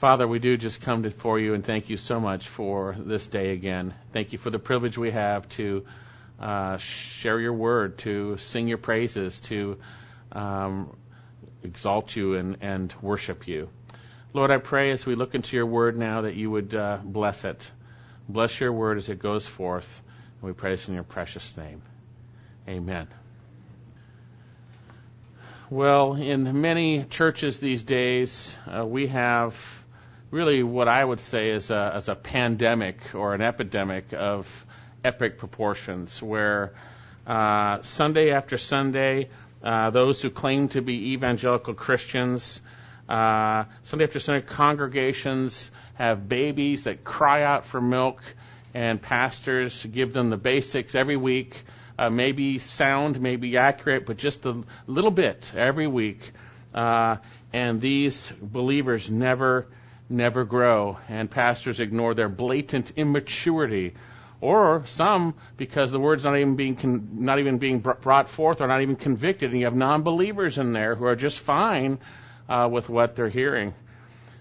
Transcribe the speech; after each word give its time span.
Father, 0.00 0.26
we 0.26 0.38
do 0.38 0.56
just 0.56 0.80
come 0.80 1.02
before 1.02 1.38
you 1.38 1.52
and 1.52 1.62
thank 1.62 1.90
you 1.90 1.98
so 1.98 2.20
much 2.20 2.48
for 2.48 2.96
this 2.98 3.26
day 3.26 3.52
again. 3.52 3.92
Thank 4.14 4.32
you 4.32 4.38
for 4.38 4.48
the 4.48 4.58
privilege 4.58 4.96
we 4.96 5.10
have 5.10 5.46
to 5.50 5.84
uh, 6.40 6.78
share 6.78 7.38
your 7.38 7.52
word, 7.52 7.98
to 7.98 8.38
sing 8.38 8.66
your 8.66 8.78
praises, 8.78 9.40
to 9.40 9.76
um, 10.32 10.96
exalt 11.62 12.16
you 12.16 12.36
and, 12.36 12.56
and 12.62 12.94
worship 13.02 13.46
you. 13.46 13.68
Lord, 14.32 14.50
I 14.50 14.56
pray 14.56 14.90
as 14.90 15.04
we 15.04 15.16
look 15.16 15.34
into 15.34 15.54
your 15.54 15.66
word 15.66 15.98
now 15.98 16.22
that 16.22 16.34
you 16.34 16.50
would 16.50 16.74
uh, 16.74 16.96
bless 17.04 17.44
it. 17.44 17.70
Bless 18.26 18.58
your 18.58 18.72
word 18.72 18.96
as 18.96 19.10
it 19.10 19.18
goes 19.18 19.46
forth. 19.46 20.00
And 20.40 20.48
we 20.48 20.54
pray 20.54 20.70
this 20.70 20.88
in 20.88 20.94
your 20.94 21.04
precious 21.04 21.54
name. 21.58 21.82
Amen. 22.66 23.06
Well, 25.68 26.14
in 26.14 26.62
many 26.62 27.04
churches 27.04 27.60
these 27.60 27.82
days, 27.82 28.56
uh, 28.66 28.86
we 28.86 29.08
have 29.08 29.79
really 30.30 30.62
what 30.62 30.88
I 30.88 31.04
would 31.04 31.20
say 31.20 31.50
is 31.50 31.70
a, 31.70 32.02
a 32.06 32.14
pandemic 32.14 33.14
or 33.14 33.34
an 33.34 33.42
epidemic 33.42 34.12
of 34.12 34.66
epic 35.04 35.38
proportions, 35.38 36.22
where 36.22 36.72
uh, 37.26 37.82
Sunday 37.82 38.30
after 38.30 38.56
Sunday, 38.56 39.28
uh, 39.62 39.90
those 39.90 40.22
who 40.22 40.30
claim 40.30 40.68
to 40.68 40.82
be 40.82 41.12
evangelical 41.12 41.74
Christians, 41.74 42.60
uh, 43.08 43.64
Sunday 43.82 44.04
after 44.04 44.20
Sunday, 44.20 44.46
congregations 44.46 45.70
have 45.94 46.28
babies 46.28 46.84
that 46.84 47.02
cry 47.02 47.42
out 47.42 47.66
for 47.66 47.80
milk, 47.80 48.22
and 48.72 49.02
pastors 49.02 49.84
give 49.84 50.12
them 50.12 50.30
the 50.30 50.36
basics 50.36 50.94
every 50.94 51.16
week. 51.16 51.64
Uh, 51.98 52.08
maybe 52.08 52.58
sound, 52.58 53.20
maybe 53.20 53.58
accurate, 53.58 54.06
but 54.06 54.16
just 54.16 54.46
a 54.46 54.62
little 54.86 55.10
bit 55.10 55.52
every 55.54 55.86
week. 55.86 56.32
Uh, 56.72 57.16
and 57.52 57.80
these 57.80 58.32
believers 58.40 59.10
never 59.10 59.66
never 60.10 60.44
grow, 60.44 60.98
and 61.08 61.30
pastors 61.30 61.80
ignore 61.80 62.14
their 62.14 62.28
blatant 62.28 62.92
immaturity, 62.96 63.94
or 64.40 64.82
some 64.86 65.34
because 65.56 65.92
the 65.92 66.00
word's 66.00 66.24
not 66.24 66.36
even 66.36 66.56
being 66.56 66.76
con- 66.76 67.08
not 67.12 67.38
even 67.38 67.58
being 67.58 67.78
brought 67.78 68.28
forth 68.28 68.60
or 68.60 68.66
not 68.66 68.82
even 68.82 68.96
convicted, 68.96 69.50
and 69.50 69.60
you 69.60 69.66
have 69.66 69.76
non-believers 69.76 70.58
in 70.58 70.72
there 70.72 70.94
who 70.94 71.04
are 71.04 71.16
just 71.16 71.38
fine 71.38 71.98
uh, 72.48 72.68
with 72.70 72.88
what 72.88 73.16
they're 73.16 73.28
hearing. 73.28 73.74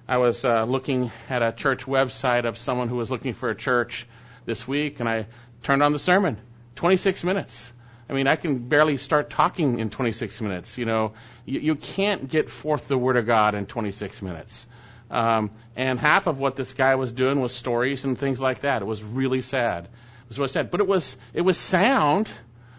I 0.08 0.18
was 0.18 0.44
uh, 0.44 0.64
looking 0.64 1.12
at 1.30 1.44
a 1.44 1.52
church 1.52 1.86
website 1.86 2.46
of 2.46 2.58
someone 2.58 2.90
who 2.90 2.96
was 2.96 3.12
looking 3.12 3.36
for 3.36 3.50
a 3.50 3.56
church 3.56 4.08
this 4.46 4.68
week, 4.68 5.00
and 5.00 5.08
I 5.08 5.28
turned 5.62 5.84
on 5.84 5.94
the 5.94 6.00
sermon. 6.00 6.38
26 6.76 7.24
minutes. 7.24 7.72
I 8.10 8.14
mean, 8.14 8.26
I 8.26 8.36
can 8.36 8.70
barely 8.70 8.98
start 8.98 9.30
talking 9.30 9.80
in 9.80 9.92
26 9.92 10.42
minutes. 10.42 10.78
You 10.80 10.86
know, 10.86 11.14
you, 11.46 11.60
you 11.60 11.76
can't 11.76 12.28
get 12.28 12.50
forth 12.50 12.88
the 12.88 12.98
Word 12.98 13.18
of 13.18 13.28
God 13.28 13.54
in 13.54 13.68
26 13.68 14.24
minutes. 14.24 14.66
Um, 15.10 15.52
and 15.76 16.00
half 16.00 16.28
of 16.28 16.38
what 16.38 16.56
this 16.56 16.74
guy 16.74 16.96
was 16.96 17.12
doing 17.12 17.40
was 17.40 17.54
stories 17.54 18.06
and 18.06 18.18
things 18.18 18.40
like 18.40 18.62
that. 18.62 18.82
It 18.82 18.86
was 18.86 19.04
really 19.04 19.42
sad. 19.42 19.86
It 19.86 20.30
was 20.30 20.38
really 20.38 20.50
sad. 20.50 20.72
But 20.72 20.82
it 20.82 20.88
was 20.88 21.18
it 21.34 21.42
was 21.42 21.58
sound, 21.58 22.30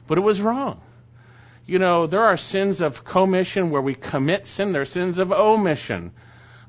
but 0.06 0.19
it 0.19 0.22
was 0.22 0.41
wrong. 0.41 0.81
You 1.67 1.78
know, 1.78 2.06
there 2.06 2.25
are 2.25 2.37
sins 2.37 2.81
of 2.81 3.05
commission 3.05 3.70
where 3.70 3.83
we 3.83 3.95
commit 3.95 4.47
sin. 4.47 4.72
There 4.72 4.83
are 4.83 4.87
sins 4.87 5.19
of 5.19 5.33
omission. 5.33 6.12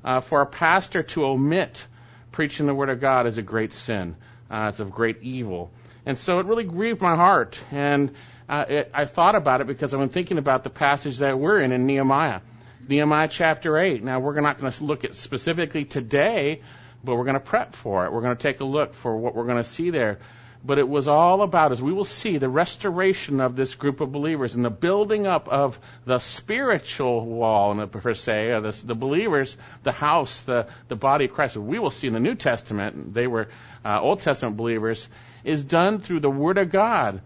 Uh, 0.04 0.20
for 0.20 0.40
a 0.40 0.46
pastor 0.46 1.04
to 1.04 1.24
omit 1.24 1.86
preaching 2.32 2.66
the 2.66 2.74
word 2.74 2.88
of 2.88 3.00
God 3.00 3.26
is 3.26 3.38
a 3.38 3.42
great 3.42 3.72
sin. 3.72 4.16
Uh, 4.50 4.68
it's 4.70 4.80
of 4.80 4.90
great 4.90 5.22
evil. 5.22 5.70
And 6.04 6.18
so 6.18 6.40
it 6.40 6.46
really 6.46 6.64
grieved 6.64 7.00
my 7.00 7.14
heart. 7.14 7.62
And 7.70 8.14
uh, 8.48 8.64
it, 8.68 8.90
I 8.92 9.04
thought 9.04 9.36
about 9.36 9.60
it 9.60 9.66
because 9.66 9.94
I've 9.94 10.00
been 10.00 10.08
thinking 10.08 10.38
about 10.38 10.64
the 10.64 10.70
passage 10.70 11.18
that 11.18 11.38
we're 11.38 11.60
in 11.60 11.72
in 11.72 11.86
Nehemiah. 11.86 12.40
Nehemiah 12.88 13.28
chapter 13.28 13.78
8. 13.78 14.02
Now, 14.02 14.20
we're 14.20 14.40
not 14.40 14.60
going 14.60 14.72
to 14.72 14.84
look 14.84 15.04
at 15.04 15.16
specifically 15.16 15.84
today, 15.84 16.62
but 17.04 17.16
we're 17.16 17.24
going 17.24 17.34
to 17.34 17.40
prep 17.40 17.74
for 17.74 18.04
it. 18.04 18.12
We're 18.12 18.22
going 18.22 18.36
to 18.36 18.42
take 18.42 18.60
a 18.60 18.64
look 18.64 18.94
for 18.94 19.16
what 19.16 19.34
we're 19.34 19.46
going 19.46 19.58
to 19.58 19.64
see 19.64 19.90
there. 19.90 20.18
But 20.64 20.78
it 20.78 20.88
was 20.88 21.08
all 21.08 21.42
about, 21.42 21.72
as 21.72 21.82
we 21.82 21.92
will 21.92 22.04
see, 22.04 22.38
the 22.38 22.48
restoration 22.48 23.40
of 23.40 23.56
this 23.56 23.74
group 23.74 24.00
of 24.00 24.12
believers 24.12 24.54
and 24.54 24.64
the 24.64 24.70
building 24.70 25.26
up 25.26 25.48
of 25.48 25.78
the 26.04 26.20
spiritual 26.20 27.26
wall, 27.26 27.86
per 27.86 28.14
se, 28.14 28.52
of 28.52 28.62
the, 28.62 28.86
the 28.86 28.94
believers, 28.94 29.56
the 29.82 29.90
house, 29.90 30.42
the, 30.42 30.68
the 30.86 30.94
body 30.94 31.24
of 31.24 31.32
Christ. 31.32 31.56
We 31.56 31.80
will 31.80 31.90
see 31.90 32.06
in 32.06 32.12
the 32.12 32.20
New 32.20 32.36
Testament, 32.36 33.12
they 33.12 33.26
were 33.26 33.48
uh, 33.84 34.00
Old 34.00 34.20
Testament 34.20 34.56
believers, 34.56 35.08
is 35.42 35.64
done 35.64 35.98
through 35.98 36.20
the 36.20 36.30
Word 36.30 36.58
of 36.58 36.70
God 36.70 37.22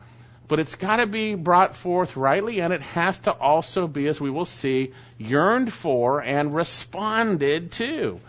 but 0.49 0.61
it's 0.61 0.77
got 0.77 0.97
to 0.97 1.07
be 1.07 1.35
brought 1.35 1.77
forth 1.77 2.17
rightly, 2.17 2.61
and 2.61 2.73
it 2.73 2.83
has 2.83 3.19
to 3.21 3.33
also 3.33 3.87
be, 3.87 4.07
as 4.07 4.21
we 4.21 4.31
will 4.31 4.45
see, 4.45 4.93
yearned 5.19 5.73
for 5.73 6.21
and 6.21 6.55
responded 6.55 7.73
to. 7.73 8.21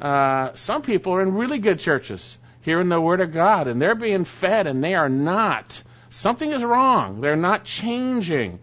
Uh, 0.00 0.50
some 0.54 0.82
people 0.82 1.14
are 1.14 1.22
in 1.22 1.34
really 1.34 1.58
good 1.58 1.78
churches 1.78 2.38
hearing 2.62 2.88
the 2.88 3.00
Word 3.00 3.20
of 3.20 3.32
God, 3.32 3.68
and 3.68 3.80
they're 3.80 3.94
being 3.94 4.24
fed, 4.24 4.66
and 4.66 4.82
they 4.82 4.94
are 4.94 5.08
not. 5.08 5.82
Something 6.10 6.52
is 6.52 6.62
wrong. 6.62 7.20
They're 7.20 7.36
not 7.36 7.64
changing. 7.64 8.58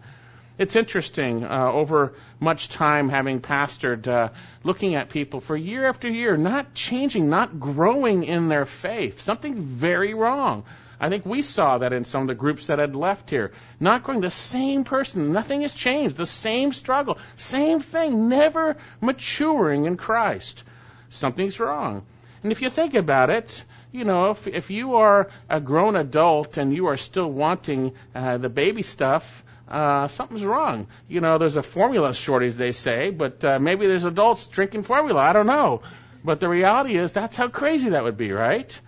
It's 0.58 0.76
interesting, 0.76 1.44
uh, 1.44 1.70
over 1.72 2.14
much 2.38 2.68
time 2.68 3.08
having 3.08 3.40
pastored, 3.40 4.06
uh, 4.06 4.28
looking 4.64 4.94
at 4.94 5.08
people 5.08 5.40
for 5.40 5.56
year 5.56 5.86
after 5.86 6.08
year, 6.08 6.36
not 6.36 6.74
changing, 6.74 7.30
not 7.30 7.58
growing 7.58 8.24
in 8.24 8.48
their 8.48 8.64
faith. 8.64 9.20
Something 9.20 9.60
very 9.60 10.14
wrong. 10.14 10.64
I 11.02 11.08
think 11.08 11.26
we 11.26 11.42
saw 11.42 11.78
that 11.78 11.92
in 11.92 12.04
some 12.04 12.22
of 12.22 12.28
the 12.28 12.36
groups 12.36 12.68
that 12.68 12.78
had 12.78 12.94
left 12.94 13.28
here. 13.28 13.50
Not 13.80 14.04
going 14.04 14.20
the 14.20 14.30
same 14.30 14.84
person, 14.84 15.32
nothing 15.32 15.62
has 15.62 15.74
changed, 15.74 16.16
the 16.16 16.26
same 16.26 16.72
struggle, 16.72 17.18
same 17.34 17.80
thing, 17.80 18.28
never 18.28 18.76
maturing 19.00 19.86
in 19.86 19.96
Christ. 19.96 20.62
Something's 21.08 21.58
wrong. 21.58 22.06
And 22.44 22.52
if 22.52 22.62
you 22.62 22.70
think 22.70 22.94
about 22.94 23.30
it, 23.30 23.64
you 23.90 24.04
know, 24.04 24.30
if, 24.30 24.46
if 24.46 24.70
you 24.70 24.94
are 24.94 25.28
a 25.50 25.60
grown 25.60 25.96
adult 25.96 26.56
and 26.56 26.72
you 26.72 26.86
are 26.86 26.96
still 26.96 27.30
wanting 27.30 27.94
uh, 28.14 28.38
the 28.38 28.48
baby 28.48 28.82
stuff, 28.82 29.44
uh, 29.66 30.06
something's 30.06 30.44
wrong. 30.44 30.86
You 31.08 31.20
know, 31.20 31.36
there's 31.36 31.56
a 31.56 31.64
formula 31.64 32.14
shortage, 32.14 32.54
they 32.54 32.70
say, 32.70 33.10
but 33.10 33.44
uh, 33.44 33.58
maybe 33.58 33.88
there's 33.88 34.04
adults 34.04 34.46
drinking 34.46 34.84
formula. 34.84 35.20
I 35.20 35.32
don't 35.32 35.48
know. 35.48 35.82
But 36.24 36.38
the 36.38 36.48
reality 36.48 36.96
is, 36.96 37.12
that's 37.12 37.34
how 37.34 37.48
crazy 37.48 37.88
that 37.88 38.04
would 38.04 38.16
be, 38.16 38.30
right? 38.30 38.80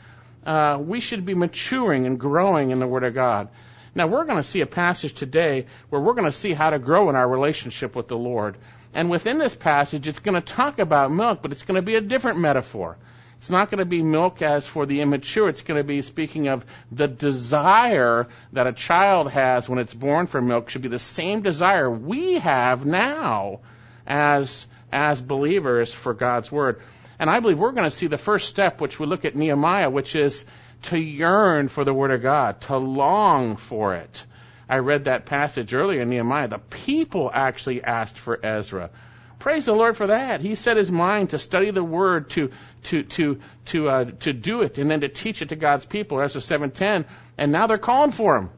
Uh, 0.46 0.78
we 0.80 1.00
should 1.00 1.24
be 1.24 1.34
maturing 1.34 2.06
and 2.06 2.18
growing 2.18 2.70
in 2.70 2.78
the 2.78 2.86
Word 2.86 3.04
of 3.04 3.14
God. 3.14 3.48
Now, 3.94 4.08
we're 4.08 4.24
going 4.24 4.38
to 4.38 4.42
see 4.42 4.60
a 4.60 4.66
passage 4.66 5.14
today 5.14 5.66
where 5.88 6.00
we're 6.00 6.14
going 6.14 6.24
to 6.24 6.32
see 6.32 6.52
how 6.52 6.70
to 6.70 6.78
grow 6.78 7.10
in 7.10 7.16
our 7.16 7.28
relationship 7.28 7.94
with 7.94 8.08
the 8.08 8.16
Lord. 8.16 8.56
And 8.92 9.10
within 9.10 9.38
this 9.38 9.54
passage, 9.54 10.08
it's 10.08 10.18
going 10.18 10.34
to 10.34 10.40
talk 10.40 10.78
about 10.78 11.12
milk, 11.12 11.42
but 11.42 11.52
it's 11.52 11.62
going 11.62 11.76
to 11.76 11.82
be 11.82 11.94
a 11.94 12.00
different 12.00 12.38
metaphor. 12.38 12.96
It's 13.38 13.50
not 13.50 13.70
going 13.70 13.80
to 13.80 13.84
be 13.84 14.02
milk 14.02 14.40
as 14.42 14.66
for 14.66 14.86
the 14.86 15.00
immature. 15.00 15.48
It's 15.48 15.62
going 15.62 15.78
to 15.78 15.86
be 15.86 16.02
speaking 16.02 16.48
of 16.48 16.64
the 16.90 17.06
desire 17.06 18.26
that 18.52 18.66
a 18.66 18.72
child 18.72 19.30
has 19.30 19.68
when 19.68 19.78
it's 19.78 19.92
born 19.92 20.26
for 20.26 20.40
milk 20.40 20.70
should 20.70 20.82
be 20.82 20.88
the 20.88 20.98
same 20.98 21.42
desire 21.42 21.90
we 21.90 22.38
have 22.38 22.86
now 22.86 23.60
as, 24.06 24.66
as 24.90 25.20
believers 25.20 25.92
for 25.92 26.14
God's 26.14 26.50
Word. 26.50 26.80
And 27.18 27.30
I 27.30 27.40
believe 27.40 27.58
we're 27.58 27.72
going 27.72 27.84
to 27.84 27.96
see 27.96 28.06
the 28.06 28.18
first 28.18 28.48
step, 28.48 28.80
which 28.80 28.98
we 28.98 29.06
look 29.06 29.24
at 29.24 29.36
Nehemiah, 29.36 29.90
which 29.90 30.16
is 30.16 30.44
to 30.82 30.98
yearn 30.98 31.68
for 31.68 31.84
the 31.84 31.94
Word 31.94 32.10
of 32.10 32.22
God, 32.22 32.60
to 32.62 32.76
long 32.76 33.56
for 33.56 33.94
it. 33.94 34.24
I 34.68 34.78
read 34.78 35.04
that 35.04 35.26
passage 35.26 35.74
earlier 35.74 36.02
in 36.02 36.10
Nehemiah. 36.10 36.48
The 36.48 36.58
people 36.58 37.30
actually 37.32 37.84
asked 37.84 38.18
for 38.18 38.44
Ezra. 38.44 38.90
Praise 39.38 39.66
the 39.66 39.74
Lord 39.74 39.96
for 39.96 40.06
that. 40.06 40.40
He 40.40 40.54
set 40.54 40.76
his 40.76 40.90
mind 40.90 41.30
to 41.30 41.38
study 41.38 41.70
the 41.70 41.84
Word, 41.84 42.30
to 42.30 42.50
to 42.84 43.02
to 43.02 43.40
to 43.66 43.88
uh, 43.88 44.04
to 44.20 44.32
do 44.32 44.62
it, 44.62 44.78
and 44.78 44.90
then 44.90 45.02
to 45.02 45.08
teach 45.08 45.42
it 45.42 45.50
to 45.50 45.56
God's 45.56 45.84
people. 45.84 46.20
Ezra 46.20 46.40
seven 46.40 46.70
ten, 46.70 47.04
and 47.36 47.52
now 47.52 47.66
they're 47.66 47.76
calling 47.76 48.10
for 48.10 48.36
him. 48.36 48.50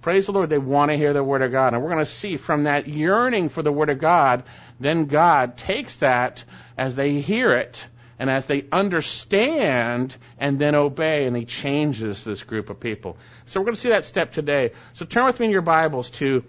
Praise 0.00 0.26
the 0.26 0.32
Lord. 0.32 0.50
They 0.50 0.58
want 0.58 0.90
to 0.90 0.96
hear 0.96 1.12
the 1.12 1.22
Word 1.22 1.42
of 1.42 1.52
God, 1.52 1.72
and 1.72 1.82
we're 1.82 1.90
going 1.90 2.04
to 2.04 2.10
see 2.10 2.36
from 2.36 2.64
that 2.64 2.88
yearning 2.88 3.48
for 3.48 3.62
the 3.62 3.72
Word 3.72 3.90
of 3.90 4.00
God, 4.00 4.42
then 4.80 5.06
God 5.06 5.56
takes 5.56 5.96
that 5.96 6.42
as 6.76 6.96
they 6.96 7.20
hear 7.20 7.52
it 7.52 7.86
and 8.18 8.30
as 8.30 8.46
they 8.46 8.66
understand 8.70 10.16
and 10.38 10.58
then 10.58 10.74
obey, 10.74 11.26
and 11.26 11.36
he 11.36 11.44
changes 11.44 12.24
this 12.24 12.42
group 12.42 12.70
of 12.70 12.80
people. 12.80 13.16
So 13.46 13.60
we're 13.60 13.66
going 13.66 13.74
to 13.74 13.80
see 13.80 13.88
that 13.90 14.04
step 14.04 14.32
today. 14.32 14.72
So 14.92 15.04
turn 15.04 15.26
with 15.26 15.40
me 15.40 15.46
in 15.46 15.52
your 15.52 15.62
Bibles 15.62 16.10
to 16.12 16.44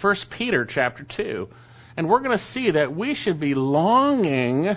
1 0.00 0.14
Peter 0.30 0.64
chapter 0.64 1.04
2. 1.04 1.48
And 1.96 2.08
we're 2.08 2.20
going 2.20 2.32
to 2.32 2.38
see 2.38 2.72
that 2.72 2.94
we 2.94 3.14
should 3.14 3.38
be 3.38 3.54
longing 3.54 4.76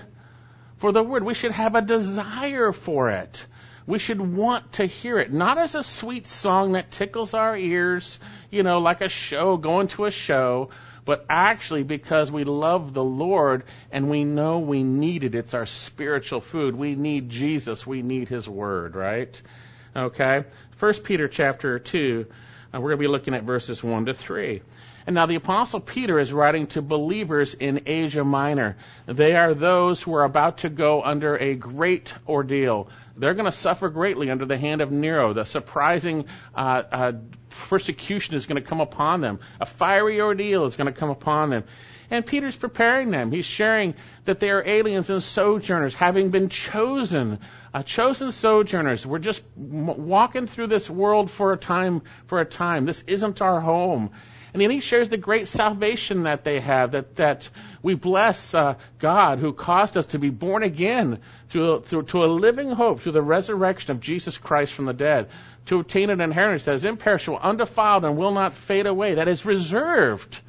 for 0.78 0.92
the 0.92 1.04
word. 1.04 1.24
We 1.24 1.34
should 1.34 1.52
have 1.52 1.76
a 1.76 1.82
desire 1.82 2.72
for 2.72 3.10
it. 3.10 3.46
We 3.88 4.00
should 4.00 4.20
want 4.20 4.74
to 4.74 4.86
hear 4.86 5.18
it, 5.18 5.32
not 5.32 5.58
as 5.58 5.74
a 5.74 5.82
sweet 5.82 6.28
song 6.28 6.74
that 6.74 6.92
tickles 6.92 7.34
our 7.34 7.56
ears, 7.56 8.20
you 8.52 8.64
know, 8.64 8.80
like 8.80 9.00
a 9.00 9.08
show, 9.08 9.56
going 9.56 9.88
to 9.90 10.06
a 10.06 10.12
show, 10.12 10.72
but 11.08 11.26
actually 11.30 11.84
because 11.84 12.30
we 12.30 12.44
love 12.44 12.94
the 12.94 13.04
Lord 13.04 13.64
and 13.94 14.10
we 14.10 14.26
know 14.26 14.60
we 14.60 14.84
need 14.84 15.24
it. 15.24 15.36
It's 15.36 15.54
our 15.54 15.66
spiritual 15.66 16.42
food. 16.42 16.76
We 16.76 16.96
need 16.96 17.30
Jesus. 17.30 17.88
We 17.88 18.02
need 18.02 18.28
His 18.28 18.48
Word, 18.48 18.94
right? 18.94 19.42
Okay. 19.96 20.44
First 20.72 21.06
Peter 21.06 21.30
chapter 21.30 21.80
2, 21.80 22.26
uh, 22.74 22.82
we're 22.82 22.90
going 22.90 22.98
to 22.98 22.98
be 22.98 23.08
looking 23.08 23.36
at 23.36 23.44
verses 23.44 23.82
1 23.82 24.08
to 24.08 24.14
3. 24.14 24.62
And 25.08 25.14
now 25.14 25.26
the 25.26 25.36
Apostle 25.36 25.80
Peter 25.80 26.20
is 26.20 26.34
writing 26.34 26.68
to 26.68 26.82
believers 26.82 27.54
in 27.54 27.84
Asia 27.86 28.26
Minor. 28.26 28.76
They 29.06 29.38
are 29.38 29.54
those 29.54 30.02
who 30.02 30.14
are 30.16 30.26
about 30.26 30.58
to 30.60 30.70
go 30.70 31.02
under 31.02 31.38
a 31.38 31.56
great 31.56 32.14
ordeal. 32.28 32.90
They're 33.16 33.34
going 33.34 33.46
to 33.46 33.54
suffer 33.54 33.88
greatly 33.88 34.30
under 34.30 34.46
the 34.46 34.58
hand 34.58 34.82
of 34.82 34.92
Nero. 34.92 35.32
The 35.32 35.46
surprising 35.46 36.26
uh, 36.54 36.84
uh, 36.92 37.12
persecution 37.70 38.36
is 38.36 38.48
going 38.48 38.62
to 38.62 38.68
come 38.68 38.82
upon 38.82 39.22
them. 39.22 39.40
A 39.62 39.66
fiery 39.66 40.20
ordeal 40.20 40.66
is 40.66 40.76
going 40.76 40.94
to 40.94 41.00
come 41.00 41.10
upon 41.10 41.52
them. 41.52 41.64
And 42.12 42.26
Peter's 42.26 42.58
preparing 42.58 43.10
them. 43.10 43.32
He's 43.32 43.46
sharing 43.46 43.96
that 44.26 44.42
they 44.42 44.50
are 44.50 44.62
aliens 44.66 45.10
and 45.10 45.24
sojourners, 45.24 45.96
having 45.96 46.32
been 46.32 46.50
chosen, 46.50 47.40
uh, 47.74 47.84
chosen 47.84 48.34
sojourners. 48.34 49.06
We're 49.06 49.20
just 49.20 49.42
m- 49.58 50.08
walking 50.10 50.48
through 50.48 50.68
this 50.68 50.90
world 50.90 51.32
for 51.32 51.54
a 51.54 51.58
time, 51.58 52.02
for 52.26 52.42
a 52.42 52.46
time. 52.46 52.86
This 52.86 53.06
isn't 53.08 53.42
our 53.42 53.62
home. 53.62 54.12
And 54.58 54.64
then 54.64 54.72
he 54.72 54.80
shares 54.80 55.10
the 55.10 55.18
great 55.18 55.48
salvation 55.48 56.24
that 56.24 56.44
they 56.44 56.60
have, 56.60 56.94
that, 56.94 57.16
that 57.18 57.48
we 57.84 57.94
bless 57.94 58.56
uh, 58.56 58.74
God 58.98 59.38
who 59.38 59.54
caused 59.54 59.96
us 59.96 60.08
to 60.08 60.18
be 60.18 60.32
born 60.32 60.64
again 60.64 61.20
through, 61.50 61.82
through, 61.82 62.06
to 62.06 62.24
a 62.24 62.26
living 62.26 62.72
hope 62.72 63.02
through 63.02 63.12
the 63.12 63.22
resurrection 63.22 63.92
of 63.92 64.00
Jesus 64.00 64.40
Christ 64.40 64.74
from 64.74 64.86
the 64.86 64.94
dead, 64.94 65.30
to 65.68 65.80
obtain 65.80 66.10
an 66.10 66.22
inheritance 66.22 66.66
that 66.66 66.74
is 66.74 66.86
imperishable, 66.86 67.38
undefiled, 67.38 68.04
and 68.04 68.18
will 68.18 68.32
not 68.32 68.56
fade 68.56 68.88
away, 68.88 69.14
that 69.14 69.28
is 69.28 69.46
reserved 69.46 70.40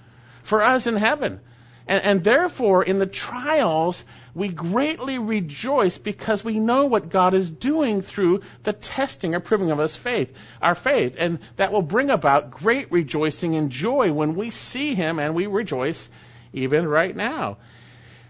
for 0.42 0.62
us 0.62 0.86
in 0.86 0.96
heaven. 0.96 1.40
And, 1.88 2.04
and 2.04 2.24
therefore, 2.24 2.84
in 2.84 2.98
the 2.98 3.06
trials, 3.06 4.04
we 4.34 4.48
greatly 4.48 5.18
rejoice 5.18 5.96
because 5.96 6.44
we 6.44 6.58
know 6.58 6.84
what 6.84 7.08
God 7.08 7.32
is 7.32 7.48
doing 7.48 8.02
through 8.02 8.42
the 8.62 8.74
testing 8.74 9.34
or 9.34 9.40
proving 9.40 9.70
of 9.70 9.80
us 9.80 9.96
faith, 9.96 10.32
our 10.60 10.74
faith. 10.74 11.16
And 11.18 11.38
that 11.56 11.72
will 11.72 11.82
bring 11.82 12.10
about 12.10 12.50
great 12.50 12.92
rejoicing 12.92 13.56
and 13.56 13.70
joy 13.70 14.12
when 14.12 14.34
we 14.34 14.50
see 14.50 14.94
Him 14.94 15.18
and 15.18 15.34
we 15.34 15.46
rejoice 15.46 16.08
even 16.52 16.86
right 16.86 17.16
now. 17.16 17.56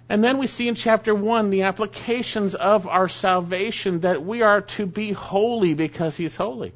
And 0.08 0.24
then 0.24 0.38
we 0.38 0.46
see 0.46 0.68
in 0.68 0.74
chapter 0.76 1.14
1 1.14 1.50
the 1.50 1.62
applications 1.62 2.54
of 2.54 2.86
our 2.86 3.08
salvation 3.08 4.00
that 4.00 4.24
we 4.24 4.40
are 4.42 4.62
to 4.62 4.86
be 4.86 5.12
holy 5.12 5.74
because 5.74 6.16
He's 6.16 6.36
holy 6.36 6.72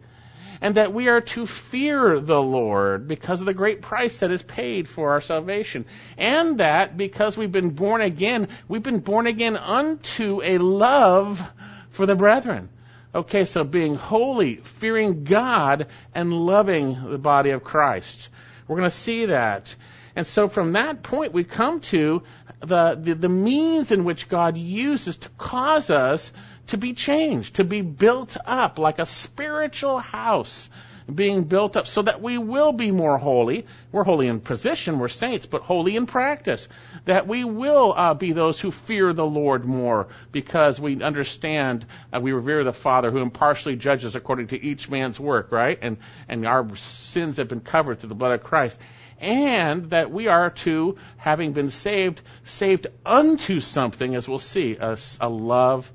and 0.62 0.76
that 0.76 0.94
we 0.94 1.09
are 1.09 1.20
to 1.20 1.44
fear 1.44 2.20
the 2.20 2.41
Lord 2.41 3.09
because 3.09 3.41
of 3.41 3.47
the 3.47 3.53
great 3.53 3.82
price 3.82 4.20
that 4.20 4.31
is 4.31 4.43
paid 4.43 4.88
for 4.88 5.11
our 5.11 5.20
salvation, 5.20 5.85
and 6.17 6.59
that 6.59 6.97
because 6.97 7.37
we've 7.37 7.50
been 7.50 7.70
born 7.70 8.00
again, 8.00 8.47
we've 8.69 8.82
been 8.82 9.00
born 9.00 9.26
again 9.26 9.56
unto 9.56 10.41
a 10.43 10.59
love 10.59 11.43
for 11.91 12.06
the 12.06 12.14
brethren. 12.14 12.69
Okay, 13.12 13.44
so 13.44 13.64
being 13.64 13.97
holy, 13.97 14.56
fearing 14.56 15.25
God, 15.25 15.88
and 16.14 16.32
loving 16.32 17.11
the 17.11 17.19
body 17.19 17.50
of 17.50 17.64
Christ. 17.64 18.31
We're 18.69 18.76
going 18.76 18.88
to 18.88 18.97
see 18.97 19.26
that. 19.26 19.75
And 20.14 20.26
so 20.26 20.47
from 20.47 20.73
that 20.73 21.03
point, 21.03 21.32
we 21.32 21.43
come 21.43 21.81
to 21.81 22.23
the, 22.61 22.94
the, 22.94 23.14
the 23.14 23.29
means 23.29 23.91
in 23.91 24.05
which 24.05 24.29
God 24.29 24.56
uses 24.56 25.17
to 25.19 25.29
cause 25.31 25.91
us 25.91 26.32
to 26.69 26.76
be 26.76 26.93
changed, 26.94 27.56
to 27.56 27.64
be 27.64 27.82
built 27.82 28.37
up 28.47 28.79
like 28.79 28.99
a 28.99 29.06
spiritual 29.06 29.99
house 29.99 30.69
being 31.12 31.44
built 31.44 31.76
up 31.76 31.87
so 31.87 32.03
that 32.03 32.23
we 32.23 32.38
will 32.38 32.73
be 32.73 32.91
more 32.91 33.19
holy. 33.19 33.67
We're 33.91 34.05
holy 34.05 34.29
in 34.29 34.41
position, 34.41 34.99
we're 34.99 35.09
saints, 35.09 35.47
but 35.47 35.62
holy 35.62 35.97
in 35.97 36.06
practice. 36.06 36.69
That 37.05 37.26
we 37.26 37.44
will 37.44 37.93
uh, 37.97 38.14
be 38.14 38.32
those 38.32 38.61
who 38.61 38.70
fear 38.70 39.12
the 39.12 39.26
Lord 39.26 39.64
more 39.64 40.09
because 40.31 40.81
we 40.81 41.03
understand 41.03 41.87
uh, 42.12 42.20
we 42.20 42.32
revere 42.32 42.64
the 42.64 42.73
Father 42.73 43.11
who 43.11 43.19
impartially 43.19 43.76
judges 43.76 44.17
according 44.17 44.49
to 44.49 44.62
each 44.62 44.88
man's 44.88 45.19
work, 45.19 45.53
right? 45.53 45.79
And, 45.81 45.99
and 46.29 46.47
our 46.47 46.75
sins 46.76 47.38
have 47.38 47.49
been 47.49 47.61
covered 47.61 48.00
through 48.00 48.11
the 48.11 48.14
blood 48.14 48.32
of 48.32 48.44
Christ. 48.44 48.79
And 49.20 49.91
that 49.91 50.11
we 50.11 50.26
are 50.26 50.50
to, 50.50 50.97
having 51.17 51.53
been 51.53 51.70
saved, 51.70 52.20
saved 52.44 52.88
unto 53.06 53.61
something, 53.61 54.17
as 54.17 54.26
we'll 54.26 54.41
see, 54.41 54.76
a, 54.76 54.99
a 55.20 55.29
love 55.29 55.91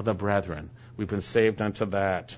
of 0.00 0.04
the 0.06 0.14
brethren. 0.14 0.70
We've 0.96 1.08
been 1.08 1.20
saved 1.20 1.62
unto 1.62 1.86
that. 1.86 2.36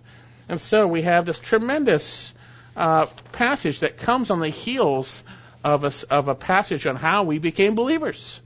And 0.48 0.60
so 0.60 0.86
we 0.86 1.02
have 1.02 1.24
this 1.24 1.38
tremendous 1.38 2.34
uh, 2.76 3.06
passage 3.32 3.80
that 3.80 3.96
comes 3.96 4.30
on 4.30 4.40
the 4.40 4.48
heels 4.48 5.22
of 5.64 5.84
a, 5.84 5.92
of 6.10 6.28
a 6.28 6.34
passage 6.34 6.86
on 6.86 6.96
how 6.96 7.22
we 7.22 7.38
became 7.38 7.74
believers. 7.74 8.40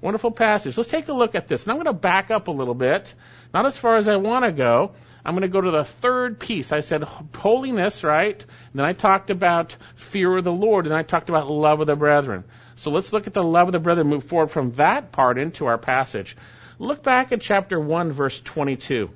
Wonderful 0.00 0.32
passage. 0.32 0.76
Let's 0.76 0.90
take 0.90 1.08
a 1.08 1.12
look 1.12 1.34
at 1.34 1.48
this. 1.48 1.64
And 1.64 1.70
I'm 1.70 1.76
going 1.76 1.86
to 1.86 1.92
back 1.92 2.30
up 2.30 2.48
a 2.48 2.50
little 2.50 2.74
bit, 2.74 3.14
not 3.54 3.66
as 3.66 3.78
far 3.78 3.96
as 3.96 4.08
I 4.08 4.16
want 4.16 4.44
to 4.44 4.52
go. 4.52 4.92
I'm 5.24 5.34
going 5.34 5.42
to 5.42 5.48
go 5.48 5.60
to 5.60 5.70
the 5.70 5.84
third 5.84 6.38
piece. 6.38 6.72
I 6.72 6.80
said 6.80 7.02
holiness, 7.02 8.04
right? 8.04 8.40
And 8.40 8.74
then 8.74 8.84
I 8.84 8.92
talked 8.92 9.30
about 9.30 9.76
fear 9.94 10.36
of 10.36 10.44
the 10.44 10.52
Lord, 10.52 10.86
and 10.86 10.94
I 10.94 11.02
talked 11.02 11.28
about 11.28 11.48
love 11.48 11.80
of 11.80 11.86
the 11.86 11.96
brethren. 11.96 12.44
So 12.76 12.90
let's 12.90 13.12
look 13.12 13.26
at 13.26 13.34
the 13.34 13.42
love 13.42 13.68
of 13.68 13.72
the 13.72 13.80
brethren, 13.80 14.08
move 14.08 14.24
forward 14.24 14.50
from 14.50 14.72
that 14.72 15.12
part 15.12 15.38
into 15.38 15.66
our 15.66 15.78
passage. 15.78 16.36
Look 16.78 17.02
back 17.02 17.32
at 17.32 17.40
chapter 17.40 17.80
1, 17.80 18.12
verse 18.12 18.40
22. 18.40 19.10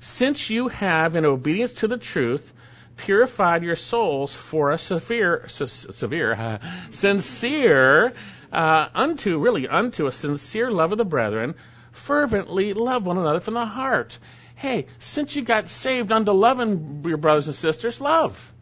Since 0.00 0.50
you 0.50 0.68
have, 0.68 1.14
in 1.14 1.24
obedience 1.24 1.74
to 1.74 1.88
the 1.88 1.96
truth, 1.96 2.52
purified 2.96 3.62
your 3.62 3.76
souls 3.76 4.34
for 4.34 4.72
a 4.72 4.78
severe, 4.78 5.46
severe, 5.48 6.32
uh, 6.32 6.58
sincere, 6.90 8.14
uh, 8.52 8.88
unto, 8.94 9.38
really, 9.38 9.68
unto 9.68 10.06
a 10.06 10.12
sincere 10.12 10.70
love 10.70 10.90
of 10.90 10.98
the 10.98 11.04
brethren, 11.04 11.54
fervently 11.92 12.74
love 12.74 13.06
one 13.06 13.18
another 13.18 13.40
from 13.40 13.54
the 13.54 13.64
heart. 13.64 14.18
Hey, 14.56 14.86
since 14.98 15.36
you 15.36 15.42
got 15.42 15.68
saved 15.68 16.10
unto 16.10 16.32
loving 16.32 17.04
your 17.06 17.18
brothers 17.18 17.46
and 17.46 17.54
sisters, 17.54 18.00
love, 18.00 18.52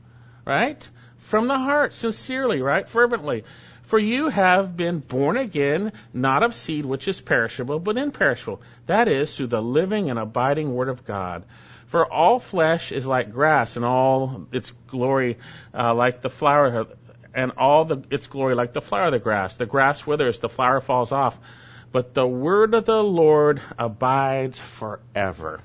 right? 0.47 0.89
From 1.19 1.49
the 1.49 1.59
heart, 1.59 1.95
sincerely, 1.95 2.61
right? 2.61 2.89
Fervently. 2.89 3.45
For 3.91 3.99
you 3.99 4.29
have 4.29 4.77
been 4.77 5.01
born 5.01 5.37
again, 5.37 5.91
not 6.15 6.45
of 6.45 6.55
seed 6.55 6.87
which 6.87 7.09
is 7.09 7.21
perishable, 7.21 7.81
but 7.81 7.99
imperishable. 7.99 8.63
That 8.87 9.09
is, 9.09 9.35
through 9.35 9.49
the 9.49 9.61
living 9.61 10.11
and 10.11 10.17
abiding 10.17 10.73
Word 10.73 10.89
of 10.89 11.05
God. 11.05 11.43
For 11.87 12.07
all 12.07 12.39
flesh 12.39 12.93
is 12.93 13.05
like 13.05 13.33
grass, 13.33 13.75
and 13.75 13.85
all 13.85 14.47
its 14.53 14.73
glory 14.87 15.39
uh, 15.75 15.93
like 15.93 16.21
the 16.21 16.31
flower, 16.31 16.87
and 17.35 17.51
all 17.59 17.85
the, 17.85 18.05
its 18.13 18.29
glory 18.29 18.55
like 18.55 18.73
the 18.75 18.81
flower 18.81 19.07
of 19.07 19.13
the 19.13 19.19
grass. 19.19 19.57
The 19.57 19.67
grass 19.67 20.07
withers, 20.07 20.39
the 20.39 20.49
flower 20.49 20.81
falls 20.81 21.11
off, 21.11 21.37
but 21.91 22.15
the 22.15 22.25
word 22.25 22.75
of 22.75 22.85
the 22.85 23.03
Lord 23.03 23.61
abides 23.77 24.61
forever. 24.61 25.63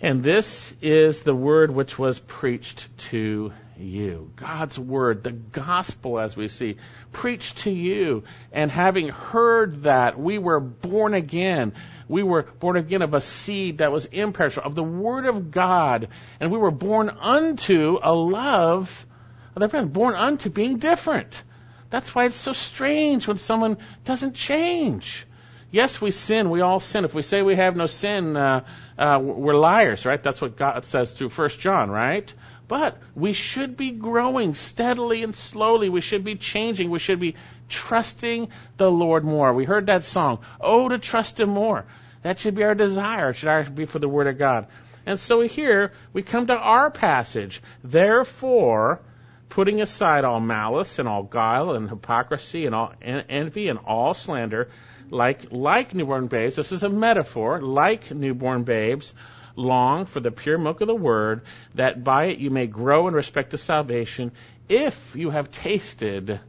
And 0.00 0.22
this 0.22 0.74
is 0.80 1.24
the 1.24 1.34
word 1.34 1.70
which 1.70 1.98
was 1.98 2.18
preached 2.18 2.88
to 3.10 3.52
you. 3.82 4.30
God's 4.36 4.78
word, 4.78 5.22
the 5.22 5.32
gospel, 5.32 6.18
as 6.18 6.36
we 6.36 6.48
see, 6.48 6.76
preached 7.12 7.58
to 7.58 7.70
you. 7.70 8.24
And 8.52 8.70
having 8.70 9.08
heard 9.08 9.84
that, 9.84 10.18
we 10.18 10.38
were 10.38 10.60
born 10.60 11.14
again. 11.14 11.72
We 12.08 12.22
were 12.22 12.42
born 12.42 12.76
again 12.76 13.02
of 13.02 13.14
a 13.14 13.20
seed 13.20 13.78
that 13.78 13.92
was 13.92 14.06
imperishable, 14.06 14.66
of 14.66 14.74
the 14.74 14.82
word 14.82 15.26
of 15.26 15.50
God. 15.50 16.08
And 16.40 16.50
we 16.50 16.58
were 16.58 16.70
born 16.70 17.10
unto 17.10 17.98
a 18.02 18.14
love 18.14 19.06
of 19.54 19.60
the 19.60 19.68
friend, 19.68 19.92
born 19.92 20.14
unto 20.14 20.50
being 20.50 20.78
different. 20.78 21.42
That's 21.90 22.14
why 22.14 22.24
it's 22.24 22.36
so 22.36 22.52
strange 22.52 23.28
when 23.28 23.36
someone 23.36 23.76
doesn't 24.04 24.34
change. 24.34 25.26
Yes, 25.70 26.00
we 26.02 26.10
sin. 26.10 26.50
We 26.50 26.60
all 26.60 26.80
sin. 26.80 27.04
If 27.04 27.14
we 27.14 27.22
say 27.22 27.40
we 27.40 27.56
have 27.56 27.76
no 27.76 27.86
sin, 27.86 28.36
uh, 28.36 28.64
uh, 28.98 29.18
we're 29.22 29.54
liars, 29.54 30.04
right? 30.04 30.22
That's 30.22 30.40
what 30.40 30.56
God 30.56 30.84
says 30.84 31.12
through 31.12 31.30
First 31.30 31.60
John, 31.60 31.90
right? 31.90 32.32
But 32.72 32.96
we 33.14 33.34
should 33.34 33.76
be 33.76 33.90
growing 33.90 34.54
steadily 34.54 35.22
and 35.22 35.34
slowly. 35.34 35.90
We 35.90 36.00
should 36.00 36.24
be 36.24 36.36
changing. 36.36 36.88
We 36.88 37.00
should 37.00 37.20
be 37.20 37.34
trusting 37.68 38.48
the 38.78 38.90
Lord 38.90 39.24
more. 39.24 39.52
We 39.52 39.66
heard 39.66 39.88
that 39.88 40.04
song, 40.04 40.38
Oh, 40.58 40.88
to 40.88 40.96
trust 40.96 41.38
Him 41.38 41.50
more. 41.50 41.84
That 42.22 42.38
should 42.38 42.54
be 42.54 42.64
our 42.64 42.74
desire. 42.74 43.28
It 43.28 43.34
should 43.34 43.74
be 43.74 43.84
for 43.84 43.98
the 43.98 44.08
Word 44.08 44.26
of 44.26 44.38
God. 44.38 44.68
And 45.04 45.20
so 45.20 45.42
here 45.42 45.92
we 46.14 46.22
come 46.22 46.46
to 46.46 46.56
our 46.56 46.90
passage. 46.90 47.60
Therefore, 47.84 49.02
putting 49.50 49.82
aside 49.82 50.24
all 50.24 50.40
malice 50.40 50.98
and 50.98 51.06
all 51.06 51.24
guile 51.24 51.72
and 51.72 51.90
hypocrisy 51.90 52.64
and 52.64 52.74
all 52.74 52.94
envy 53.02 53.68
and 53.68 53.80
all 53.80 54.14
slander, 54.14 54.70
like 55.10 55.48
like 55.50 55.94
newborn 55.94 56.28
babes, 56.28 56.56
this 56.56 56.72
is 56.72 56.82
a 56.82 56.88
metaphor, 56.88 57.60
like 57.60 58.10
newborn 58.10 58.62
babes, 58.62 59.12
long 59.56 60.06
for 60.06 60.20
the 60.20 60.30
pure 60.30 60.58
milk 60.58 60.80
of 60.80 60.86
the 60.86 60.94
word, 60.94 61.42
that 61.74 62.02
by 62.02 62.26
it 62.26 62.38
you 62.38 62.50
may 62.50 62.66
grow 62.66 63.08
in 63.08 63.14
respect 63.14 63.50
to 63.50 63.58
salvation, 63.58 64.32
if 64.68 65.14
you 65.16 65.30
have 65.30 65.50
tasted 65.50 66.40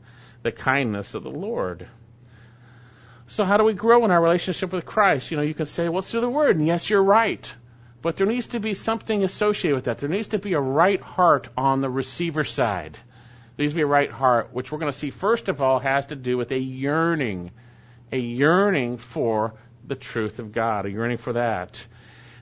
the 0.42 0.52
kindness 0.52 1.14
of 1.14 1.24
the 1.24 1.32
Lord. 1.32 1.88
So 3.28 3.46
how 3.46 3.58
do 3.58 3.64
we 3.64 3.74
grow 3.74 4.06
in 4.06 4.12
our 4.12 4.22
relationship 4.22 4.72
with 4.72 4.86
Christ? 4.86 5.32
You 5.32 5.38
know, 5.38 5.44
you 5.44 5.54
can 5.54 5.66
say, 5.66 5.90
well, 5.90 6.00
it's 6.00 6.12
through 6.12 6.22
the 6.22 6.30
word, 6.30 6.58
and 6.58 6.68
yes, 6.68 6.90
you're 6.90 7.04
right. 7.04 7.52
But 8.02 8.18
there 8.18 8.28
needs 8.28 8.48
to 8.48 8.60
be 8.60 8.74
something 8.74 9.24
associated 9.24 9.76
with 9.76 9.86
that. 9.86 10.00
There 10.00 10.10
needs 10.10 10.28
to 10.30 10.40
be 10.40 10.54
a 10.54 10.60
right 10.60 11.02
heart 11.02 11.48
on 11.58 11.80
the 11.80 11.90
receiver 11.90 12.44
side. 12.44 13.00
There 13.56 13.64
needs 13.64 13.74
to 13.74 13.78
be 13.78 13.84
a 13.84 13.88
right 13.88 14.12
heart, 14.12 14.50
which 14.52 14.72
we're 14.72 14.80
going 14.80 14.92
to 14.92 14.98
see 14.98 15.10
first 15.10 15.48
of 15.48 15.62
all 15.62 15.80
has 15.80 16.08
to 16.08 16.16
do 16.16 16.38
with 16.38 16.52
a 16.52 16.58
yearning, 16.58 17.52
a 18.12 18.18
yearning 18.18 18.98
for 18.98 19.54
the 19.88 19.96
truth 19.96 20.40
of 20.40 20.52
God, 20.52 20.86
a 20.86 20.92
yearning 20.92 21.18
for 21.18 21.34
that. 21.34 21.86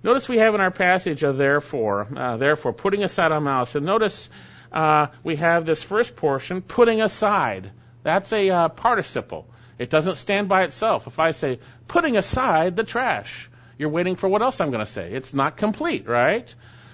Notice 0.03 0.27
we 0.27 0.39
have 0.39 0.55
in 0.55 0.61
our 0.61 0.71
passage 0.71 1.23
a 1.23 1.31
therefore, 1.31 2.07
uh, 2.15 2.37
therefore, 2.37 2.73
putting 2.73 3.03
aside 3.03 3.31
our 3.31 3.41
malice. 3.41 3.75
And 3.75 3.85
notice 3.85 4.29
uh, 4.71 5.07
we 5.23 5.35
have 5.35 5.65
this 5.65 5.83
first 5.83 6.15
portion, 6.15 6.61
putting 6.61 7.01
aside. 7.01 7.71
That's 8.03 8.33
a 8.33 8.49
uh, 8.49 8.69
participle. 8.69 9.47
It 9.77 9.89
doesn't 9.89 10.15
stand 10.15 10.49
by 10.49 10.63
itself. 10.63 11.07
If 11.07 11.19
I 11.19 11.31
say, 11.31 11.59
putting 11.87 12.17
aside 12.17 12.75
the 12.75 12.83
trash, 12.83 13.49
you're 13.77 13.89
waiting 13.89 14.15
for 14.15 14.27
what 14.27 14.41
else 14.41 14.59
I'm 14.59 14.71
going 14.71 14.85
to 14.85 14.91
say. 14.91 15.11
It's 15.13 15.33
not 15.33 15.57
complete, 15.57 16.07
right? 16.07 16.53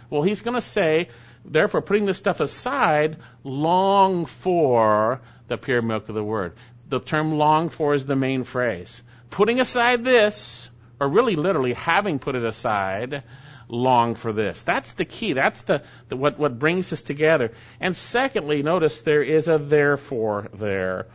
Well, 0.09 0.23
he's 0.23 0.41
going 0.41 0.55
to 0.55 0.61
say, 0.61 1.09
therefore, 1.45 1.81
putting 1.81 2.05
this 2.05 2.17
stuff 2.17 2.39
aside, 2.39 3.17
long 3.43 4.25
for 4.25 5.21
the 5.47 5.57
pure 5.57 5.81
milk 5.81 6.09
of 6.09 6.15
the 6.15 6.23
word. 6.23 6.53
The 6.89 6.99
term 6.99 7.37
long 7.37 7.69
for 7.69 7.93
is 7.93 8.05
the 8.05 8.15
main 8.15 8.43
phrase. 8.43 9.01
Putting 9.29 9.59
aside 9.59 10.03
this, 10.03 10.69
or 10.99 11.07
really 11.07 11.35
literally 11.35 11.73
having 11.73 12.19
put 12.19 12.35
it 12.35 12.43
aside, 12.43 13.23
long 13.69 14.15
for 14.15 14.33
this. 14.33 14.63
That's 14.63 14.93
the 14.93 15.05
key. 15.05 15.33
That's 15.33 15.61
the, 15.63 15.83
the 16.09 16.15
what, 16.15 16.39
what 16.39 16.57
brings 16.59 16.93
us 16.93 17.01
together. 17.01 17.51
And 17.79 17.95
secondly, 17.95 18.63
notice 18.63 19.01
there 19.01 19.23
is 19.23 19.47
a 19.47 19.57
therefore 19.57 20.47
there. 20.53 21.07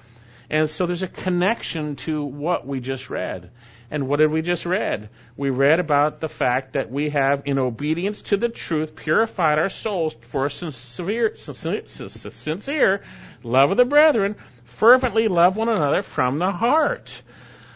And 0.51 0.69
so 0.69 0.87
there's 0.87 1.03
a 1.03 1.09
connection 1.09 1.97
to 1.97 2.23
what 2.23 2.67
we 2.67 2.81
just 2.81 3.09
read. 3.09 3.51
And 3.91 4.09
what 4.09 4.19
did 4.19 4.31
we 4.31 4.43
just 4.43 4.67
read? 4.67 5.09
We 5.37 5.51
read 5.51 5.81
about 5.81 6.21
the 6.21 6.29
fact 6.29 6.75
that 6.75 6.91
we 6.91 7.11
have, 7.11 7.43
in 7.45 7.59
obedience 7.59 8.23
to 8.23 8.37
the 8.37 8.49
truth, 8.49 8.95
purified 8.97 9.59
our 9.59 9.69
souls 9.69 10.15
for 10.23 10.47
a 10.47 10.51
sincere, 10.51 11.37
sincere, 11.37 11.87
sincere 11.87 13.03
love 13.43 13.71
of 13.71 13.77
the 13.77 13.85
brethren, 13.85 14.37
fervently 14.65 15.29
love 15.29 15.57
one 15.57 15.69
another 15.69 16.03
from 16.03 16.39
the 16.39 16.51
heart. 16.51 17.23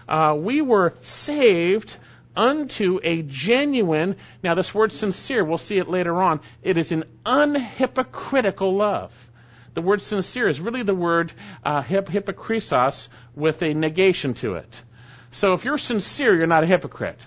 Uh, 0.08 0.36
we 0.38 0.62
were 0.62 0.94
saved 1.02 1.96
unto 2.36 3.00
a 3.02 3.22
genuine, 3.22 4.16
now 4.42 4.54
this 4.54 4.74
word 4.74 4.92
sincere, 4.92 5.42
we'll 5.42 5.58
see 5.58 5.78
it 5.78 5.88
later 5.88 6.20
on, 6.20 6.40
it 6.62 6.76
is 6.76 6.92
an 6.92 7.04
unhypocritical 7.24 8.76
love. 8.76 9.12
The 9.74 9.82
word 9.82 10.02
sincere 10.02 10.48
is 10.48 10.60
really 10.60 10.82
the 10.82 10.94
word 10.94 11.32
uh, 11.64 11.82
hip, 11.82 12.08
hypokrisos 12.08 13.08
with 13.34 13.62
a 13.62 13.74
negation 13.74 14.34
to 14.34 14.54
it. 14.54 14.82
So 15.32 15.52
if 15.54 15.64
you're 15.64 15.78
sincere, 15.78 16.34
you're 16.34 16.46
not 16.46 16.64
a 16.64 16.66
hypocrite. 16.66 17.18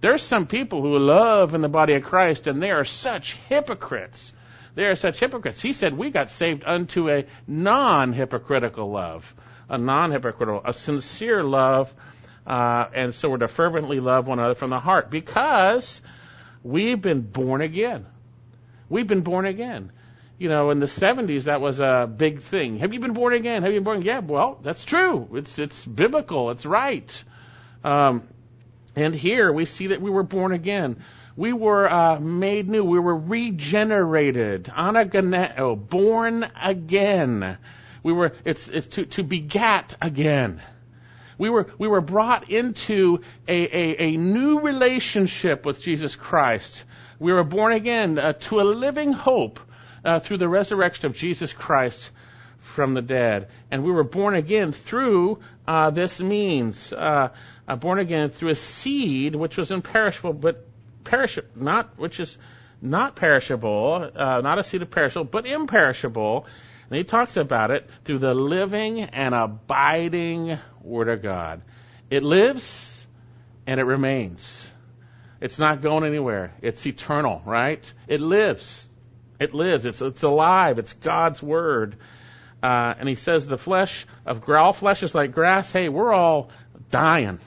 There's 0.00 0.22
some 0.22 0.46
people 0.46 0.82
who 0.82 0.98
love 0.98 1.54
in 1.54 1.62
the 1.62 1.68
body 1.68 1.94
of 1.94 2.02
Christ, 2.02 2.46
and 2.46 2.62
they 2.62 2.70
are 2.70 2.84
such 2.84 3.36
hypocrites. 3.48 4.34
They 4.74 4.84
are 4.84 4.96
such 4.96 5.20
hypocrites. 5.20 5.62
He 5.62 5.72
said 5.72 5.96
we 5.96 6.10
got 6.10 6.30
saved 6.30 6.64
unto 6.66 7.10
a 7.10 7.24
non-hypocritical 7.46 8.90
love, 8.90 9.34
a 9.68 9.78
non-hypocritical, 9.78 10.62
a 10.64 10.74
sincere 10.74 11.42
love, 11.42 11.92
uh, 12.46 12.86
and 12.94 13.14
so 13.14 13.30
we're 13.30 13.38
to 13.38 13.48
fervently 13.48 14.00
love 14.00 14.26
one 14.26 14.38
another 14.38 14.54
from 14.54 14.70
the 14.70 14.80
heart 14.80 15.10
because 15.10 16.00
we've 16.62 17.00
been 17.00 17.22
born 17.22 17.60
again. 17.60 18.06
We've 18.88 19.06
been 19.06 19.22
born 19.22 19.46
again. 19.46 19.90
You 20.36 20.48
know, 20.48 20.70
in 20.70 20.80
the 20.80 20.86
70s, 20.86 21.44
that 21.44 21.60
was 21.60 21.80
a 21.80 22.10
big 22.14 22.40
thing. 22.40 22.78
Have 22.78 22.92
you 22.92 23.00
been 23.00 23.12
born 23.12 23.34
again? 23.34 23.62
Have 23.62 23.72
you 23.72 23.78
been 23.78 23.84
born 23.84 23.98
again? 23.98 24.06
Yeah, 24.06 24.18
well, 24.20 24.58
that's 24.62 24.84
true. 24.84 25.28
It's, 25.34 25.58
it's 25.58 25.84
biblical. 25.84 26.50
It's 26.50 26.66
right. 26.66 27.24
Um, 27.82 28.24
and 28.96 29.14
here 29.14 29.52
we 29.52 29.64
see 29.64 29.88
that 29.88 30.00
we 30.00 30.10
were 30.10 30.22
born 30.22 30.52
again. 30.52 31.02
We 31.36 31.52
were 31.52 31.90
uh, 31.90 32.20
made 32.20 32.68
new. 32.68 32.84
We 32.84 33.00
were 33.00 33.16
regenerated. 33.16 34.64
Anaganeo, 34.64 35.76
born 35.88 36.48
again. 36.60 37.58
We 38.04 38.12
were. 38.12 38.32
It's 38.44 38.68
it's 38.68 38.86
to 38.88 39.06
to 39.06 39.24
begat 39.24 39.96
again. 40.00 40.62
We 41.38 41.50
were 41.50 41.66
we 41.78 41.88
were 41.88 42.00
brought 42.00 42.50
into 42.50 43.20
a 43.48 43.62
a, 43.62 44.02
a 44.02 44.16
new 44.16 44.60
relationship 44.60 45.66
with 45.66 45.80
Jesus 45.80 46.16
Christ. 46.16 46.84
We 47.18 47.32
were 47.32 47.44
born 47.44 47.72
again 47.72 48.18
uh, 48.18 48.32
to 48.32 48.60
a 48.60 48.62
living 48.62 49.12
hope 49.12 49.60
uh, 50.04 50.20
through 50.20 50.38
the 50.38 50.48
resurrection 50.48 51.06
of 51.06 51.16
Jesus 51.16 51.52
Christ 51.52 52.10
from 52.60 52.94
the 52.94 53.02
dead, 53.02 53.48
and 53.70 53.84
we 53.84 53.92
were 53.92 54.04
born 54.04 54.34
again 54.34 54.72
through 54.72 55.38
uh, 55.66 55.90
this 55.90 56.20
means. 56.20 56.92
Uh, 56.92 57.28
uh, 57.66 57.76
born 57.76 57.98
again 57.98 58.30
through 58.30 58.50
a 58.50 58.54
seed 58.54 59.34
which 59.34 59.56
was 59.56 59.70
imperishable, 59.70 60.32
but 60.32 60.66
perishable, 61.04 61.48
not 61.56 61.98
which 61.98 62.20
is 62.20 62.38
not 62.82 63.16
perishable, 63.16 64.10
uh, 64.14 64.40
not 64.40 64.58
a 64.58 64.62
seed 64.62 64.82
of 64.82 64.90
perishable, 64.90 65.24
but 65.24 65.46
imperishable. 65.46 66.46
And 66.90 66.98
he 66.98 67.04
talks 67.04 67.36
about 67.36 67.70
it 67.70 67.88
through 68.04 68.18
the 68.18 68.34
living 68.34 69.00
and 69.00 69.34
abiding 69.34 70.58
Word 70.84 71.08
of 71.08 71.22
God. 71.22 71.62
It 72.10 72.22
lives 72.22 73.06
and 73.66 73.80
it 73.80 73.84
remains. 73.84 74.68
It's 75.40 75.58
not 75.58 75.82
going 75.82 76.04
anywhere. 76.04 76.54
It's 76.62 76.86
eternal, 76.86 77.42
right? 77.44 77.92
It 78.06 78.20
lives. 78.20 78.88
It 79.40 79.52
lives. 79.52 79.84
It's 79.86 80.00
it's 80.00 80.22
alive. 80.22 80.78
It's 80.78 80.92
God's 80.92 81.42
Word. 81.42 81.96
Uh, 82.62 82.94
and 82.98 83.08
he 83.08 83.14
says 83.14 83.46
the 83.46 83.58
flesh 83.58 84.06
of 84.24 84.48
all 84.48 84.72
flesh 84.72 85.02
is 85.02 85.14
like 85.14 85.32
grass. 85.32 85.70
Hey, 85.70 85.88
we're 85.88 86.12
all 86.12 86.50
dying. 86.90 87.40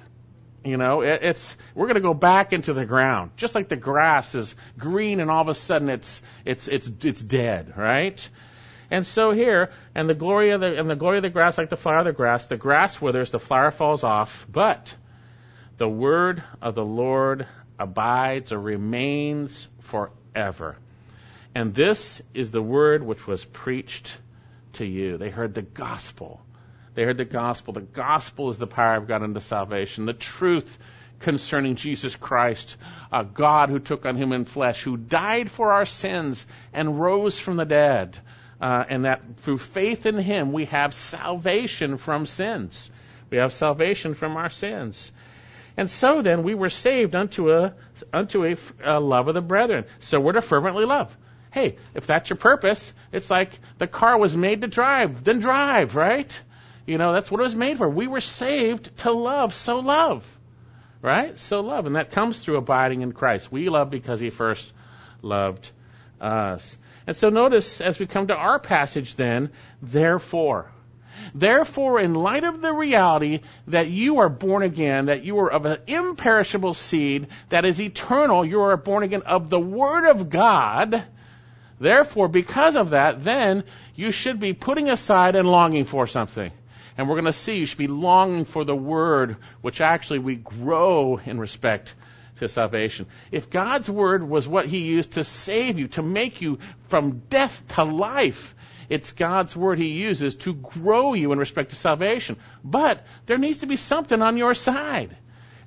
You 0.63 0.77
know, 0.77 1.01
it, 1.01 1.24
it's 1.24 1.58
we're 1.74 1.86
going 1.86 1.96
to 1.96 2.01
go 2.01 2.13
back 2.13 2.51
into 2.51 2.74
the 2.74 2.86
ground, 2.86 3.32
just 3.38 3.56
like 3.56 3.70
the 3.70 3.77
grass 3.77 4.36
is 4.36 4.53
green, 4.77 5.22
and 5.22 5.32
all 5.32 5.41
of 5.41 5.48
a 5.48 5.53
sudden 5.53 5.89
it's 5.89 6.22
it's 6.46 6.67
it's 6.67 6.91
it's 7.03 7.24
dead, 7.24 7.74
right? 7.77 8.29
And 8.89 9.06
so 9.06 9.32
here, 9.32 9.72
and 9.94 10.10
the 10.10 10.13
glory 10.13 10.51
of 10.51 10.62
the 10.62 10.79
and 10.79 10.89
the 10.89 10.96
glory 10.96 11.17
of 11.17 11.24
the 11.24 11.29
grass, 11.29 11.58
like 11.58 11.70
the 11.70 11.77
flower 11.77 12.00
of 12.00 12.06
the 12.06 12.13
grass, 12.13 12.46
the 12.48 12.58
grass 12.58 13.01
withers, 13.01 13.32
the 13.32 13.39
flower 13.39 13.72
falls 13.72 14.03
off, 14.03 14.48
but 14.51 14.94
the 15.77 15.89
word 15.89 16.44
of 16.62 16.75
the 16.75 16.86
Lord 16.86 17.46
abides 17.77 18.51
or 18.51 18.60
remains 18.60 19.67
forever. 19.82 20.77
And 21.53 21.74
this 21.74 22.22
is 22.34 22.51
the 22.51 22.62
word 22.62 23.03
which 23.03 23.27
was 23.27 23.44
preached 23.44 24.15
to 24.74 24.86
you. 24.86 25.17
They 25.17 25.29
heard 25.29 25.53
the 25.53 25.62
gospel 25.62 26.41
they 26.98 27.03
heard 27.03 27.20
the 27.20 27.25
gospel. 27.25 27.74
The 27.74 27.82
gospel 27.82 28.50
is 28.50 28.58
the 28.58 28.65
power 28.65 28.96
of 28.96 29.08
God 29.08 29.22
unto 29.22 29.39
salvation. 29.39 30.08
The 30.08 30.13
truth 30.13 30.79
concerning 31.20 31.75
Jesus 31.75 32.15
Christ, 32.15 32.75
a 33.12 33.24
God 33.24 33.70
who 33.70 33.77
took 33.77 34.08
on 34.08 34.17
human 34.17 34.46
flesh, 34.46 34.82
who 34.82 34.98
died 34.98 35.51
for 35.51 35.74
our 35.74 35.86
sins 35.86 36.44
and 36.74 37.00
rose 37.00 37.38
from 37.38 37.56
the 37.56 37.65
dead. 37.65 38.17
Uh, 38.59 38.83
and 38.89 39.05
that 39.05 39.37
through 39.37 39.59
faith 39.59 40.05
in 40.05 40.17
Him 40.17 40.51
we 40.51 40.65
have 40.65 40.93
salvation 40.93 41.97
from 41.97 42.25
sins. 42.25 42.89
We 43.29 43.37
have 43.37 43.53
salvation 43.53 44.13
from 44.13 44.35
our 44.37 44.49
sins. 44.49 45.11
And 45.75 45.89
so 45.89 46.23
then 46.23 46.41
we 46.41 46.55
were 46.55 46.69
saved 46.69 47.15
unto 47.15 47.51
a 47.53 47.73
unto 48.11 48.45
a, 48.45 48.55
a 48.83 48.99
love 48.99 49.27
of 49.27 49.35
the 49.35 49.41
brethren. 49.41 49.85
So 49.99 50.19
we're 50.19 50.31
to 50.33 50.41
fervently 50.41 50.85
love. 50.85 51.15
Hey, 51.51 51.77
if 51.93 52.07
that's 52.07 52.29
your 52.29 52.37
purpose, 52.37 52.93
it's 53.11 53.29
like 53.29 53.57
the 53.77 53.87
car 53.87 54.17
was 54.17 54.35
made 54.35 54.61
to 54.61 54.67
drive, 54.67 55.23
then 55.23 55.39
drive, 55.39 55.95
right? 55.95 56.39
You 56.85 56.97
know, 56.97 57.13
that's 57.13 57.29
what 57.29 57.39
it 57.39 57.43
was 57.43 57.55
made 57.55 57.77
for. 57.77 57.87
We 57.87 58.07
were 58.07 58.21
saved 58.21 58.97
to 58.99 59.11
love, 59.11 59.53
so 59.53 59.79
love. 59.79 60.25
Right? 61.01 61.37
So 61.37 61.61
love. 61.61 61.85
And 61.85 61.95
that 61.95 62.11
comes 62.11 62.39
through 62.39 62.57
abiding 62.57 63.01
in 63.01 63.11
Christ. 63.11 63.51
We 63.51 63.69
love 63.69 63.89
because 63.91 64.19
he 64.19 64.29
first 64.29 64.71
loved 65.21 65.69
us. 66.19 66.75
And 67.07 67.15
so 67.15 67.29
notice 67.29 67.79
as 67.79 67.97
we 67.97 68.05
come 68.05 68.27
to 68.27 68.35
our 68.35 68.59
passage 68.59 69.15
then, 69.15 69.49
therefore. 69.81 70.69
Therefore, 71.33 71.99
in 71.99 72.13
light 72.13 72.43
of 72.43 72.61
the 72.61 72.73
reality 72.73 73.41
that 73.67 73.87
you 73.87 74.19
are 74.19 74.29
born 74.29 74.61
again, 74.61 75.05
that 75.05 75.23
you 75.23 75.39
are 75.39 75.51
of 75.51 75.65
an 75.65 75.79
imperishable 75.87 76.73
seed 76.73 77.27
that 77.49 77.65
is 77.65 77.81
eternal, 77.81 78.45
you 78.45 78.61
are 78.61 78.77
born 78.77 79.03
again 79.03 79.23
of 79.23 79.49
the 79.49 79.59
Word 79.59 80.07
of 80.09 80.29
God. 80.29 81.03
Therefore, 81.79 82.27
because 82.27 82.75
of 82.75 82.91
that, 82.91 83.21
then 83.21 83.63
you 83.95 84.11
should 84.11 84.39
be 84.39 84.53
putting 84.53 84.89
aside 84.89 85.35
and 85.35 85.49
longing 85.49 85.85
for 85.85 86.07
something. 86.07 86.51
And 86.97 87.07
we're 87.07 87.15
going 87.15 87.25
to 87.25 87.33
see 87.33 87.57
you 87.57 87.65
should 87.65 87.77
be 87.77 87.87
longing 87.87 88.45
for 88.45 88.63
the 88.63 88.75
word, 88.75 89.37
which 89.61 89.81
actually 89.81 90.19
we 90.19 90.35
grow 90.35 91.17
in 91.23 91.39
respect 91.39 91.93
to 92.39 92.48
salvation. 92.48 93.08
If 93.32 93.50
God's 93.50 93.89
word 93.89 94.27
was 94.27 94.48
what 94.48 94.67
he 94.67 94.79
used 94.79 95.13
to 95.13 95.24
save 95.24 95.79
you, 95.79 95.88
to 95.89 96.01
make 96.01 96.41
you 96.41 96.60
from 96.88 97.24
death 97.29 97.63
to 97.75 97.84
life, 97.84 98.56
it's 98.89 99.12
God's 99.12 99.56
word 99.56 99.79
he 99.79 99.89
uses 99.89 100.36
to 100.36 100.53
grow 100.53 101.13
you 101.13 101.32
in 101.32 101.39
respect 101.39 101.72
to 101.72 101.75
salvation. 101.75 102.38
But 102.63 103.06
there 103.25 103.38
needs 103.38 103.60
to 103.60 103.67
be 103.67 103.75
something 103.75 104.22
on 104.22 104.38
your 104.38 104.53
side. 104.53 105.17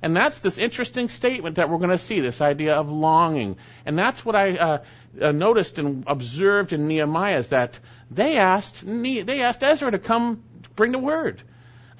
And 0.01 0.15
that's 0.15 0.39
this 0.39 0.57
interesting 0.57 1.09
statement 1.09 1.57
that 1.57 1.69
we're 1.69 1.77
going 1.77 1.91
to 1.91 1.97
see, 1.97 2.21
this 2.21 2.41
idea 2.41 2.75
of 2.75 2.89
longing. 2.89 3.57
And 3.85 3.97
that's 3.97 4.25
what 4.25 4.35
I 4.35 4.57
uh, 4.57 4.77
uh, 5.21 5.31
noticed 5.31 5.77
and 5.77 6.03
observed 6.07 6.73
in 6.73 6.87
Nehemiah 6.87 7.37
is 7.37 7.49
that 7.49 7.79
they 8.09 8.37
asked, 8.37 8.83
they 8.83 9.41
asked 9.41 9.61
Ezra 9.61 9.91
to 9.91 9.99
come 9.99 10.43
bring 10.75 10.91
the 10.91 10.99
word. 10.99 11.43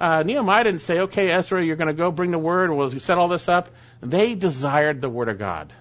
Uh, 0.00 0.24
Nehemiah 0.24 0.64
didn't 0.64 0.80
say, 0.80 1.00
okay, 1.00 1.30
Ezra, 1.30 1.64
you're 1.64 1.76
going 1.76 1.86
to 1.86 1.94
go 1.94 2.10
bring 2.10 2.32
the 2.32 2.38
word. 2.38 2.72
We'll 2.72 2.90
set 2.98 3.18
all 3.18 3.28
this 3.28 3.48
up. 3.48 3.68
They 4.02 4.34
desired 4.34 5.00
the 5.00 5.08
word 5.08 5.28
of 5.28 5.38
God. 5.38 5.72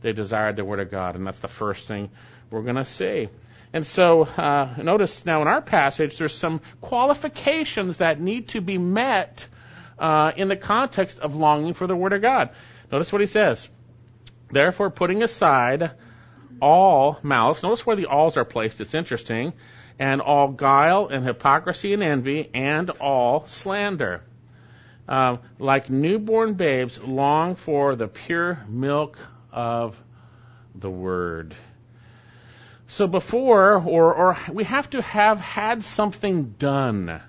They 0.00 0.12
desired 0.12 0.56
the 0.56 0.64
word 0.64 0.78
of 0.78 0.90
God, 0.90 1.16
and 1.16 1.26
that's 1.26 1.40
the 1.40 1.48
first 1.48 1.88
thing 1.88 2.10
we're 2.50 2.62
going 2.62 2.76
to 2.76 2.84
see. 2.84 3.28
And 3.72 3.86
so, 3.86 4.22
uh, 4.22 4.74
notice 4.82 5.26
now 5.26 5.42
in 5.42 5.48
our 5.48 5.60
passage, 5.60 6.16
there's 6.16 6.34
some 6.34 6.60
qualifications 6.80 7.98
that 7.98 8.20
need 8.20 8.48
to 8.48 8.60
be 8.60 8.78
met 8.78 9.46
uh, 9.98 10.32
in 10.36 10.48
the 10.48 10.56
context 10.56 11.18
of 11.18 11.34
longing 11.34 11.74
for 11.74 11.86
the 11.86 11.96
word 11.96 12.12
of 12.12 12.22
God. 12.22 12.50
Notice 12.90 13.12
what 13.12 13.20
he 13.20 13.26
says. 13.26 13.68
Therefore, 14.50 14.90
putting 14.90 15.22
aside 15.22 15.90
all 16.62 17.18
malice. 17.22 17.62
Notice 17.62 17.84
where 17.84 17.96
the 17.96 18.06
alls 18.06 18.36
are 18.36 18.44
placed. 18.44 18.80
It's 18.80 18.94
interesting. 18.94 19.52
And 19.98 20.20
all 20.20 20.48
guile 20.48 21.08
and 21.08 21.26
hypocrisy 21.26 21.92
and 21.92 22.02
envy 22.02 22.48
and 22.54 22.88
all 22.88 23.46
slander. 23.46 24.22
Um, 25.08 25.38
like 25.58 25.88
newborn 25.88 26.54
babes, 26.54 27.02
long 27.02 27.54
for 27.56 27.96
the 27.96 28.08
pure 28.08 28.62
milk 28.68 29.18
of 29.50 29.98
the 30.74 30.90
word. 30.90 31.54
So 32.88 33.06
before, 33.06 33.74
or, 33.74 34.14
or 34.14 34.38
we 34.52 34.64
have 34.64 34.90
to 34.90 35.00
have 35.02 35.40
had 35.40 35.82
something 35.82 36.54
done. 36.58 37.20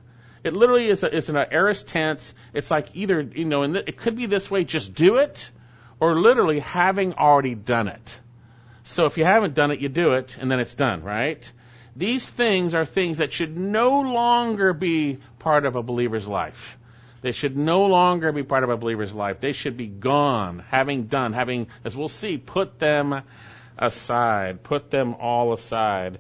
It 0.44 0.54
literally 0.54 0.90
is, 0.90 1.04
a, 1.04 1.16
it's 1.16 1.30
an 1.30 1.38
aorist 1.38 1.88
tense. 1.88 2.34
It's 2.54 2.72
like 2.72 2.96
either, 2.96 3.22
you 3.22 3.46
know, 3.46 3.64
and 3.64 3.76
it 3.76 3.98
could 3.98 4.16
be 4.16 4.26
this 4.26 4.50
way, 4.50 4.64
just 4.64 4.94
do 4.94 5.18
it, 5.18 5.50
or 6.00 6.20
literally 6.20 6.60
having 6.60 7.14
already 7.14 7.56
done 7.56 7.88
it. 7.88 8.20
So 8.84 9.06
if 9.06 9.18
you 9.18 9.26
haven't 9.26 9.54
done 9.54 9.72
it, 9.72 9.80
you 9.80 9.90
do 9.90 10.14
it, 10.14 10.38
and 10.40 10.50
then 10.50 10.60
it's 10.60 10.76
done, 10.76 11.04
right? 11.04 11.50
These 11.96 12.28
things 12.28 12.74
are 12.74 12.86
things 12.86 13.20
that 13.20 13.34
should 13.34 13.58
no 13.58 14.02
longer 14.02 14.74
be 14.74 15.20
part 15.40 15.66
of 15.66 15.76
a 15.76 15.84
believer's 15.84 16.28
life. 16.28 16.78
They 17.22 17.32
should 17.32 17.58
no 17.58 17.86
longer 17.86 18.32
be 18.32 18.44
part 18.44 18.64
of 18.64 18.70
a 18.70 18.78
believer's 18.78 19.14
life. 19.14 19.42
They 19.42 19.52
should 19.52 19.76
be 19.76 19.88
gone, 19.88 20.64
having 20.70 21.04
done, 21.04 21.34
having, 21.34 21.68
as 21.84 21.96
we'll 21.96 22.08
see, 22.08 22.38
put 22.38 22.80
them 22.80 23.24
aside. 23.78 24.64
Put 24.64 24.90
them 24.90 25.16
all 25.16 25.54
aside. 25.54 26.20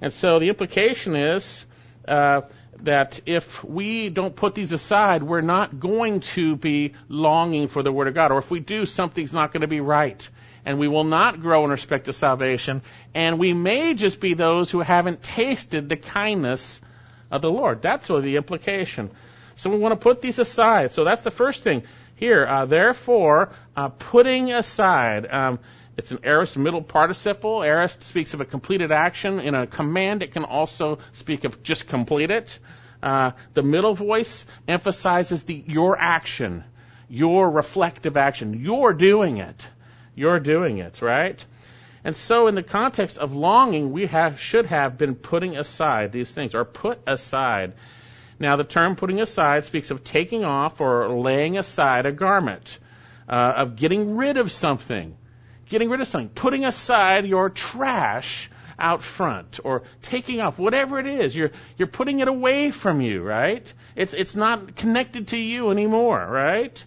And 0.00 0.12
so 0.12 0.38
the 0.38 0.48
implication 0.48 1.16
is 1.16 1.66
uh, 2.06 2.42
that 2.80 3.20
if 3.26 3.64
we 3.64 4.08
don't 4.08 4.34
put 4.34 4.54
these 4.54 4.72
aside, 4.72 5.22
we're 5.22 5.40
not 5.40 5.78
going 5.78 6.20
to 6.20 6.56
be 6.56 6.94
longing 7.08 7.68
for 7.68 7.82
the 7.82 7.92
Word 7.92 8.08
of 8.08 8.14
God. 8.14 8.32
Or 8.32 8.38
if 8.38 8.50
we 8.50 8.60
do, 8.60 8.86
something's 8.86 9.32
not 9.32 9.52
going 9.52 9.62
to 9.62 9.66
be 9.68 9.80
right. 9.80 10.28
And 10.66 10.78
we 10.78 10.88
will 10.88 11.04
not 11.04 11.40
grow 11.40 11.64
in 11.64 11.70
respect 11.70 12.06
to 12.06 12.12
salvation. 12.12 12.82
And 13.14 13.38
we 13.38 13.52
may 13.52 13.94
just 13.94 14.20
be 14.20 14.34
those 14.34 14.70
who 14.70 14.80
haven't 14.80 15.22
tasted 15.22 15.88
the 15.88 15.96
kindness 15.96 16.80
of 17.30 17.42
the 17.42 17.50
Lord. 17.50 17.82
That's 17.82 18.08
really 18.08 18.22
the 18.22 18.36
implication. 18.36 19.10
So 19.56 19.70
we 19.70 19.78
want 19.78 19.92
to 19.92 19.96
put 19.96 20.20
these 20.20 20.38
aside. 20.38 20.92
So 20.92 21.04
that's 21.04 21.22
the 21.22 21.30
first 21.30 21.62
thing 21.62 21.84
here. 22.16 22.46
Uh, 22.46 22.66
therefore, 22.66 23.50
uh, 23.76 23.88
putting 23.88 24.52
aside. 24.52 25.26
Um, 25.30 25.58
it's 25.96 26.10
an 26.10 26.20
aorist 26.24 26.56
middle 26.56 26.82
participle. 26.82 27.62
Aorist 27.62 28.02
speaks 28.02 28.34
of 28.34 28.40
a 28.40 28.44
completed 28.44 28.90
action. 28.90 29.38
In 29.40 29.54
a 29.54 29.66
command, 29.66 30.22
it 30.22 30.32
can 30.32 30.44
also 30.44 30.98
speak 31.12 31.44
of 31.44 31.62
just 31.62 31.86
complete 31.86 32.30
it. 32.30 32.58
Uh, 33.02 33.32
the 33.52 33.62
middle 33.62 33.94
voice 33.94 34.44
emphasizes 34.66 35.44
the 35.44 35.62
your 35.66 35.98
action, 35.98 36.64
your 37.08 37.50
reflective 37.50 38.16
action. 38.16 38.54
You're 38.64 38.94
doing 38.94 39.36
it. 39.36 39.68
You're 40.14 40.40
doing 40.40 40.78
it, 40.78 41.02
right? 41.02 41.44
And 42.02 42.14
so, 42.14 42.48
in 42.48 42.54
the 42.54 42.62
context 42.62 43.18
of 43.18 43.34
longing, 43.34 43.92
we 43.92 44.06
have, 44.06 44.38
should 44.38 44.66
have 44.66 44.98
been 44.98 45.14
putting 45.14 45.56
aside 45.56 46.12
these 46.12 46.30
things, 46.30 46.54
or 46.54 46.64
put 46.64 46.98
aside. 47.06 47.72
Now, 48.38 48.56
the 48.56 48.64
term 48.64 48.96
putting 48.96 49.20
aside 49.20 49.64
speaks 49.64 49.90
of 49.90 50.04
taking 50.04 50.44
off 50.44 50.80
or 50.80 51.08
laying 51.10 51.56
aside 51.58 52.06
a 52.06 52.12
garment, 52.12 52.78
uh, 53.28 53.32
of 53.56 53.76
getting 53.76 54.16
rid 54.16 54.36
of 54.36 54.50
something 54.50 55.16
getting 55.68 55.90
rid 55.90 56.00
of 56.00 56.08
something, 56.08 56.28
putting 56.28 56.64
aside 56.64 57.26
your 57.26 57.50
trash 57.50 58.50
out 58.78 59.02
front 59.02 59.60
or 59.62 59.84
taking 60.02 60.40
off 60.40 60.58
whatever 60.58 60.98
it 60.98 61.06
is. 61.06 61.34
You're 61.34 61.52
you're 61.78 61.88
putting 61.88 62.18
it 62.20 62.28
away 62.28 62.70
from 62.70 63.00
you 63.00 63.22
right? 63.22 63.72
It's 63.94 64.14
it's 64.14 64.34
not 64.34 64.76
connected 64.76 65.28
to 65.28 65.36
you 65.36 65.70
anymore 65.70 66.26
right? 66.28 66.84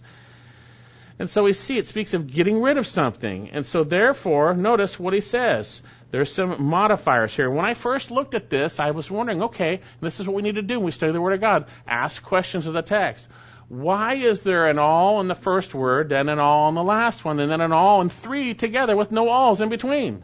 And 1.18 1.28
so 1.28 1.44
we 1.44 1.52
see 1.52 1.78
it 1.78 1.86
speaks 1.86 2.14
of 2.14 2.32
getting 2.32 2.62
rid 2.62 2.78
of 2.78 2.86
something. 2.86 3.50
And 3.50 3.66
so 3.66 3.84
therefore 3.84 4.54
notice 4.54 5.00
what 5.00 5.14
he 5.14 5.20
says 5.20 5.82
there's 6.10 6.32
some 6.32 6.62
modifiers 6.62 7.34
here 7.34 7.50
when 7.50 7.64
i 7.64 7.74
first 7.74 8.10
looked 8.10 8.34
at 8.34 8.50
this 8.50 8.80
i 8.80 8.90
was 8.90 9.10
wondering 9.10 9.42
okay 9.42 9.80
this 10.00 10.20
is 10.20 10.26
what 10.26 10.36
we 10.36 10.42
need 10.42 10.56
to 10.56 10.62
do 10.62 10.80
we 10.80 10.90
study 10.90 11.12
the 11.12 11.20
word 11.20 11.34
of 11.34 11.40
god 11.40 11.66
ask 11.86 12.22
questions 12.22 12.66
of 12.66 12.74
the 12.74 12.82
text 12.82 13.26
why 13.68 14.14
is 14.14 14.40
there 14.40 14.68
an 14.68 14.78
all 14.78 15.20
in 15.20 15.28
the 15.28 15.34
first 15.34 15.74
word, 15.74 16.08
then 16.08 16.30
an 16.30 16.38
all 16.38 16.70
in 16.70 16.74
the 16.74 16.82
last 16.82 17.24
one, 17.24 17.38
and 17.38 17.52
then 17.52 17.60
an 17.60 17.72
all 17.72 18.00
in 18.00 18.08
three 18.08 18.54
together 18.54 18.96
with 18.96 19.12
no 19.12 19.28
alls 19.28 19.60
in 19.60 19.68
between? 19.68 20.22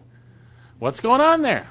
What's 0.78 1.00
going 1.00 1.20
on 1.20 1.42
there? 1.42 1.68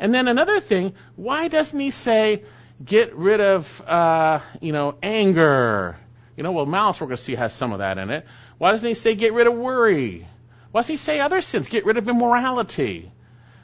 And 0.00 0.12
then 0.12 0.26
another 0.26 0.58
thing, 0.58 0.94
why 1.14 1.46
doesn't 1.46 1.78
he 1.78 1.90
say, 1.90 2.42
get 2.84 3.14
rid 3.14 3.40
of, 3.40 3.80
uh, 3.86 4.40
you 4.60 4.72
know, 4.72 4.96
anger? 5.02 5.96
You 6.36 6.42
know, 6.42 6.50
well, 6.50 6.66
malice 6.66 7.00
we're 7.00 7.06
going 7.06 7.16
to 7.16 7.22
see 7.22 7.36
has 7.36 7.52
some 7.52 7.72
of 7.72 7.78
that 7.78 7.98
in 7.98 8.10
it. 8.10 8.26
Why 8.58 8.72
doesn't 8.72 8.88
he 8.88 8.94
say, 8.94 9.14
get 9.14 9.32
rid 9.32 9.46
of 9.46 9.54
worry? 9.54 10.26
Why 10.72 10.80
does 10.80 10.88
he 10.88 10.96
say 10.96 11.20
other 11.20 11.42
sins? 11.42 11.68
Get 11.68 11.86
rid 11.86 11.96
of 11.96 12.08
immorality. 12.08 13.12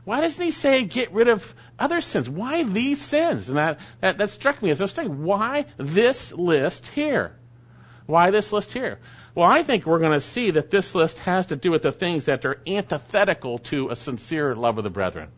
Why 0.09 0.23
doesn't 0.23 0.43
he 0.43 0.53
say 0.53 0.85
get 0.85 1.13
rid 1.13 1.29
of 1.29 1.55
other 1.79 2.01
sins? 2.01 2.31
Why 2.31 2.63
these 2.63 2.99
sins? 2.99 3.51
And 3.51 3.59
that, 3.59 3.79
that, 4.01 4.17
that 4.17 4.31
struck 4.31 4.63
me 4.63 4.71
as 4.71 4.81
I 4.81 4.85
was 4.85 4.93
saying, 4.93 5.23
why 5.23 5.67
this 5.77 6.33
list 6.33 6.87
here? 6.87 7.37
Why 8.07 8.31
this 8.31 8.51
list 8.51 8.73
here? 8.73 9.01
Well, 9.35 9.47
I 9.47 9.63
think 9.65 9.85
we're 9.85 9.99
going 9.99 10.15
to 10.15 10.21
see 10.23 10.53
that 10.53 10.71
this 10.71 10.95
list 10.95 11.19
has 11.19 11.45
to 11.49 11.57
do 11.57 11.71
with 11.71 11.83
the 11.83 11.93
things 11.93 12.25
that 12.25 12.47
are 12.47 12.59
antithetical 12.67 13.59
to 13.71 13.91
a 13.91 13.97
sincere 13.97 14.55
love 14.55 14.79
of 14.79 14.85
the 14.85 14.89
brethren. 14.89 15.29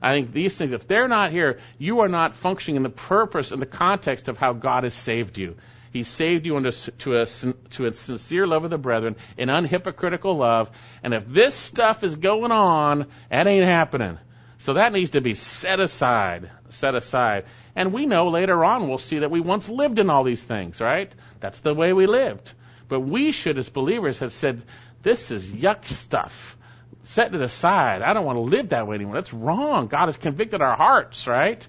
I 0.00 0.14
think 0.14 0.32
these 0.32 0.56
things, 0.56 0.72
if 0.72 0.86
they're 0.86 1.06
not 1.06 1.30
here, 1.30 1.58
you 1.76 2.00
are 2.00 2.08
not 2.08 2.34
functioning 2.34 2.76
in 2.76 2.84
the 2.84 2.88
purpose 2.88 3.52
and 3.52 3.60
the 3.60 3.66
context 3.66 4.28
of 4.28 4.38
how 4.38 4.54
God 4.54 4.84
has 4.84 4.94
saved 4.94 5.36
you. 5.36 5.56
He 5.92 6.02
saved 6.02 6.46
you 6.46 6.60
to, 6.60 7.20
a, 7.20 7.26
to 7.26 7.86
a 7.86 7.92
sincere 7.92 8.46
love 8.46 8.64
of 8.64 8.70
the 8.70 8.78
brethren, 8.78 9.16
an 9.36 9.48
unhypocritical 9.48 10.36
love. 10.36 10.70
And 11.02 11.14
if 11.14 11.26
this 11.26 11.54
stuff 11.54 12.04
is 12.04 12.16
going 12.16 12.52
on, 12.52 13.06
that 13.30 13.46
ain't 13.46 13.64
happening. 13.64 14.18
So 14.58 14.74
that 14.74 14.92
needs 14.92 15.10
to 15.10 15.20
be 15.20 15.34
set 15.34 15.80
aside, 15.80 16.50
set 16.70 16.94
aside. 16.94 17.44
And 17.76 17.92
we 17.92 18.06
know 18.06 18.28
later 18.28 18.64
on 18.64 18.88
we'll 18.88 18.98
see 18.98 19.20
that 19.20 19.30
we 19.30 19.40
once 19.40 19.68
lived 19.68 19.98
in 19.98 20.10
all 20.10 20.24
these 20.24 20.42
things, 20.42 20.80
right? 20.80 21.12
That's 21.40 21.60
the 21.60 21.74
way 21.74 21.92
we 21.92 22.06
lived. 22.06 22.52
But 22.88 23.00
we 23.00 23.32
should, 23.32 23.58
as 23.58 23.68
believers, 23.68 24.18
have 24.18 24.32
said, 24.32 24.62
this 25.02 25.30
is 25.30 25.46
yuck 25.46 25.84
stuff. 25.84 26.56
Set 27.04 27.34
it 27.34 27.40
aside. 27.40 28.02
I 28.02 28.12
don't 28.12 28.24
want 28.24 28.36
to 28.36 28.42
live 28.42 28.70
that 28.70 28.86
way 28.86 28.96
anymore. 28.96 29.14
That's 29.14 29.32
wrong. 29.32 29.86
God 29.86 30.06
has 30.06 30.16
convicted 30.16 30.60
our 30.60 30.76
hearts, 30.76 31.26
right? 31.26 31.66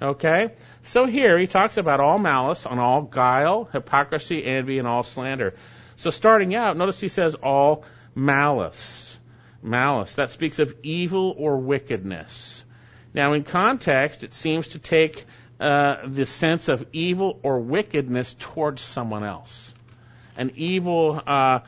Okay? 0.00 0.50
So 0.82 1.06
here 1.06 1.38
he 1.38 1.46
talks 1.46 1.76
about 1.76 2.00
all 2.00 2.18
malice, 2.18 2.66
on 2.66 2.78
all 2.78 3.02
guile, 3.02 3.68
hypocrisy, 3.72 4.44
envy, 4.44 4.78
and 4.78 4.88
all 4.88 5.02
slander. 5.02 5.54
So 5.96 6.10
starting 6.10 6.54
out, 6.54 6.76
notice 6.76 7.00
he 7.00 7.08
says 7.08 7.34
all 7.34 7.84
malice. 8.14 9.18
Malice. 9.62 10.14
That 10.14 10.30
speaks 10.30 10.58
of 10.58 10.74
evil 10.82 11.34
or 11.36 11.58
wickedness. 11.58 12.64
Now, 13.12 13.34
in 13.34 13.44
context, 13.44 14.24
it 14.24 14.32
seems 14.32 14.68
to 14.68 14.78
take 14.78 15.26
uh, 15.58 15.96
the 16.06 16.24
sense 16.24 16.68
of 16.68 16.86
evil 16.92 17.38
or 17.42 17.60
wickedness 17.60 18.34
towards 18.38 18.80
someone 18.80 19.24
else. 19.24 19.74
An 20.36 20.52
evil 20.56 21.20
uh, 21.26 21.60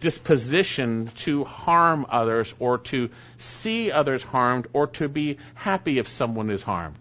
disposition 0.00 1.10
to 1.16 1.44
harm 1.44 2.06
others 2.08 2.54
or 2.58 2.78
to 2.78 3.10
see 3.38 3.90
others 3.90 4.22
harmed 4.22 4.66
or 4.72 4.86
to 4.86 5.08
be 5.08 5.38
happy 5.54 5.98
if 5.98 6.08
someone 6.08 6.48
is 6.50 6.62
harmed. 6.62 6.96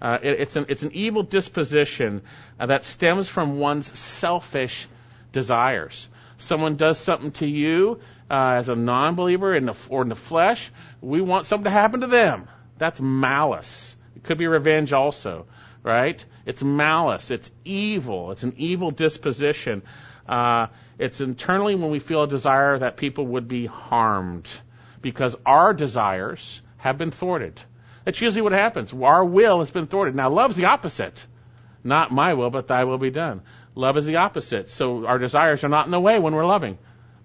Uh, 0.00 0.18
it, 0.22 0.40
it's, 0.40 0.56
an, 0.56 0.66
it's 0.68 0.82
an 0.82 0.92
evil 0.94 1.22
disposition 1.22 2.22
uh, 2.58 2.66
that 2.66 2.84
stems 2.84 3.28
from 3.28 3.58
one's 3.58 3.98
selfish 3.98 4.88
desires. 5.32 6.08
Someone 6.38 6.76
does 6.76 6.98
something 6.98 7.32
to 7.32 7.46
you 7.46 8.00
uh, 8.30 8.54
as 8.58 8.68
a 8.68 8.76
non-believer 8.76 9.54
in 9.54 9.66
the, 9.66 9.74
or 9.88 10.02
in 10.02 10.08
the 10.08 10.14
flesh, 10.14 10.70
we 11.00 11.20
want 11.20 11.46
something 11.46 11.64
to 11.64 11.70
happen 11.70 12.00
to 12.00 12.06
them. 12.06 12.48
That's 12.78 13.00
malice. 13.00 13.96
It 14.16 14.22
could 14.22 14.38
be 14.38 14.46
revenge 14.46 14.92
also, 14.92 15.46
right? 15.82 16.24
It's 16.46 16.62
malice. 16.62 17.30
It's 17.30 17.50
evil. 17.64 18.30
It's 18.30 18.44
an 18.44 18.54
evil 18.56 18.90
disposition. 18.92 19.82
Uh, 20.28 20.68
it's 20.98 21.20
internally 21.20 21.74
when 21.74 21.90
we 21.90 21.98
feel 21.98 22.22
a 22.22 22.28
desire 22.28 22.78
that 22.78 22.96
people 22.96 23.26
would 23.26 23.48
be 23.48 23.66
harmed 23.66 24.48
because 25.02 25.36
our 25.44 25.74
desires 25.74 26.62
have 26.76 26.96
been 26.96 27.10
thwarted. 27.10 27.60
That's 28.10 28.20
usually 28.20 28.42
what 28.42 28.50
happens. 28.50 28.92
Our 28.92 29.24
will 29.24 29.60
has 29.60 29.70
been 29.70 29.86
thwarted. 29.86 30.16
Now, 30.16 30.30
love's 30.30 30.56
the 30.56 30.64
opposite. 30.64 31.24
Not 31.84 32.10
my 32.10 32.34
will, 32.34 32.50
but 32.50 32.66
thy 32.66 32.82
will 32.82 32.98
be 32.98 33.10
done. 33.10 33.42
Love 33.76 33.96
is 33.96 34.04
the 34.04 34.16
opposite. 34.16 34.68
So 34.68 35.06
our 35.06 35.16
desires 35.16 35.62
are 35.62 35.68
not 35.68 35.84
in 35.84 35.92
the 35.92 36.00
way 36.00 36.18
when 36.18 36.34
we're 36.34 36.44
loving. 36.44 36.78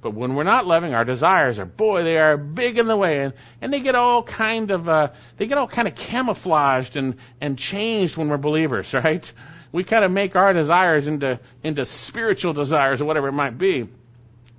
But 0.04 0.14
when 0.14 0.36
we're 0.36 0.44
not 0.44 0.68
loving, 0.68 0.94
our 0.94 1.04
desires 1.04 1.58
are, 1.58 1.66
boy, 1.66 2.04
they 2.04 2.20
are 2.20 2.38
big 2.38 2.78
in 2.78 2.86
the 2.86 2.96
way, 2.96 3.22
and, 3.22 3.34
and 3.62 3.74
they 3.74 3.80
get 3.80 3.96
all 3.96 4.22
kind 4.22 4.70
of, 4.70 4.88
uh, 4.88 5.10
they 5.38 5.48
get 5.48 5.58
all 5.58 5.68
kind 5.68 5.88
of 5.88 5.96
camouflaged 5.96 6.98
and, 6.98 7.16
and 7.42 7.58
changed 7.58 8.16
when 8.16 8.30
we're 8.30 8.38
believers, 8.38 8.94
right? 8.94 9.34
We 9.72 9.84
kind 9.84 10.06
of 10.06 10.12
make 10.12 10.36
our 10.36 10.54
desires 10.54 11.08
into, 11.08 11.40
into 11.64 11.84
spiritual 11.86 12.54
desires 12.54 13.02
or 13.02 13.06
whatever 13.06 13.30
it 13.30 13.32
might 13.34 13.58
be. 13.58 13.90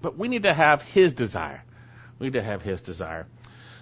But 0.02 0.18
we 0.18 0.26
need 0.26 0.42
to 0.42 0.52
have 0.52 0.82
His 0.82 1.12
desire. 1.12 1.62
We 2.18 2.26
need 2.26 2.32
to 2.32 2.42
have 2.42 2.62
His 2.62 2.80
desire. 2.80 3.28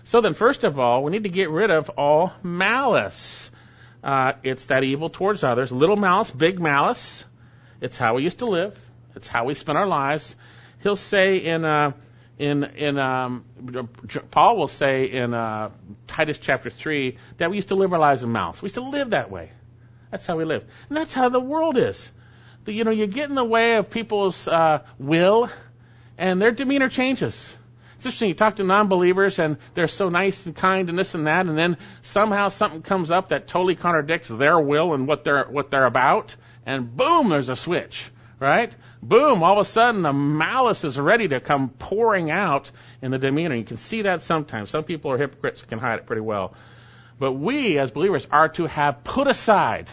So 0.04 0.20
then, 0.20 0.34
first 0.34 0.64
of 0.64 0.78
all, 0.78 1.02
we 1.02 1.10
need 1.10 1.24
to 1.24 1.30
get 1.30 1.50
rid 1.50 1.70
of 1.70 1.90
all 1.90 2.32
malice. 2.42 3.50
Uh, 4.02 4.32
it's 4.42 4.66
that 4.66 4.84
evil 4.84 5.10
towards 5.10 5.42
others. 5.42 5.72
Little 5.72 5.96
malice, 5.96 6.30
big 6.30 6.60
malice. 6.60 7.24
It's 7.80 7.96
how 7.96 8.14
we 8.14 8.22
used 8.22 8.38
to 8.38 8.46
live. 8.46 8.78
It's 9.16 9.28
how 9.28 9.44
we 9.44 9.54
spend 9.54 9.78
our 9.78 9.86
lives. 9.86 10.36
He'll 10.82 10.96
say 10.96 11.38
in 11.38 11.64
uh, 11.64 11.92
In 12.36 12.64
in 12.64 12.98
um, 12.98 13.44
Paul 14.30 14.56
will 14.56 14.68
say 14.68 15.04
in 15.04 15.32
uh, 15.32 15.70
Titus 16.06 16.40
chapter 16.40 16.68
three 16.68 17.16
that 17.38 17.48
we 17.50 17.56
used 17.56 17.68
to 17.68 17.76
live 17.76 17.92
our 17.92 18.00
lives 18.00 18.24
in 18.24 18.32
malice. 18.32 18.60
We 18.60 18.66
used 18.66 18.74
to 18.74 18.90
live 18.90 19.10
that 19.10 19.30
way. 19.30 19.52
That's 20.10 20.26
how 20.26 20.36
we 20.36 20.44
live, 20.44 20.64
and 20.88 20.96
that's 20.98 21.14
how 21.14 21.28
the 21.28 21.38
world 21.38 21.78
is. 21.78 22.10
The, 22.64 22.72
you 22.72 22.82
know, 22.82 22.90
you 22.90 23.06
get 23.06 23.28
in 23.28 23.36
the 23.36 23.44
way 23.44 23.76
of 23.76 23.88
people's 23.88 24.48
uh, 24.48 24.80
will, 24.98 25.48
and 26.18 26.42
their 26.42 26.50
demeanor 26.50 26.88
changes. 26.88 27.54
It's 28.04 28.08
interesting. 28.08 28.28
You 28.28 28.34
talk 28.34 28.56
to 28.56 28.64
non-believers, 28.64 29.38
and 29.38 29.56
they're 29.72 29.88
so 29.88 30.10
nice 30.10 30.44
and 30.44 30.54
kind 30.54 30.90
and 30.90 30.98
this 30.98 31.14
and 31.14 31.26
that, 31.26 31.46
and 31.46 31.56
then 31.56 31.78
somehow 32.02 32.50
something 32.50 32.82
comes 32.82 33.10
up 33.10 33.30
that 33.30 33.48
totally 33.48 33.76
contradicts 33.76 34.28
their 34.28 34.60
will 34.60 34.92
and 34.92 35.08
what 35.08 35.24
they're 35.24 35.46
what 35.46 35.70
they're 35.70 35.86
about, 35.86 36.36
and 36.66 36.94
boom, 36.94 37.30
there's 37.30 37.48
a 37.48 37.56
switch, 37.56 38.10
right? 38.38 38.76
Boom, 39.02 39.42
all 39.42 39.58
of 39.58 39.58
a 39.58 39.64
sudden 39.64 40.02
the 40.02 40.12
malice 40.12 40.84
is 40.84 40.98
ready 40.98 41.28
to 41.28 41.40
come 41.40 41.70
pouring 41.70 42.30
out 42.30 42.70
in 43.00 43.10
the 43.10 43.16
demeanor. 43.16 43.54
You 43.54 43.64
can 43.64 43.78
see 43.78 44.02
that 44.02 44.22
sometimes. 44.22 44.68
Some 44.68 44.84
people 44.84 45.10
are 45.10 45.16
hypocrites 45.16 45.62
who 45.62 45.66
can 45.66 45.78
hide 45.78 46.00
it 46.00 46.04
pretty 46.04 46.20
well. 46.20 46.52
But 47.18 47.32
we, 47.32 47.78
as 47.78 47.90
believers, 47.90 48.26
are 48.30 48.50
to 48.50 48.66
have 48.66 49.02
put 49.02 49.28
aside 49.28 49.88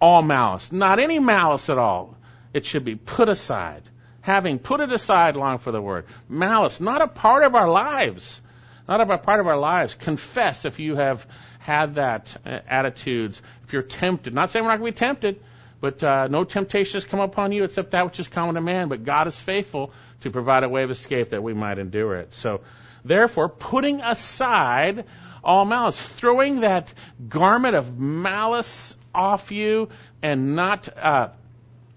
all 0.00 0.22
malice. 0.22 0.72
Not 0.72 0.98
any 0.98 1.20
malice 1.20 1.70
at 1.70 1.78
all. 1.78 2.16
It 2.52 2.66
should 2.66 2.84
be 2.84 2.96
put 2.96 3.28
aside 3.28 3.88
having 4.22 4.58
put 4.58 4.80
it 4.80 4.90
aside 4.90 5.36
long 5.36 5.58
for 5.58 5.72
the 5.72 5.82
word. 5.82 6.06
Malice, 6.28 6.80
not 6.80 7.02
a 7.02 7.08
part 7.08 7.44
of 7.44 7.54
our 7.54 7.68
lives. 7.68 8.40
Not 8.88 9.00
a 9.00 9.18
part 9.18 9.40
of 9.40 9.46
our 9.46 9.58
lives. 9.58 9.94
Confess 9.94 10.64
if 10.64 10.78
you 10.78 10.96
have 10.96 11.26
had 11.58 11.96
that 11.96 12.36
uh, 12.44 12.58
attitudes. 12.68 13.42
If 13.64 13.72
you're 13.72 13.82
tempted. 13.82 14.34
Not 14.34 14.50
saying 14.50 14.64
we're 14.64 14.72
not 14.72 14.80
going 14.80 14.92
to 14.92 14.96
be 14.96 15.06
tempted, 15.06 15.40
but 15.80 16.02
uh, 16.02 16.28
no 16.28 16.44
temptation 16.44 16.94
has 16.94 17.04
come 17.04 17.20
upon 17.20 17.52
you 17.52 17.64
except 17.64 17.92
that 17.92 18.04
which 18.04 18.18
is 18.18 18.28
common 18.28 18.54
to 18.56 18.60
man. 18.60 18.88
But 18.88 19.04
God 19.04 19.26
is 19.26 19.38
faithful 19.38 19.92
to 20.20 20.30
provide 20.30 20.64
a 20.64 20.68
way 20.68 20.82
of 20.82 20.90
escape 20.90 21.30
that 21.30 21.42
we 21.42 21.54
might 21.54 21.78
endure 21.78 22.16
it. 22.16 22.32
So, 22.32 22.62
therefore, 23.04 23.48
putting 23.48 24.00
aside 24.00 25.04
all 25.44 25.64
malice, 25.64 26.00
throwing 26.00 26.60
that 26.60 26.92
garment 27.28 27.74
of 27.74 27.98
malice 27.98 28.96
off 29.14 29.50
you 29.50 29.88
and 30.22 30.54
not 30.54 30.88
uh, 30.96 31.28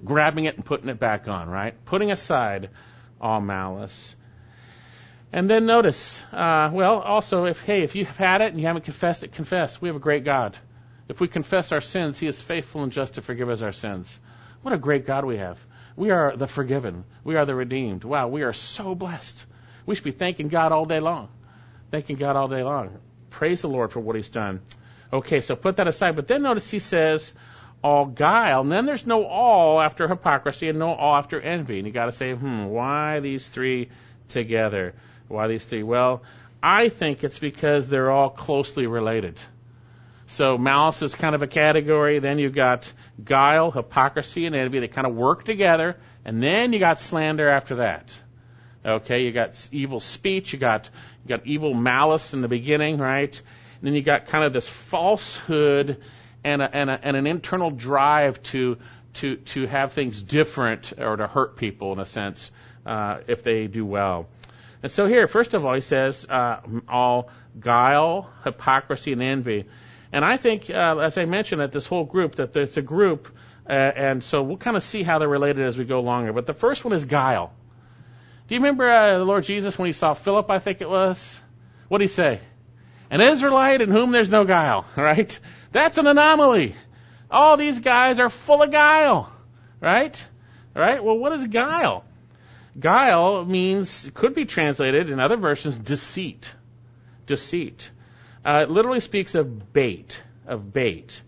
grabbing 0.05 0.45
it 0.45 0.55
and 0.55 0.63
putting 0.63 0.89
it 0.89 0.99
back 0.99 1.27
on, 1.27 1.49
right? 1.49 1.73
Putting 1.85 2.11
aside 2.11 2.69
all 3.19 3.41
malice. 3.41 4.15
And 5.33 5.49
then 5.49 5.65
notice, 5.65 6.23
uh, 6.31 6.69
well, 6.71 6.99
also, 6.99 7.45
if 7.45 7.61
hey, 7.61 7.81
if 7.81 7.95
you 7.95 8.05
have 8.05 8.15
had 8.15 8.41
it 8.41 8.53
and 8.53 8.59
you 8.59 8.67
haven't 8.67 8.85
confessed 8.85 9.23
it, 9.23 9.33
confess. 9.33 9.81
We 9.81 9.89
have 9.89 9.95
a 9.95 9.99
great 9.99 10.23
God. 10.23 10.57
If 11.09 11.19
we 11.19 11.27
confess 11.27 11.71
our 11.71 11.81
sins, 11.81 12.19
He 12.19 12.27
is 12.27 12.41
faithful 12.41 12.83
and 12.83 12.91
just 12.91 13.15
to 13.15 13.21
forgive 13.21 13.49
us 13.49 13.61
our 13.61 13.73
sins. 13.73 14.19
What 14.61 14.73
a 14.73 14.77
great 14.77 15.05
God 15.05 15.25
we 15.25 15.37
have. 15.37 15.59
We 15.95 16.11
are 16.11 16.35
the 16.35 16.47
forgiven. 16.47 17.05
We 17.23 17.35
are 17.35 17.45
the 17.45 17.55
redeemed. 17.55 18.03
Wow, 18.03 18.27
we 18.27 18.43
are 18.43 18.53
so 18.53 18.95
blessed. 18.95 19.45
We 19.85 19.95
should 19.95 20.03
be 20.03 20.11
thanking 20.11 20.47
God 20.47 20.71
all 20.71 20.85
day 20.85 20.99
long. 20.99 21.29
Thanking 21.91 22.17
God 22.17 22.35
all 22.35 22.47
day 22.47 22.63
long. 22.63 22.97
Praise 23.29 23.61
the 23.61 23.69
Lord 23.69 23.91
for 23.91 23.99
what 23.99 24.15
He's 24.15 24.29
done. 24.29 24.61
Okay, 25.13 25.41
so 25.41 25.55
put 25.55 25.77
that 25.77 25.87
aside. 25.87 26.15
But 26.15 26.27
then 26.27 26.41
notice 26.41 26.69
He 26.69 26.79
says, 26.79 27.33
all 27.85 28.07
guile. 28.07 28.61
And 28.61 28.71
then 28.71 28.87
there's 28.87 29.05
no 29.05 29.25
all 29.25 29.79
after 29.79 30.07
hypocrisy 30.07 30.69
and 30.69 30.79
no 30.79 30.91
all 30.95 31.15
after 31.15 31.39
envy. 31.39 31.77
And 31.77 31.85
you 31.85 31.93
got 31.93 32.05
to 32.05 32.11
say, 32.11 32.33
hmm, 32.33 32.65
why 32.65 33.19
these 33.19 33.47
three 33.47 33.89
together? 34.27 34.95
Why 35.27 35.47
these 35.47 35.63
three? 35.65 35.83
Well, 35.83 36.23
I 36.63 36.89
think 36.89 37.23
it's 37.23 37.37
because 37.37 37.87
they're 37.87 38.09
all 38.09 38.31
closely 38.31 38.87
related. 38.87 39.39
So 40.25 40.57
malice 40.57 41.03
is 41.03 41.13
kind 41.13 41.35
of 41.35 41.43
a 41.43 41.47
category. 41.47 42.17
Then 42.17 42.39
you've 42.39 42.55
got 42.55 42.91
guile, 43.23 43.69
hypocrisy, 43.69 44.47
and 44.47 44.55
envy. 44.55 44.79
They 44.79 44.87
kind 44.87 45.05
of 45.05 45.13
work 45.13 45.45
together. 45.45 45.95
And 46.25 46.41
then 46.41 46.73
you 46.73 46.79
got 46.79 46.97
slander 46.99 47.47
after 47.47 47.75
that. 47.75 48.17
Okay, 48.83 49.25
you 49.25 49.31
got 49.31 49.69
evil 49.71 49.99
speech. 49.99 50.53
You 50.53 50.57
got 50.57 50.89
you 51.23 51.29
got 51.29 51.45
evil 51.45 51.75
malice 51.75 52.33
in 52.33 52.41
the 52.41 52.47
beginning, 52.47 52.97
right? 52.97 53.39
And 53.79 53.87
then 53.87 53.93
you 53.93 54.01
got 54.01 54.25
kind 54.25 54.43
of 54.43 54.53
this 54.53 54.67
falsehood 54.67 56.01
and, 56.45 56.61
a, 56.61 56.75
and, 56.75 56.89
a, 56.89 56.99
and 57.01 57.17
an 57.17 57.27
internal 57.27 57.71
drive 57.71 58.41
to, 58.43 58.77
to, 59.15 59.37
to 59.37 59.65
have 59.65 59.93
things 59.93 60.21
different 60.21 60.93
or 60.97 61.17
to 61.17 61.27
hurt 61.27 61.57
people 61.57 61.91
in 61.91 61.99
a 61.99 62.05
sense 62.05 62.51
uh, 62.85 63.17
if 63.27 63.43
they 63.43 63.67
do 63.67 63.85
well. 63.85 64.27
And 64.83 64.91
so 64.91 65.07
here, 65.07 65.27
first 65.27 65.55
of 65.55 65.65
all, 65.65 65.73
he 65.73 65.81
says 65.81 66.25
uh, 66.29 66.59
all 66.87 67.29
guile, 67.59 68.29
hypocrisy, 68.43 69.13
and 69.13 69.23
envy. 69.23 69.65
And 70.13 70.23
I 70.23 70.37
think, 70.37 70.69
uh, 70.69 70.99
as 70.99 71.17
I 71.17 71.25
mentioned, 71.25 71.61
that 71.61 71.71
this 71.71 71.87
whole 71.87 72.05
group, 72.05 72.35
that 72.35 72.53
there's 72.53 72.77
a 72.77 72.83
group, 72.83 73.27
uh, 73.67 73.71
and 73.73 74.23
so 74.23 74.43
we'll 74.43 74.57
kind 74.57 74.77
of 74.77 74.83
see 74.83 75.01
how 75.01 75.17
they're 75.17 75.27
related 75.27 75.65
as 75.65 75.77
we 75.77 75.85
go 75.85 75.97
along 75.97 76.25
here. 76.25 76.33
But 76.33 76.45
the 76.45 76.53
first 76.53 76.85
one 76.85 76.93
is 76.93 77.05
guile. 77.05 77.51
Do 78.47 78.53
you 78.53 78.61
remember 78.61 78.87
uh, 78.87 79.17
the 79.17 79.25
Lord 79.25 79.43
Jesus 79.43 79.79
when 79.79 79.87
he 79.87 79.93
saw 79.93 80.13
Philip, 80.13 80.51
I 80.51 80.59
think 80.59 80.81
it 80.81 80.89
was? 80.89 81.41
What 81.87 81.97
did 81.97 82.03
he 82.03 82.13
say? 82.13 82.41
An 83.09 83.21
Israelite 83.21 83.81
in 83.81 83.89
whom 83.89 84.11
there's 84.11 84.29
no 84.29 84.45
guile, 84.45 84.85
right? 84.97 85.37
That's 85.71 85.97
an 85.97 86.07
anomaly. 86.07 86.75
All 87.29 87.57
these 87.57 87.79
guys 87.79 88.19
are 88.19 88.29
full 88.29 88.61
of 88.61 88.71
guile, 88.71 89.31
right? 89.81 90.25
Right? 90.75 91.03
Well, 91.03 91.17
what 91.17 91.31
is 91.33 91.47
guile? 91.47 92.03
Guile 92.79 93.45
means, 93.45 94.09
could 94.13 94.35
be 94.35 94.45
translated 94.45 95.09
in 95.09 95.19
other 95.19 95.37
versions, 95.37 95.77
deceit. 95.77 96.49
Deceit. 97.25 97.89
Uh, 98.45 98.63
it 98.63 98.69
literally 98.69 98.99
speaks 98.99 99.33
of 99.33 99.73
bait, 99.73 100.21
of 100.45 100.73
bait. 100.73 101.21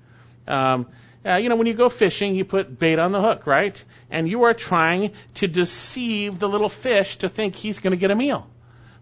Um, 0.48 0.88
uh, 1.26 1.38
you 1.38 1.50
know, 1.50 1.56
when 1.56 1.68
you 1.68 1.74
go 1.74 1.90
fishing, 1.90 2.36
you 2.36 2.46
put 2.46 2.78
bait 2.78 3.00
on 3.00 3.12
the 3.12 3.22
hook, 3.22 3.48
right? 3.48 3.84
And 4.10 4.30
you 4.30 4.44
are 4.44 4.54
trying 4.54 5.14
to 5.36 5.48
deceive 5.48 6.40
the 6.40 6.48
little 6.48 6.70
fish 6.70 7.18
to 7.18 7.30
think 7.30 7.56
he's 7.56 7.80
going 7.80 7.92
to 7.92 7.98
get 7.98 8.12
a 8.12 8.16
meal. 8.16 8.48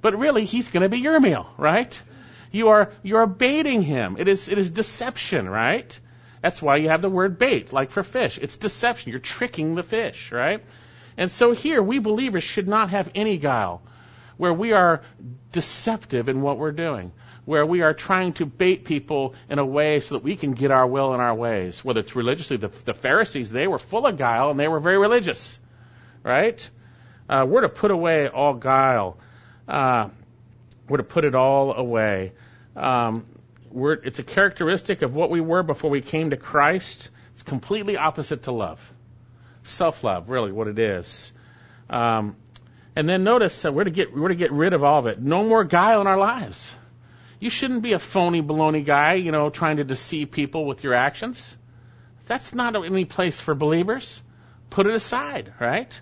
But 0.01 0.17
really, 0.17 0.45
he's 0.45 0.69
going 0.69 0.83
to 0.83 0.89
be 0.89 0.99
your 0.99 1.19
meal, 1.19 1.47
right? 1.57 2.01
You 2.55 2.69
are, 2.69 2.93
you 3.03 3.17
are 3.17 3.27
baiting 3.27 3.81
him. 3.81 4.15
It 4.17 4.29
is, 4.29 4.47
it 4.47 4.57
is 4.57 4.71
deception, 4.71 5.49
right? 5.49 5.99
That's 6.41 6.61
why 6.61 6.77
you 6.77 6.87
have 6.87 7.01
the 7.01 7.09
word 7.09 7.37
bait, 7.37 7.73
like 7.73 7.91
for 7.91 8.01
fish. 8.01 8.39
It's 8.41 8.55
deception. 8.55 9.11
You're 9.11 9.19
tricking 9.19 9.75
the 9.75 9.83
fish, 9.83 10.31
right? 10.31 10.63
And 11.17 11.29
so 11.29 11.51
here, 11.51 11.83
we 11.83 11.99
believers 11.99 12.45
should 12.45 12.69
not 12.69 12.91
have 12.91 13.11
any 13.13 13.37
guile, 13.37 13.81
where 14.37 14.53
we 14.53 14.71
are 14.71 15.01
deceptive 15.51 16.29
in 16.29 16.41
what 16.41 16.57
we're 16.57 16.71
doing, 16.71 17.11
where 17.43 17.65
we 17.65 17.81
are 17.81 17.93
trying 17.93 18.31
to 18.33 18.45
bait 18.45 18.85
people 18.85 19.35
in 19.49 19.59
a 19.59 19.65
way 19.65 19.99
so 19.99 20.15
that 20.15 20.23
we 20.23 20.37
can 20.37 20.53
get 20.53 20.71
our 20.71 20.87
will 20.87 21.13
in 21.13 21.19
our 21.19 21.35
ways. 21.35 21.83
Whether 21.83 21.99
it's 21.99 22.15
religiously, 22.15 22.55
the, 22.55 22.69
the 22.85 22.93
Pharisees, 22.93 23.51
they 23.51 23.67
were 23.67 23.79
full 23.79 24.05
of 24.07 24.17
guile 24.17 24.49
and 24.49 24.57
they 24.57 24.69
were 24.69 24.79
very 24.79 24.97
religious, 24.97 25.59
right? 26.23 26.69
Uh, 27.27 27.45
we're 27.45 27.61
to 27.61 27.69
put 27.69 27.91
away 27.91 28.29
all 28.29 28.53
guile. 28.53 29.17
Uh, 29.67 30.07
we're 30.87 30.97
to 30.97 31.03
put 31.03 31.25
it 31.25 31.35
all 31.35 31.73
away. 31.73 32.31
Um, 32.75 33.25
it's 33.73 34.19
a 34.19 34.23
characteristic 34.23 35.01
of 35.01 35.15
what 35.15 35.29
we 35.29 35.41
were 35.41 35.63
before 35.63 35.89
we 35.89 36.01
came 36.01 36.29
to 36.29 36.37
Christ. 36.37 37.09
It's 37.33 37.43
completely 37.43 37.97
opposite 37.97 38.43
to 38.43 38.51
love. 38.51 38.93
Self 39.63 40.03
love, 40.03 40.29
really, 40.29 40.51
what 40.51 40.67
it 40.67 40.79
is. 40.79 41.31
Um, 41.89 42.35
and 42.95 43.09
then 43.09 43.23
notice 43.23 43.63
that 43.63 43.73
we're 43.73 43.83
to 43.83 43.91
get 43.91 44.15
we're 44.15 44.29
to 44.29 44.35
get 44.35 44.51
rid 44.51 44.73
of 44.73 44.83
all 44.83 44.99
of 44.99 45.07
it. 45.07 45.19
No 45.19 45.43
more 45.43 45.63
guile 45.63 46.01
in 46.01 46.07
our 46.07 46.17
lives. 46.17 46.73
You 47.39 47.49
shouldn't 47.49 47.81
be 47.81 47.93
a 47.93 47.99
phony 47.99 48.41
baloney 48.41 48.85
guy, 48.85 49.15
you 49.15 49.31
know, 49.31 49.49
trying 49.49 49.77
to 49.77 49.83
deceive 49.83 50.31
people 50.31 50.65
with 50.65 50.83
your 50.83 50.93
actions. 50.93 51.57
That's 52.25 52.55
not 52.55 52.75
any 52.75 53.05
place 53.05 53.39
for 53.39 53.53
believers. 53.53 54.21
Put 54.69 54.87
it 54.87 54.95
aside, 54.95 55.53
right? 55.59 55.99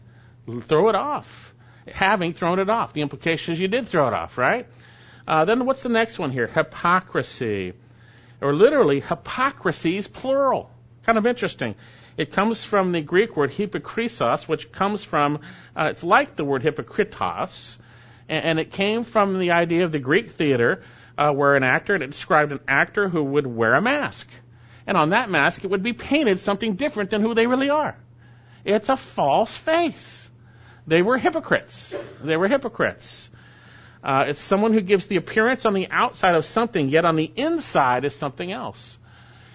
Throw 0.62 0.90
it 0.90 0.96
off. 0.96 1.54
Having 1.88 2.34
thrown 2.34 2.60
it 2.60 2.70
off. 2.70 2.94
The 2.94 3.02
implication 3.02 3.54
is 3.54 3.60
you 3.60 3.68
did 3.68 3.88
throw 3.88 4.08
it 4.08 4.14
off, 4.14 4.38
right? 4.38 4.68
Uh, 5.28 5.46
then 5.46 5.66
what's 5.66 5.84
the 5.84 5.90
next 5.90 6.20
one 6.20 6.32
here? 6.32 6.48
Hypocrisy. 6.48 7.74
Or 8.42 8.54
literally, 8.54 9.00
hypocrisies, 9.00 10.08
plural. 10.08 10.70
Kind 11.06 11.18
of 11.18 11.26
interesting. 11.26 11.76
It 12.18 12.32
comes 12.32 12.64
from 12.64 12.92
the 12.92 13.02
Greek 13.02 13.36
word 13.36 13.52
hypokrisos, 13.52 14.48
which 14.48 14.72
comes 14.72 15.04
from, 15.04 15.40
uh, 15.76 15.88
it's 15.90 16.04
like 16.04 16.36
the 16.36 16.44
word 16.44 16.62
hypokritos, 16.62 17.78
and, 18.30 18.46
and, 18.46 18.60
it 18.60 18.72
came 18.72 19.04
from 19.04 19.40
the 19.40 19.52
idea 19.52 19.84
of 19.86 19.92
the 19.92 20.00
Greek 20.00 20.32
theater, 20.32 20.84
uh, 21.18 21.32
where 21.32 21.56
an 21.56 21.64
actor, 21.64 21.96
and 21.96 22.04
it 22.04 22.12
described 22.12 22.52
an 22.52 22.60
actor 22.68 23.10
who 23.10 23.24
would 23.24 23.48
wear 23.48 23.74
a 23.76 23.82
mask. 23.82 24.28
And 24.86 24.98
on 24.98 25.10
that 25.10 25.30
mask, 25.30 25.64
it 25.64 25.72
would 25.72 25.84
be 25.84 25.94
painted 25.94 26.40
something 26.40 26.76
different 26.76 27.10
than 27.10 27.22
who 27.22 27.34
they 27.34 27.48
really 27.48 27.70
are. 27.70 27.98
It's 28.64 28.90
a 28.90 28.98
false 28.98 29.56
face. 29.56 30.30
They 30.86 31.02
were 31.02 31.18
hypocrites. 31.18 31.96
They 32.24 32.38
were 32.38 32.48
hypocrites. 32.48 33.30
Uh, 34.04 34.26
it's 34.28 34.40
someone 34.40 34.74
who 34.74 34.82
gives 34.82 35.08
the 35.08 35.16
appearance 35.16 35.66
on 35.66 35.74
the 35.74 35.88
outside 35.90 36.36
of 36.36 36.46
something, 36.46 36.90
yet 36.90 37.06
on 37.06 37.16
the 37.16 37.32
inside 37.36 38.04
is 38.04 38.14
something 38.16 38.52
else. 38.52 38.98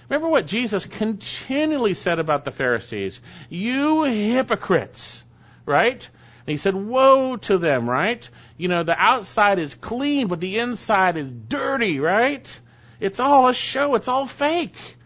Remember 0.09 0.29
what 0.29 0.47
Jesus 0.47 0.87
continually 0.87 1.93
said 1.93 2.19
about 2.19 2.45
the 2.45 2.51
Pharisees? 2.51 3.21
You 3.51 4.05
hypocrites, 4.05 5.23
right? 5.67 6.09
And 6.49 6.51
he 6.51 6.57
said, 6.57 6.75
woe 6.75 7.37
to 7.37 7.59
them, 7.59 7.89
right? 7.91 8.27
You 8.57 8.69
know, 8.69 8.85
the 8.85 8.97
outside 8.99 9.59
is 9.59 9.75
clean, 9.75 10.29
but 10.29 10.41
the 10.41 10.61
inside 10.61 11.19
is 11.19 11.31
dirty, 11.31 12.01
right? 12.01 12.61
It's 13.01 13.21
all 13.21 13.49
a 13.49 13.55
show. 13.55 13.97
It's 13.97 14.09
all 14.09 14.27
fake. 14.27 14.97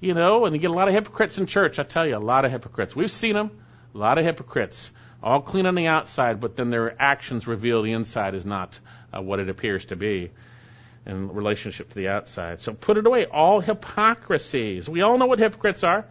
You 0.00 0.14
know, 0.14 0.44
and 0.44 0.56
you 0.56 0.60
get 0.60 0.72
a 0.72 0.74
lot 0.74 0.88
of 0.88 0.94
hypocrites 0.94 1.38
in 1.38 1.46
church. 1.46 1.78
I 1.78 1.84
tell 1.84 2.04
you, 2.04 2.16
a 2.16 2.18
lot 2.18 2.44
of 2.44 2.50
hypocrites. 2.50 2.96
We've 2.96 3.12
seen 3.12 3.34
them. 3.34 3.52
A 3.94 3.98
lot 3.98 4.18
of 4.18 4.24
hypocrites 4.24 4.90
all 5.22 5.40
clean 5.40 5.66
on 5.66 5.74
the 5.74 5.86
outside, 5.86 6.40
but 6.40 6.56
then 6.56 6.70
their 6.70 7.00
actions 7.00 7.46
reveal 7.46 7.82
the 7.82 7.92
inside 7.92 8.34
is 8.34 8.44
not 8.44 8.78
uh, 9.14 9.22
what 9.22 9.38
it 9.38 9.48
appears 9.48 9.84
to 9.86 9.96
be 9.96 10.30
in 11.06 11.28
relationship 11.32 11.88
to 11.90 11.94
the 11.94 12.08
outside. 12.08 12.60
So 12.60 12.72
put 12.72 12.96
it 12.96 13.06
away. 13.06 13.26
All 13.26 13.60
hypocrisies. 13.60 14.88
We 14.88 15.02
all 15.02 15.18
know 15.18 15.26
what 15.26 15.38
hypocrites 15.38 15.84
are, 15.84 16.06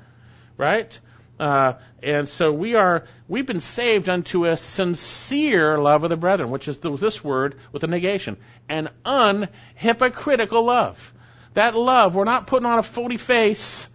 right? 0.58 0.98
Uh, 1.40 1.74
and 2.04 2.30
so 2.30 2.52
we 2.52 2.76
are, 2.76 3.06
we've 3.28 3.48
been 3.48 3.62
saved 3.62 4.10
unto 4.10 4.46
a 4.46 4.56
sincere 4.56 5.80
love 5.80 6.04
of 6.04 6.10
the 6.10 6.16
brethren, 6.16 6.52
which 6.52 6.68
is 6.68 6.78
the, 6.80 6.96
this 6.96 7.24
word 7.24 7.56
with 7.72 7.84
a 7.84 7.88
negation, 7.88 8.38
an 8.70 8.90
unhypocritical 9.04 10.64
love. 10.64 11.14
That 11.54 11.76
love, 11.76 12.16
we're 12.16 12.26
not 12.26 12.48
putting 12.48 12.68
on 12.68 12.80
a 12.80 12.84
phony 12.84 13.18
face 13.18 13.88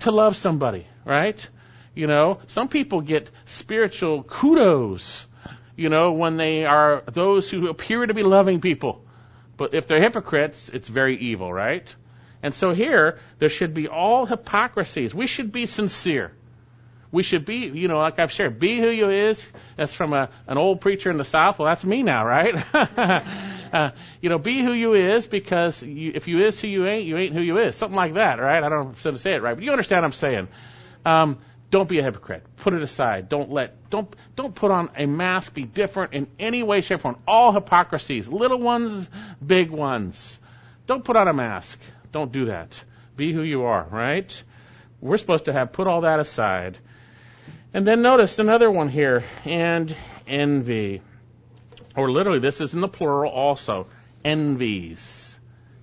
to 0.00 0.10
love 0.10 0.36
somebody, 0.36 0.86
right? 1.04 1.46
You 1.96 2.06
know, 2.06 2.40
some 2.46 2.68
people 2.68 3.00
get 3.00 3.30
spiritual 3.46 4.22
kudos, 4.22 5.26
you 5.76 5.88
know, 5.88 6.12
when 6.12 6.36
they 6.36 6.66
are 6.66 7.02
those 7.10 7.50
who 7.50 7.68
appear 7.68 8.04
to 8.04 8.12
be 8.12 8.22
loving 8.22 8.60
people. 8.60 9.02
But 9.56 9.72
if 9.72 9.86
they're 9.86 10.02
hypocrites, 10.02 10.68
it's 10.68 10.88
very 10.88 11.16
evil, 11.16 11.50
right? 11.50 11.92
And 12.42 12.54
so 12.54 12.74
here, 12.74 13.18
there 13.38 13.48
should 13.48 13.72
be 13.72 13.88
all 13.88 14.26
hypocrisies. 14.26 15.14
We 15.14 15.26
should 15.26 15.52
be 15.52 15.64
sincere. 15.64 16.32
We 17.10 17.22
should 17.22 17.46
be, 17.46 17.68
you 17.68 17.88
know, 17.88 17.96
like 17.96 18.18
I've 18.18 18.30
shared, 18.30 18.58
be 18.58 18.78
who 18.78 18.90
you 18.90 19.08
is. 19.08 19.48
That's 19.76 19.94
from 19.94 20.12
a, 20.12 20.28
an 20.46 20.58
old 20.58 20.82
preacher 20.82 21.10
in 21.10 21.16
the 21.16 21.24
South. 21.24 21.58
Well, 21.58 21.66
that's 21.66 21.84
me 21.84 22.02
now, 22.02 22.26
right? 22.26 22.54
uh, 23.72 23.90
you 24.20 24.28
know, 24.28 24.38
be 24.38 24.62
who 24.62 24.72
you 24.72 24.92
is 24.92 25.26
because 25.26 25.82
you, 25.82 26.12
if 26.14 26.28
you 26.28 26.44
is 26.44 26.60
who 26.60 26.68
you 26.68 26.86
ain't, 26.86 27.06
you 27.06 27.16
ain't 27.16 27.32
who 27.32 27.40
you 27.40 27.56
is. 27.56 27.74
Something 27.74 27.96
like 27.96 28.14
that, 28.14 28.38
right? 28.38 28.62
I 28.62 28.68
don't 28.68 29.02
know 29.02 29.10
to 29.12 29.18
say 29.18 29.32
it 29.32 29.42
right, 29.42 29.54
but 29.54 29.64
you 29.64 29.70
understand 29.70 30.02
what 30.02 30.06
I'm 30.06 30.12
saying. 30.12 30.48
Um, 31.06 31.38
don't 31.70 31.88
be 31.88 31.98
a 31.98 32.02
hypocrite. 32.02 32.44
Put 32.56 32.74
it 32.74 32.82
aside. 32.82 33.28
Don't 33.28 33.50
let 33.50 33.90
don't 33.90 34.14
don't 34.36 34.54
put 34.54 34.70
on 34.70 34.90
a 34.96 35.06
mask. 35.06 35.54
Be 35.54 35.64
different 35.64 36.14
in 36.14 36.26
any 36.38 36.62
way, 36.62 36.80
shape, 36.80 37.00
or 37.00 37.02
form. 37.02 37.18
All 37.26 37.52
hypocrisies, 37.52 38.28
little 38.28 38.58
ones, 38.58 39.08
big 39.44 39.70
ones. 39.70 40.38
Don't 40.86 41.04
put 41.04 41.16
on 41.16 41.28
a 41.28 41.32
mask. 41.32 41.78
Don't 42.12 42.30
do 42.30 42.46
that. 42.46 42.82
Be 43.16 43.32
who 43.32 43.42
you 43.42 43.64
are, 43.64 43.86
right? 43.90 44.42
We're 45.00 45.16
supposed 45.16 45.46
to 45.46 45.52
have 45.52 45.72
put 45.72 45.86
all 45.86 46.02
that 46.02 46.20
aside 46.20 46.78
and 47.76 47.86
then 47.86 48.00
notice 48.00 48.38
another 48.38 48.70
one 48.70 48.88
here, 48.88 49.22
and 49.44 49.94
envy. 50.26 51.02
Or 51.94 52.10
literally, 52.10 52.38
this 52.38 52.62
is 52.62 52.72
in 52.72 52.80
the 52.80 52.88
plural 52.88 53.30
also. 53.30 53.88
Envies. 54.24 55.38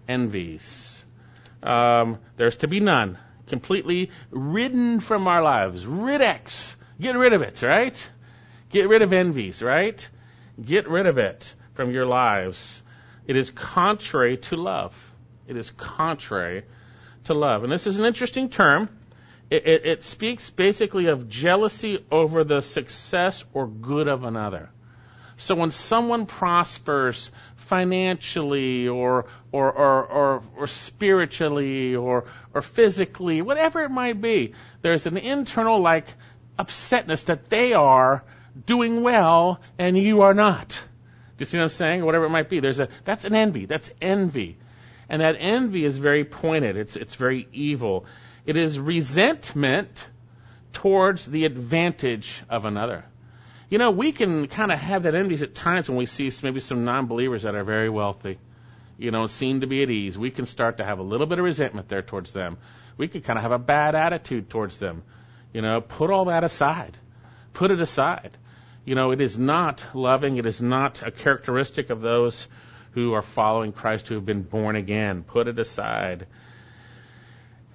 Envies. 0.09 1.05
Um, 1.61 2.17
there's 2.35 2.57
to 2.57 2.67
be 2.67 2.79
none. 2.79 3.19
Completely 3.47 4.11
ridden 4.31 4.99
from 4.99 5.27
our 5.27 5.41
lives. 5.41 5.85
Ridex. 5.85 6.75
Get 6.99 7.15
rid 7.15 7.33
of 7.33 7.41
it, 7.41 7.61
right? 7.61 8.09
Get 8.69 8.87
rid 8.87 9.01
of 9.01 9.13
envies, 9.13 9.61
right? 9.61 10.07
Get 10.63 10.87
rid 10.87 11.07
of 11.07 11.17
it 11.17 11.53
from 11.73 11.91
your 11.91 12.05
lives. 12.05 12.81
It 13.27 13.35
is 13.35 13.51
contrary 13.51 14.37
to 14.37 14.55
love. 14.55 14.95
It 15.47 15.57
is 15.57 15.71
contrary 15.71 16.63
to 17.25 17.33
love. 17.33 17.63
And 17.63 17.71
this 17.71 17.87
is 17.87 17.99
an 17.99 18.05
interesting 18.05 18.49
term 18.49 18.89
it, 19.53 19.67
it, 19.67 19.85
it 19.85 20.03
speaks 20.03 20.49
basically 20.49 21.05
of 21.07 21.29
jealousy 21.29 22.03
over 22.11 22.43
the 22.43 22.61
success 22.61 23.45
or 23.53 23.67
good 23.67 24.07
of 24.07 24.23
another. 24.23 24.71
So 25.37 25.55
when 25.55 25.71
someone 25.71 26.25
prospers 26.25 27.31
financially 27.55 28.87
or 28.87 29.25
or 29.51 29.71
or 29.71 30.05
or, 30.05 30.43
or 30.57 30.67
spiritually 30.67 31.95
or 31.95 32.25
or 32.53 32.61
physically, 32.61 33.41
whatever 33.41 33.83
it 33.83 33.89
might 33.89 34.21
be, 34.21 34.53
there's 34.81 35.05
an 35.05 35.17
internal 35.17 35.79
like 35.81 36.07
upsetness 36.57 37.25
that 37.25 37.49
they 37.49 37.73
are 37.73 38.23
doing 38.65 39.01
well 39.01 39.59
and 39.79 39.97
you 39.97 40.21
are 40.21 40.33
not. 40.33 40.69
Do 40.69 40.75
you 41.39 41.45
see 41.45 41.57
what 41.57 41.63
I'm 41.63 41.69
saying? 41.69 42.05
Whatever 42.05 42.25
it 42.25 42.29
might 42.29 42.49
be. 42.49 42.59
There's 42.59 42.79
a 42.79 42.89
that's 43.05 43.25
an 43.25 43.35
envy. 43.35 43.65
That's 43.65 43.89
envy. 44.01 44.57
And 45.09 45.21
that 45.21 45.35
envy 45.39 45.83
is 45.83 45.97
very 45.97 46.25
pointed. 46.25 46.77
It's 46.77 46.95
it's 46.95 47.15
very 47.15 47.47
evil. 47.53 48.05
It 48.45 48.57
is 48.57 48.77
resentment 48.77 50.07
towards 50.73 51.25
the 51.25 51.45
advantage 51.45 52.43
of 52.49 52.65
another. 52.65 53.05
You 53.73 53.79
know, 53.79 53.89
we 53.89 54.11
can 54.11 54.47
kind 54.49 54.71
of 54.71 54.77
have 54.77 55.01
that 55.01 55.15
envy 55.15 55.33
at 55.43 55.55
times 55.55 55.89
when 55.89 55.97
we 55.97 56.05
see 56.05 56.29
maybe 56.43 56.59
some 56.59 56.85
non 56.85 57.07
believers 57.07 57.41
that 57.41 57.55
are 57.55 57.63
very 57.63 57.89
wealthy, 57.89 58.37
you 58.99 59.09
know, 59.09 59.25
seem 59.25 59.61
to 59.61 59.65
be 59.65 59.81
at 59.81 59.89
ease. 59.89 60.15
We 60.15 60.29
can 60.29 60.45
start 60.45 60.77
to 60.77 60.83
have 60.85 60.99
a 60.99 61.01
little 61.01 61.25
bit 61.25 61.39
of 61.39 61.43
resentment 61.43 61.89
there 61.89 62.03
towards 62.03 62.31
them. 62.33 62.57
We 62.97 63.07
can 63.07 63.21
kind 63.21 63.39
of 63.39 63.41
have 63.41 63.51
a 63.51 63.57
bad 63.57 63.95
attitude 63.95 64.47
towards 64.47 64.77
them. 64.77 65.01
You 65.53 65.63
know, 65.63 65.81
put 65.81 66.11
all 66.11 66.25
that 66.25 66.43
aside. 66.43 66.99
Put 67.53 67.71
it 67.71 67.81
aside. 67.81 68.37
You 68.85 68.93
know, 68.93 69.09
it 69.09 69.19
is 69.19 69.39
not 69.39 69.83
loving. 69.95 70.37
It 70.37 70.45
is 70.45 70.61
not 70.61 71.01
a 71.01 71.09
characteristic 71.09 71.89
of 71.89 71.99
those 71.99 72.45
who 72.91 73.13
are 73.13 73.23
following 73.23 73.71
Christ 73.71 74.07
who 74.07 74.13
have 74.13 74.25
been 74.25 74.43
born 74.43 74.75
again. 74.75 75.23
Put 75.23 75.47
it 75.47 75.57
aside. 75.57 76.27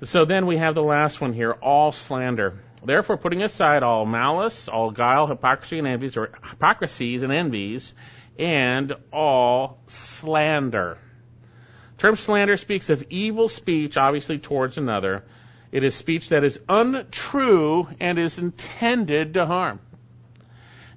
So 0.04 0.24
then 0.24 0.46
we 0.46 0.58
have 0.58 0.76
the 0.76 0.80
last 0.80 1.20
one 1.20 1.32
here, 1.32 1.50
all 1.50 1.90
slander. 1.90 2.54
Therefore, 2.84 3.16
putting 3.16 3.42
aside 3.42 3.82
all 3.82 4.06
malice, 4.06 4.68
all 4.68 4.90
guile, 4.90 5.26
hypocrisy 5.26 5.78
and 5.78 5.88
envies, 5.88 6.16
or 6.16 6.30
hypocrisies 6.42 7.22
and 7.22 7.32
envies, 7.32 7.92
and 8.38 8.92
all 9.12 9.78
slander. 9.86 10.98
The 11.96 12.02
term 12.02 12.16
slander 12.16 12.56
speaks 12.56 12.90
of 12.90 13.04
evil 13.10 13.48
speech, 13.48 13.96
obviously 13.96 14.38
towards 14.38 14.78
another. 14.78 15.24
It 15.72 15.84
is 15.84 15.94
speech 15.94 16.30
that 16.30 16.44
is 16.44 16.60
untrue 16.68 17.88
and 18.00 18.18
is 18.18 18.38
intended 18.38 19.34
to 19.34 19.44
harm. 19.46 19.80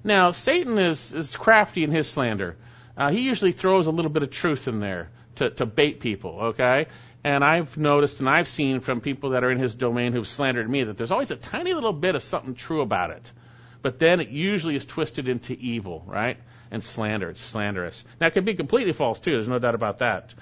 Now, 0.04 0.30
Satan 0.30 0.78
is, 0.78 1.12
is 1.12 1.36
crafty 1.36 1.84
in 1.84 1.90
his 1.90 2.08
slander. 2.08 2.56
Uh, 2.96 3.10
he 3.10 3.20
usually 3.20 3.52
throws 3.52 3.86
a 3.86 3.90
little 3.90 4.10
bit 4.10 4.22
of 4.22 4.30
truth 4.30 4.68
in 4.68 4.80
there 4.80 5.10
to, 5.36 5.50
to 5.50 5.66
bait 5.66 6.00
people, 6.00 6.38
okay? 6.40 6.86
And 7.24 7.44
I've 7.44 7.76
noticed 7.76 8.18
and 8.20 8.28
I've 8.28 8.48
seen 8.48 8.80
from 8.80 9.00
people 9.00 9.30
that 9.30 9.44
are 9.44 9.50
in 9.50 9.58
his 9.58 9.74
domain 9.74 10.12
who've 10.12 10.26
slandered 10.26 10.68
me 10.68 10.84
that 10.84 10.96
there's 10.96 11.12
always 11.12 11.30
a 11.30 11.36
tiny 11.36 11.72
little 11.72 11.92
bit 11.92 12.16
of 12.16 12.24
something 12.24 12.54
true 12.54 12.80
about 12.80 13.10
it. 13.10 13.32
But 13.80 13.98
then 13.98 14.20
it 14.20 14.28
usually 14.28 14.76
is 14.76 14.84
twisted 14.84 15.28
into 15.28 15.52
evil, 15.54 16.04
right? 16.06 16.38
And 16.70 16.82
slander. 16.82 17.30
It's 17.30 17.40
slanderous. 17.40 18.04
Now, 18.20 18.28
it 18.28 18.32
can 18.32 18.44
be 18.44 18.54
completely 18.54 18.92
false, 18.92 19.18
too. 19.18 19.32
There's 19.32 19.48
no 19.48 19.58
doubt 19.58 19.74
about 19.74 19.98
that. 19.98 20.34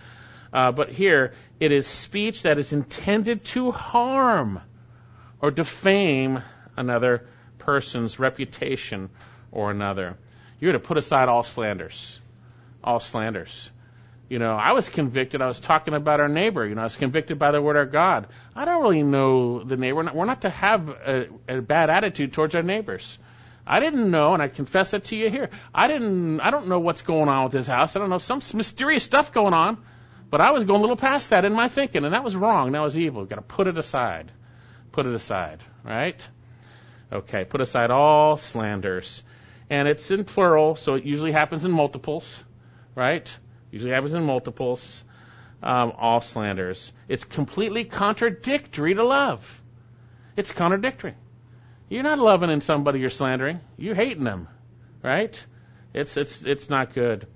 Uh, 0.53 0.73
but 0.73 0.91
here, 0.91 1.35
it 1.59 1.73
is 1.73 1.87
speech 1.87 2.43
that 2.43 2.59
is 2.59 2.73
intended 2.73 3.45
to 3.47 3.71
harm 3.71 4.61
or 5.41 5.51
defame 5.51 6.43
another 6.77 7.27
person's 7.59 8.19
reputation 8.19 9.11
or 9.53 9.71
another. 9.71 10.17
You're 10.61 10.73
to 10.73 10.79
put 10.79 10.99
aside 10.99 11.29
all 11.29 11.43
slanders. 11.43 12.21
All 12.83 13.01
slanders. 13.01 13.71
You 14.31 14.39
know, 14.39 14.55
I 14.55 14.73
was 14.73 14.89
convicted. 14.89 15.43
I 15.43 15.49
was 15.49 15.59
talking 15.59 15.93
about 15.93 16.21
our 16.21 16.29
neighbor. 16.29 16.65
You 16.65 16.77
know, 16.77 16.83
I 16.83 16.85
was 16.85 16.95
convicted 16.95 17.41
by 17.41 17.51
the 17.51 17.61
word 17.61 17.77
of 17.77 17.91
God. 17.91 18.29
I 18.55 18.65
don't 18.65 18.81
really 18.81 19.03
know 19.03 19.65
the 19.65 19.77
neighbor. 19.77 19.97
We're 19.97 20.03
not, 20.05 20.15
we're 20.15 20.25
not 20.25 20.43
to 20.43 20.51
have 20.51 20.89
a, 20.89 21.27
a 21.49 21.61
bad 21.61 21.91
attitude 21.91 22.33
towards 22.33 22.55
our 22.55 22.63
neighbors. 22.63 23.19
I 23.67 23.81
didn't 23.81 24.09
know, 24.09 24.33
and 24.33 24.41
I 24.41 24.47
confess 24.47 24.95
it 24.95 25.07
to 25.07 25.17
you 25.17 25.31
here. 25.31 25.51
I 25.75 25.89
didn't. 25.89 26.41
I 26.41 26.53
don't 26.53 26.69
know 26.69 26.79
what's 26.79 27.03
going 27.03 27.29
on 27.29 27.43
with 27.43 27.53
his 27.53 27.67
house. 27.67 27.97
I 27.97 27.99
don't 27.99 28.09
know 28.09 28.19
some 28.19 28.41
mysterious 28.55 29.03
stuff 29.03 29.33
going 29.33 29.53
on, 29.53 29.79
but 30.31 30.41
I 30.41 30.53
was 30.53 30.63
going 30.63 30.79
a 30.79 30.81
little 30.81 30.97
past 30.97 31.31
that 31.31 31.45
in 31.45 31.53
my 31.53 31.67
thinking, 31.67 32.05
and 32.05 32.15
that 32.15 32.23
was 32.23 32.37
wrong. 32.37 32.71
That 32.71 32.83
was 32.83 32.97
evil. 32.97 33.25
Got 33.25 33.37
to 33.37 33.43
put 33.43 33.67
it 33.67 33.79
aside. 33.79 34.31
Put 34.93 35.07
it 35.07 35.15
aside. 35.15 35.59
Right? 35.85 36.25
Okay. 37.13 37.45
Put 37.45 37.61
aside 37.61 37.91
all 37.91 38.37
slanders, 38.37 39.25
and 39.69 39.89
it's 39.89 40.09
in 40.13 40.23
plural, 40.23 40.77
so 40.77 40.95
it 40.95 41.05
usually 41.05 41.33
happens 41.33 41.65
in 41.65 41.73
multiples. 41.73 42.45
Right? 42.95 43.29
Usually 43.71 43.93
happens 43.93 44.15
in 44.15 44.25
multiples. 44.25 45.05
Um, 45.63 45.93
all 45.99 46.23
slanders. 46.23 46.91
It's 47.07 47.25
completely 47.25 47.85
contradictory 47.85 48.95
to 48.95 49.05
love. 49.05 49.61
It's 50.35 50.53
contradictory. 50.53 51.15
You're 51.91 52.03
not 52.03 52.19
loving 52.19 52.49
in 52.49 52.63
somebody 52.63 53.01
you're 53.01 53.11
slandering. 53.11 53.61
You're 53.77 53.95
hating 53.95 54.25
them, 54.25 54.49
right? 55.03 55.45
It's 55.93 56.17
it's 56.17 56.45
it's 56.45 56.71
not 56.71 56.95
good. 56.95 57.27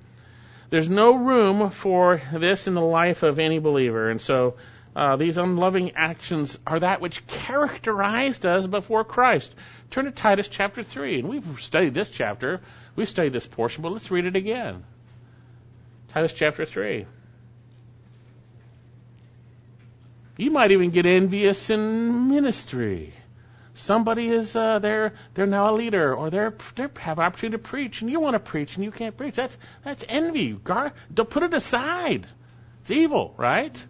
There's 0.70 0.88
no 0.88 1.16
room 1.16 1.70
for 1.70 2.22
this 2.32 2.66
in 2.66 2.72
the 2.72 2.80
life 2.80 3.22
of 3.24 3.38
any 3.38 3.58
believer, 3.58 4.08
and 4.08 4.20
so 4.20 4.56
uh, 4.96 5.16
these 5.16 5.36
unloving 5.36 5.92
actions 5.94 6.58
are 6.66 6.80
that 6.80 7.02
which 7.02 7.26
characterized 7.26 8.46
us 8.46 8.66
before 8.66 9.04
Christ. 9.04 9.54
Turn 9.90 10.06
to 10.06 10.12
Titus 10.12 10.48
chapter 10.48 10.82
three, 10.82 11.18
and 11.18 11.28
we've 11.28 11.60
studied 11.60 11.92
this 11.92 12.08
chapter. 12.08 12.62
We've 12.96 13.08
studied 13.08 13.34
this 13.34 13.46
portion, 13.46 13.82
but 13.82 13.92
let's 13.92 14.10
read 14.10 14.24
it 14.24 14.36
again. 14.36 14.84
Titus 16.14 16.32
chapter 16.32 16.64
3. 16.64 17.06
You 20.36 20.50
might 20.52 20.70
even 20.70 20.90
get 20.90 21.06
envious 21.06 21.70
in 21.70 22.28
ministry. 22.28 23.12
Somebody 23.74 24.28
is 24.28 24.54
uh, 24.54 24.78
they're 24.78 25.14
they're 25.34 25.46
now 25.46 25.70
a 25.70 25.74
leader, 25.74 26.14
or 26.14 26.30
they're 26.30 26.54
they 26.76 26.86
have 27.00 27.18
an 27.18 27.24
opportunity 27.24 27.56
to 27.56 27.68
preach, 27.68 28.00
and 28.00 28.08
you 28.08 28.20
want 28.20 28.34
to 28.34 28.38
preach 28.38 28.76
and 28.76 28.84
you 28.84 28.92
can't 28.92 29.16
preach. 29.16 29.34
That's 29.34 29.58
that's 29.84 30.04
envy. 30.08 30.52
God, 30.52 30.92
don't 31.12 31.28
put 31.28 31.42
it 31.42 31.52
aside. 31.52 32.28
It's 32.82 32.92
evil, 32.92 33.34
right? 33.36 33.84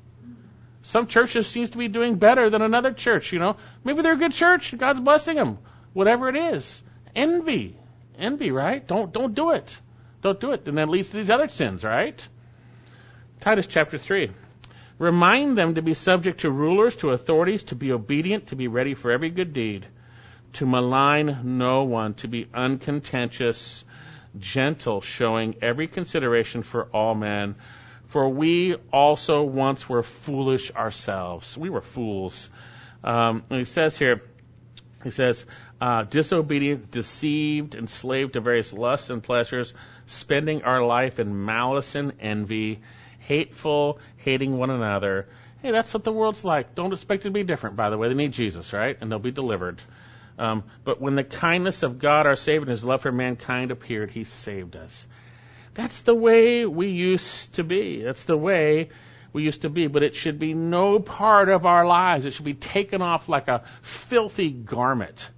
Some 0.80 1.08
churches 1.08 1.46
seems 1.46 1.70
to 1.70 1.78
be 1.78 1.88
doing 1.88 2.16
better 2.16 2.48
than 2.48 2.62
another 2.62 2.94
church. 2.94 3.34
You 3.34 3.38
know, 3.38 3.56
maybe 3.84 4.00
they're 4.00 4.14
a 4.14 4.24
good 4.24 4.32
church. 4.32 4.74
God's 4.78 5.00
blessing 5.00 5.36
them. 5.36 5.58
Whatever 5.92 6.30
it 6.30 6.36
is, 6.36 6.82
envy, 7.14 7.76
Envy, 8.18 8.50
right? 8.50 8.86
Don't 8.86 9.12
don't 9.12 9.34
do 9.34 9.50
it. 9.50 9.78
Don't 10.24 10.40
do 10.40 10.52
it. 10.52 10.66
And 10.66 10.78
that 10.78 10.88
leads 10.88 11.10
to 11.10 11.18
these 11.18 11.28
other 11.28 11.48
sins, 11.50 11.84
right? 11.84 12.26
Titus 13.40 13.66
chapter 13.66 13.98
3. 13.98 14.30
Remind 14.98 15.58
them 15.58 15.74
to 15.74 15.82
be 15.82 15.92
subject 15.92 16.40
to 16.40 16.50
rulers, 16.50 16.96
to 16.96 17.10
authorities, 17.10 17.64
to 17.64 17.74
be 17.74 17.92
obedient, 17.92 18.46
to 18.46 18.56
be 18.56 18.66
ready 18.66 18.94
for 18.94 19.10
every 19.10 19.28
good 19.28 19.52
deed, 19.52 19.86
to 20.54 20.64
malign 20.64 21.58
no 21.58 21.84
one, 21.84 22.14
to 22.14 22.28
be 22.28 22.48
uncontentious, 22.54 23.84
gentle, 24.38 25.02
showing 25.02 25.56
every 25.60 25.88
consideration 25.88 26.62
for 26.62 26.84
all 26.84 27.14
men. 27.14 27.56
For 28.06 28.26
we 28.26 28.76
also 28.90 29.42
once 29.42 29.86
were 29.90 30.02
foolish 30.02 30.72
ourselves. 30.72 31.58
We 31.58 31.68
were 31.68 31.82
fools. 31.82 32.48
Um, 33.02 33.42
and 33.50 33.58
he 33.58 33.66
says 33.66 33.98
here, 33.98 34.22
he 35.02 35.10
says, 35.10 35.44
uh, 35.82 36.04
disobedient, 36.04 36.90
deceived, 36.90 37.74
enslaved 37.74 38.32
to 38.32 38.40
various 38.40 38.72
lusts 38.72 39.10
and 39.10 39.22
pleasures, 39.22 39.74
spending 40.06 40.62
our 40.62 40.84
life 40.84 41.18
in 41.18 41.44
malice 41.44 41.94
and 41.94 42.12
envy, 42.20 42.80
hateful, 43.20 43.98
hating 44.18 44.56
one 44.56 44.70
another. 44.70 45.26
Hey, 45.62 45.70
that's 45.70 45.94
what 45.94 46.04
the 46.04 46.12
world's 46.12 46.44
like. 46.44 46.74
Don't 46.74 46.92
expect 46.92 47.22
it 47.22 47.28
to 47.28 47.32
be 47.32 47.42
different, 47.42 47.76
by 47.76 47.90
the 47.90 47.98
way. 47.98 48.08
They 48.08 48.14
need 48.14 48.32
Jesus, 48.32 48.72
right? 48.72 48.96
And 49.00 49.10
they'll 49.10 49.18
be 49.18 49.30
delivered. 49.30 49.80
Um, 50.38 50.64
but 50.84 51.00
when 51.00 51.14
the 51.14 51.24
kindness 51.24 51.82
of 51.82 51.98
God, 51.98 52.26
our 52.26 52.36
Savior, 52.36 52.62
and 52.62 52.70
His 52.70 52.84
love 52.84 53.02
for 53.02 53.12
mankind 53.12 53.70
appeared, 53.70 54.10
He 54.10 54.24
saved 54.24 54.76
us. 54.76 55.06
That's 55.74 56.00
the 56.02 56.14
way 56.14 56.66
we 56.66 56.88
used 56.88 57.54
to 57.54 57.64
be. 57.64 58.02
That's 58.02 58.24
the 58.24 58.36
way 58.36 58.90
we 59.32 59.42
used 59.42 59.62
to 59.62 59.70
be. 59.70 59.86
But 59.86 60.02
it 60.02 60.14
should 60.14 60.38
be 60.38 60.54
no 60.54 60.98
part 60.98 61.48
of 61.48 61.66
our 61.66 61.86
lives. 61.86 62.26
It 62.26 62.32
should 62.32 62.44
be 62.44 62.54
taken 62.54 63.02
off 63.02 63.28
like 63.28 63.48
a 63.48 63.64
filthy 63.82 64.50
garment 64.50 65.30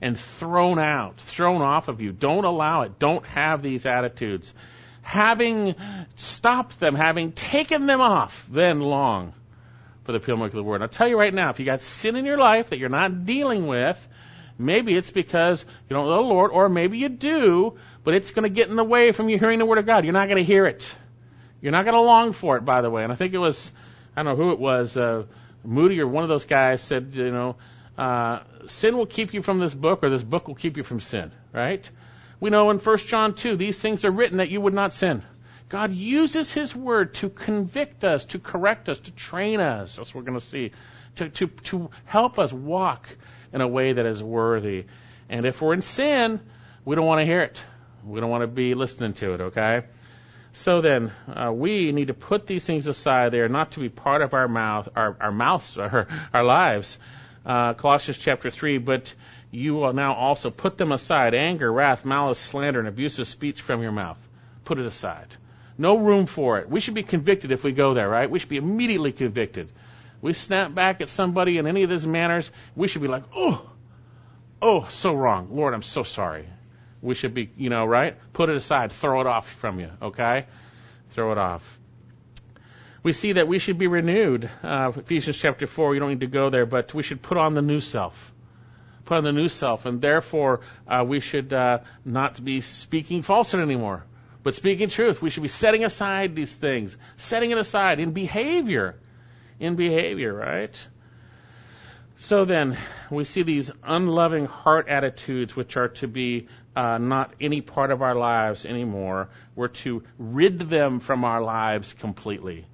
and 0.00 0.18
thrown 0.18 0.78
out, 0.78 1.20
thrown 1.20 1.62
off 1.62 1.88
of 1.88 2.00
you. 2.00 2.12
Don't 2.12 2.44
allow 2.44 2.82
it. 2.82 2.98
Don't 2.98 3.24
have 3.26 3.62
these 3.62 3.86
attitudes. 3.86 4.52
Having 5.02 5.74
stopped 6.16 6.80
them, 6.80 6.94
having 6.94 7.32
taken 7.32 7.86
them 7.86 8.00
off, 8.00 8.46
then 8.50 8.80
long 8.80 9.34
for 10.04 10.12
the 10.12 10.20
pure 10.20 10.42
of 10.44 10.52
the 10.52 10.62
word. 10.62 10.82
I'll 10.82 10.88
tell 10.88 11.08
you 11.08 11.18
right 11.18 11.32
now, 11.32 11.50
if 11.50 11.58
you 11.58 11.64
got 11.64 11.82
sin 11.82 12.16
in 12.16 12.24
your 12.24 12.36
life 12.36 12.70
that 12.70 12.78
you're 12.78 12.88
not 12.88 13.24
dealing 13.24 13.66
with, 13.66 14.08
maybe 14.58 14.94
it's 14.94 15.10
because 15.10 15.64
you 15.88 15.94
don't 15.94 16.06
know 16.06 16.16
the 16.16 16.20
Lord, 16.20 16.50
or 16.52 16.68
maybe 16.68 16.98
you 16.98 17.08
do, 17.08 17.76
but 18.02 18.14
it's 18.14 18.30
going 18.30 18.42
to 18.44 18.50
get 18.50 18.68
in 18.68 18.76
the 18.76 18.84
way 18.84 19.12
from 19.12 19.28
you 19.28 19.38
hearing 19.38 19.58
the 19.58 19.66
word 19.66 19.78
of 19.78 19.86
God. 19.86 20.04
You're 20.04 20.12
not 20.12 20.28
going 20.28 20.38
to 20.38 20.44
hear 20.44 20.66
it. 20.66 20.94
You're 21.60 21.72
not 21.72 21.84
going 21.84 21.94
to 21.94 22.00
long 22.00 22.32
for 22.32 22.56
it, 22.58 22.64
by 22.64 22.82
the 22.82 22.90
way. 22.90 23.02
And 23.02 23.12
I 23.12 23.16
think 23.16 23.32
it 23.32 23.38
was, 23.38 23.72
I 24.14 24.22
don't 24.22 24.36
know 24.36 24.44
who 24.44 24.52
it 24.52 24.58
was, 24.58 24.96
uh, 24.96 25.24
Moody 25.64 25.98
or 26.00 26.06
one 26.06 26.22
of 26.22 26.28
those 26.28 26.44
guys 26.44 26.82
said, 26.82 27.12
you 27.14 27.30
know, 27.30 27.56
uh, 27.96 28.40
sin 28.66 28.96
will 28.96 29.06
keep 29.06 29.34
you 29.34 29.42
from 29.42 29.60
this 29.60 29.74
book, 29.74 30.02
or 30.02 30.10
this 30.10 30.22
book 30.22 30.48
will 30.48 30.54
keep 30.54 30.76
you 30.76 30.82
from 30.82 31.00
sin, 31.00 31.30
right? 31.52 31.88
We 32.40 32.50
know 32.50 32.70
in 32.70 32.78
1 32.78 32.98
John 32.98 33.34
2, 33.34 33.56
these 33.56 33.78
things 33.78 34.04
are 34.04 34.10
written 34.10 34.38
that 34.38 34.50
you 34.50 34.60
would 34.60 34.74
not 34.74 34.92
sin. 34.92 35.22
God 35.68 35.92
uses 35.92 36.52
His 36.52 36.74
Word 36.74 37.14
to 37.14 37.30
convict 37.30 38.04
us, 38.04 38.24
to 38.26 38.38
correct 38.38 38.88
us, 38.88 38.98
to 39.00 39.12
train 39.12 39.60
us, 39.60 39.98
as 39.98 40.14
we're 40.14 40.22
going 40.22 40.38
to 40.38 40.44
see, 40.44 40.72
to, 41.16 41.28
to, 41.30 41.46
to 41.46 41.90
help 42.04 42.38
us 42.38 42.52
walk 42.52 43.08
in 43.52 43.60
a 43.60 43.68
way 43.68 43.92
that 43.92 44.04
is 44.04 44.22
worthy. 44.22 44.86
And 45.28 45.46
if 45.46 45.62
we're 45.62 45.74
in 45.74 45.82
sin, 45.82 46.40
we 46.84 46.96
don't 46.96 47.06
want 47.06 47.20
to 47.20 47.24
hear 47.24 47.42
it. 47.42 47.62
We 48.04 48.20
don't 48.20 48.30
want 48.30 48.42
to 48.42 48.48
be 48.48 48.74
listening 48.74 49.14
to 49.14 49.34
it, 49.34 49.40
okay? 49.40 49.84
So 50.52 50.80
then, 50.80 51.12
uh, 51.28 51.52
we 51.52 51.92
need 51.92 52.08
to 52.08 52.14
put 52.14 52.46
these 52.46 52.66
things 52.66 52.86
aside. 52.86 53.32
They 53.32 53.40
are 53.40 53.48
not 53.48 53.72
to 53.72 53.80
be 53.80 53.88
part 53.88 54.20
of 54.20 54.34
our 54.34 54.48
mouth, 54.48 54.88
our, 54.94 55.16
our 55.20 55.32
mouths, 55.32 55.78
our, 55.78 56.08
our 56.32 56.44
lives 56.44 56.98
uh, 57.44 57.74
Colossians 57.74 58.18
chapter 58.18 58.50
3, 58.50 58.78
but 58.78 59.14
you 59.50 59.74
will 59.74 59.92
now 59.92 60.14
also 60.14 60.50
put 60.50 60.78
them 60.78 60.92
aside 60.92 61.34
anger, 61.34 61.72
wrath, 61.72 62.04
malice, 62.04 62.38
slander, 62.38 62.78
and 62.78 62.88
abusive 62.88 63.26
speech 63.26 63.60
from 63.60 63.82
your 63.82 63.92
mouth. 63.92 64.18
Put 64.64 64.78
it 64.78 64.86
aside. 64.86 65.28
No 65.76 65.98
room 65.98 66.26
for 66.26 66.58
it. 66.58 66.68
We 66.68 66.80
should 66.80 66.94
be 66.94 67.02
convicted 67.02 67.52
if 67.52 67.64
we 67.64 67.72
go 67.72 67.94
there, 67.94 68.08
right? 68.08 68.30
We 68.30 68.38
should 68.38 68.48
be 68.48 68.56
immediately 68.56 69.12
convicted. 69.12 69.68
We 70.22 70.32
snap 70.32 70.74
back 70.74 71.00
at 71.00 71.08
somebody 71.08 71.58
in 71.58 71.66
any 71.66 71.82
of 71.82 71.90
these 71.90 72.06
manners, 72.06 72.50
we 72.74 72.88
should 72.88 73.02
be 73.02 73.08
like, 73.08 73.24
oh, 73.36 73.68
oh, 74.62 74.86
so 74.88 75.12
wrong. 75.12 75.48
Lord, 75.52 75.74
I'm 75.74 75.82
so 75.82 76.02
sorry. 76.02 76.48
We 77.02 77.14
should 77.14 77.34
be, 77.34 77.50
you 77.56 77.68
know, 77.68 77.84
right? 77.84 78.16
Put 78.32 78.48
it 78.48 78.56
aside. 78.56 78.92
Throw 78.92 79.20
it 79.20 79.26
off 79.26 79.50
from 79.56 79.78
you, 79.78 79.90
okay? 80.00 80.46
Throw 81.10 81.32
it 81.32 81.38
off 81.38 81.80
we 83.04 83.12
see 83.12 83.34
that 83.34 83.46
we 83.46 83.58
should 83.58 83.78
be 83.78 83.86
renewed. 83.86 84.50
Uh, 84.62 84.90
Ephesians 84.96 85.36
chapter 85.36 85.66
4, 85.66 85.92
you 85.94 86.00
don't 86.00 86.08
need 86.08 86.20
to 86.20 86.26
go 86.26 86.48
there, 86.48 86.64
but 86.64 86.94
we 86.94 87.02
should 87.02 87.20
put 87.20 87.36
on 87.36 87.54
the 87.54 87.60
new 87.60 87.80
self. 87.80 88.32
Put 89.04 89.18
on 89.18 89.24
the 89.24 89.32
new 89.32 89.48
self, 89.48 89.84
and 89.84 90.00
therefore 90.00 90.62
uh, 90.88 91.04
we 91.06 91.20
should 91.20 91.52
uh, 91.52 91.80
not 92.06 92.42
be 92.42 92.62
speaking 92.62 93.20
falsehood 93.20 93.60
anymore, 93.60 94.06
but 94.42 94.54
speaking 94.54 94.88
truth. 94.88 95.20
We 95.20 95.28
should 95.28 95.42
be 95.42 95.50
setting 95.50 95.84
aside 95.84 96.34
these 96.34 96.52
things, 96.52 96.96
setting 97.18 97.50
it 97.50 97.58
aside 97.58 98.00
in 98.00 98.12
behavior. 98.12 98.96
In 99.60 99.76
behavior, 99.76 100.32
right? 100.32 100.74
So 102.16 102.46
then, 102.46 102.78
we 103.10 103.24
see 103.24 103.42
these 103.42 103.70
unloving 103.82 104.46
heart 104.46 104.88
attitudes, 104.88 105.54
which 105.54 105.76
are 105.76 105.88
to 106.00 106.08
be 106.08 106.48
uh, 106.74 106.96
not 106.96 107.34
any 107.38 107.60
part 107.60 107.90
of 107.90 108.00
our 108.00 108.14
lives 108.14 108.64
anymore. 108.64 109.28
We're 109.54 109.68
to 109.84 110.04
rid 110.16 110.58
them 110.58 111.00
from 111.00 111.24
our 111.24 111.42
lives 111.42 111.92
completely 111.92 112.66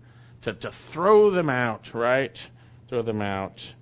to, 0.42 0.52
to 0.52 0.70
throw 0.70 1.30
them 1.30 1.50
out, 1.50 1.94
right? 1.94 2.50
Throw 2.88 3.02
them 3.02 3.22
out. 3.22 3.74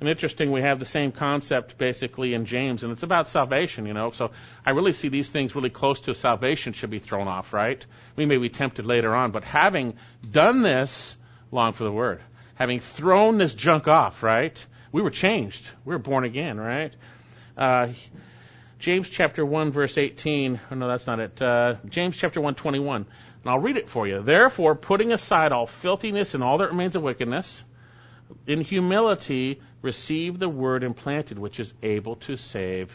And 0.00 0.08
interesting, 0.08 0.50
we 0.50 0.60
have 0.60 0.78
the 0.78 0.84
same 0.84 1.12
concept 1.12 1.78
basically 1.78 2.34
in 2.34 2.46
James, 2.46 2.82
and 2.82 2.92
it's 2.92 3.04
about 3.04 3.28
salvation, 3.28 3.86
you 3.86 3.94
know. 3.94 4.10
So 4.10 4.32
I 4.66 4.70
really 4.70 4.92
see 4.92 5.08
these 5.08 5.30
things 5.30 5.54
really 5.54 5.70
close 5.70 6.00
to 6.02 6.14
salvation 6.14 6.72
should 6.72 6.90
be 6.90 6.98
thrown 6.98 7.28
off, 7.28 7.52
right? 7.52 7.84
We 8.16 8.26
may 8.26 8.36
be 8.36 8.48
tempted 8.48 8.86
later 8.86 9.14
on, 9.14 9.30
but 9.30 9.44
having 9.44 9.94
done 10.28 10.62
this, 10.62 11.16
long 11.52 11.72
for 11.72 11.84
the 11.84 11.92
word, 11.92 12.20
having 12.54 12.80
thrown 12.80 13.38
this 13.38 13.54
junk 13.54 13.88
off, 13.88 14.22
right? 14.22 14.64
We 14.92 15.00
were 15.00 15.10
changed. 15.10 15.70
We 15.84 15.94
were 15.94 16.00
born 16.00 16.24
again, 16.24 16.58
right? 16.58 16.94
Uh, 17.56 17.88
James 18.78 19.08
chapter 19.08 19.46
1 19.46 19.72
verse 19.72 19.96
18. 19.96 20.60
Oh, 20.70 20.74
no, 20.74 20.88
that's 20.88 21.06
not 21.06 21.20
it. 21.20 21.40
Uh, 21.40 21.76
James 21.88 22.16
chapter 22.16 22.40
1 22.40 22.56
21. 22.56 23.06
And 23.44 23.50
I'll 23.50 23.60
read 23.60 23.76
it 23.76 23.90
for 23.90 24.08
you. 24.08 24.22
Therefore, 24.22 24.74
putting 24.74 25.12
aside 25.12 25.52
all 25.52 25.66
filthiness 25.66 26.34
and 26.34 26.42
all 26.42 26.58
that 26.58 26.70
remains 26.70 26.96
of 26.96 27.02
wickedness, 27.02 27.62
in 28.46 28.62
humility 28.62 29.60
receive 29.82 30.38
the 30.38 30.48
word 30.48 30.82
implanted, 30.82 31.38
which 31.38 31.60
is 31.60 31.74
able 31.82 32.16
to 32.16 32.36
save 32.36 32.90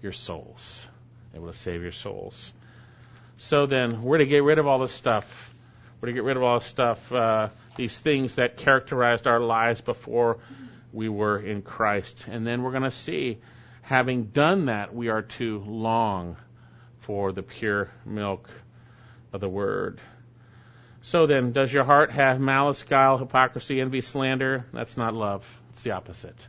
your 0.00 0.12
souls. 0.12 0.86
Able 1.34 1.48
to 1.48 1.52
save 1.52 1.82
your 1.82 1.90
souls. 1.90 2.52
So 3.36 3.66
then, 3.66 4.02
we're 4.02 4.18
to 4.18 4.26
get 4.26 4.44
rid 4.44 4.60
of 4.60 4.68
all 4.68 4.78
this 4.78 4.92
stuff. 4.92 5.52
We're 6.00 6.06
to 6.06 6.12
get 6.12 6.22
rid 6.22 6.36
of 6.36 6.44
all 6.44 6.60
this 6.60 6.68
stuff, 6.68 7.12
uh, 7.12 7.48
these 7.76 7.98
things 7.98 8.36
that 8.36 8.58
characterized 8.58 9.26
our 9.26 9.40
lives 9.40 9.80
before 9.80 10.38
we 10.92 11.08
were 11.08 11.38
in 11.38 11.62
Christ. 11.62 12.26
And 12.30 12.46
then 12.46 12.62
we're 12.62 12.70
going 12.70 12.84
to 12.84 12.92
see, 12.92 13.38
having 13.82 14.26
done 14.26 14.66
that, 14.66 14.94
we 14.94 15.08
are 15.08 15.22
to 15.22 15.58
long 15.66 16.36
for 17.00 17.32
the 17.32 17.42
pure 17.42 17.90
milk 18.04 18.48
of 19.32 19.40
the 19.40 19.48
word. 19.48 20.00
So 21.02 21.26
then, 21.26 21.52
does 21.52 21.72
your 21.72 21.84
heart 21.84 22.10
have 22.12 22.40
malice, 22.40 22.82
guile, 22.82 23.16
hypocrisy, 23.16 23.80
envy, 23.80 24.02
slander? 24.02 24.66
That's 24.72 24.96
not 24.96 25.14
love. 25.14 25.46
It's 25.70 25.82
the 25.82 25.92
opposite. 25.92 26.46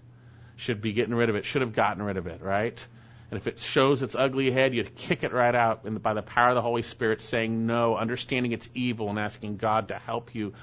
Should 0.57 0.81
be 0.81 0.93
getting 0.93 1.15
rid 1.15 1.29
of 1.29 1.35
it. 1.35 1.45
Should 1.45 1.61
have 1.61 1.73
gotten 1.73 2.03
rid 2.03 2.17
of 2.17 2.27
it, 2.27 2.41
right? 2.41 2.85
And 3.31 3.39
if 3.39 3.47
it 3.47 3.61
shows 3.61 4.01
its 4.01 4.13
ugly 4.13 4.51
head, 4.51 4.73
you 4.73 4.83
kick 4.83 5.23
it 5.23 5.31
right 5.31 5.55
out 5.55 5.85
and 5.85 6.03
by 6.03 6.13
the 6.13 6.21
power 6.21 6.49
of 6.49 6.55
the 6.55 6.61
Holy 6.61 6.81
Spirit, 6.81 7.21
saying 7.21 7.65
no, 7.65 7.95
understanding 7.95 8.51
it's 8.51 8.67
evil, 8.75 9.09
and 9.09 9.17
asking 9.17 9.55
God 9.55 9.87
to 9.87 9.95
help 9.97 10.35
you 10.35 10.53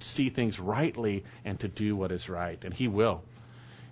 see 0.00 0.28
things 0.28 0.60
rightly 0.60 1.24
and 1.46 1.58
to 1.60 1.68
do 1.68 1.96
what 1.96 2.12
is 2.12 2.28
right. 2.28 2.62
And 2.62 2.74
He 2.74 2.86
will. 2.86 3.22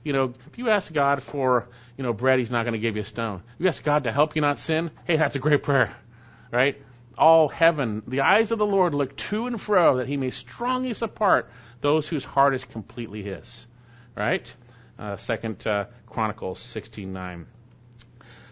You 0.04 0.12
know, 0.12 0.34
if 0.52 0.58
you 0.58 0.68
ask 0.68 0.92
God 0.92 1.22
for, 1.22 1.66
you 1.96 2.04
know, 2.04 2.12
bread, 2.12 2.38
He's 2.38 2.50
not 2.50 2.64
going 2.64 2.74
to 2.74 2.78
give 2.78 2.96
you 2.96 3.02
a 3.02 3.06
stone. 3.06 3.42
If 3.54 3.60
you 3.60 3.68
ask 3.68 3.82
God 3.82 4.04
to 4.04 4.12
help 4.12 4.36
you 4.36 4.42
not 4.42 4.58
sin, 4.58 4.90
hey, 5.06 5.16
that's 5.16 5.34
a 5.34 5.38
great 5.38 5.62
prayer, 5.62 5.96
right? 6.52 6.80
All 7.18 7.48
heaven, 7.48 8.02
the 8.06 8.20
eyes 8.20 8.50
of 8.50 8.58
the 8.58 8.66
Lord 8.66 8.94
look 8.94 9.16
to 9.16 9.46
and 9.46 9.60
fro 9.60 9.98
that 9.98 10.08
he 10.08 10.16
may 10.16 10.30
strongly 10.30 10.92
support 10.92 11.50
those 11.80 12.06
whose 12.08 12.24
heart 12.24 12.54
is 12.54 12.64
completely 12.64 13.22
his. 13.22 13.66
Right? 14.14 14.52
Uh, 14.98 15.16
Second 15.16 15.66
uh, 15.66 15.86
Chronicles 16.06 16.60
16:9. 16.60 17.46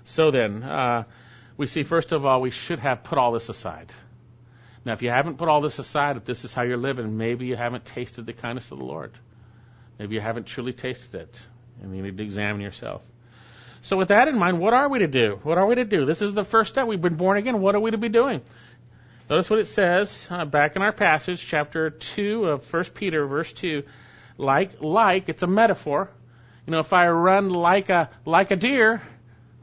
So 0.04 0.30
then, 0.30 0.62
uh, 0.62 1.04
we 1.56 1.66
see 1.66 1.82
first 1.82 2.12
of 2.12 2.26
all 2.26 2.40
we 2.40 2.50
should 2.50 2.78
have 2.80 3.04
put 3.04 3.18
all 3.18 3.32
this 3.32 3.48
aside. 3.48 3.92
Now, 4.84 4.92
if 4.92 5.02
you 5.02 5.08
haven't 5.08 5.38
put 5.38 5.48
all 5.48 5.62
this 5.62 5.78
aside, 5.78 6.18
if 6.18 6.26
this 6.26 6.44
is 6.44 6.52
how 6.52 6.62
you're 6.62 6.76
living, 6.76 7.16
maybe 7.16 7.46
you 7.46 7.56
haven't 7.56 7.86
tasted 7.86 8.26
the 8.26 8.34
kindness 8.34 8.70
of 8.70 8.78
the 8.78 8.84
Lord. 8.84 9.12
Maybe 9.98 10.16
you 10.16 10.20
haven't 10.20 10.46
truly 10.46 10.74
tasted 10.74 11.14
it, 11.14 11.46
and 11.82 11.96
you 11.96 12.02
need 12.02 12.18
to 12.18 12.22
examine 12.22 12.60
yourself. 12.60 13.02
So 13.85 13.99
with 13.99 14.09
that 14.09 14.28
in 14.28 14.39
mind, 14.39 14.61
what 14.61 14.72
are 14.72 14.89
we 14.89 15.01
to 15.01 15.07
do? 15.07 15.39
What 15.43 15.59
are 15.59 15.66
we 15.66 15.74
to 15.74 15.85
do? 15.85 16.07
This 16.07 16.22
is 16.22 16.32
the 16.32 16.43
first 16.43 16.70
step. 16.70 16.87
We've 16.87 17.03
been 17.03 17.16
born 17.16 17.37
again. 17.37 17.61
What 17.61 17.74
are 17.74 17.80
we 17.80 17.91
to 17.91 17.99
be 17.99 18.09
doing? 18.09 18.41
Notice 19.28 19.51
what 19.51 19.59
it 19.59 19.68
says 19.68 20.26
uh, 20.30 20.47
back 20.47 20.74
in 20.74 20.80
our 20.80 20.91
passage, 20.91 21.47
chapter 21.47 21.91
2 21.91 22.47
of 22.47 22.72
1 22.72 22.85
Peter, 22.95 23.26
verse 23.26 23.53
2. 23.53 23.82
Like, 24.39 24.80
like, 24.80 25.28
it's 25.28 25.43
a 25.43 25.47
metaphor. 25.47 26.11
You 26.66 26.70
know, 26.70 26.78
if 26.78 26.95
I 26.95 27.09
run 27.09 27.51
like 27.51 27.91
a, 27.91 28.09
like 28.24 28.53
a 28.53 28.57
deer, 28.57 29.03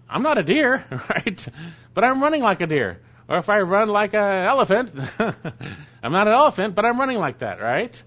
I'm 0.08 0.22
not 0.22 0.38
a 0.38 0.44
deer, 0.44 0.86
right? 1.10 1.48
But 1.96 2.04
I'm 2.04 2.22
running 2.22 2.44
like 2.44 2.62
a 2.62 2.68
deer. 2.68 3.00
Or 3.28 3.40
if 3.40 3.50
I 3.50 3.62
run 3.62 3.88
like 3.88 4.14
an 4.14 4.46
elephant, 4.46 4.92
I'm 6.04 6.12
not 6.12 6.28
an 6.28 6.34
elephant, 6.34 6.76
but 6.76 6.86
I'm 6.86 7.00
running 7.00 7.18
like 7.18 7.40
that, 7.40 7.60
right? 7.60 8.04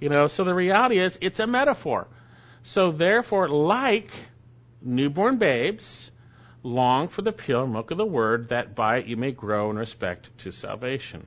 You 0.00 0.08
know, 0.08 0.28
so 0.28 0.44
the 0.44 0.54
reality 0.54 0.98
is 0.98 1.18
it's 1.20 1.40
a 1.40 1.46
metaphor. 1.46 2.08
So 2.62 2.90
therefore, 2.90 3.50
like 3.50 4.10
newborn 4.82 5.38
babes, 5.38 6.10
long 6.62 7.08
for 7.08 7.22
the 7.22 7.32
pure 7.32 7.66
milk 7.66 7.90
of 7.90 7.98
the 7.98 8.06
word, 8.06 8.50
that 8.50 8.74
by 8.74 8.98
it 8.98 9.06
you 9.06 9.16
may 9.16 9.32
grow 9.32 9.70
in 9.70 9.76
respect 9.76 10.36
to 10.38 10.52
salvation. 10.52 11.26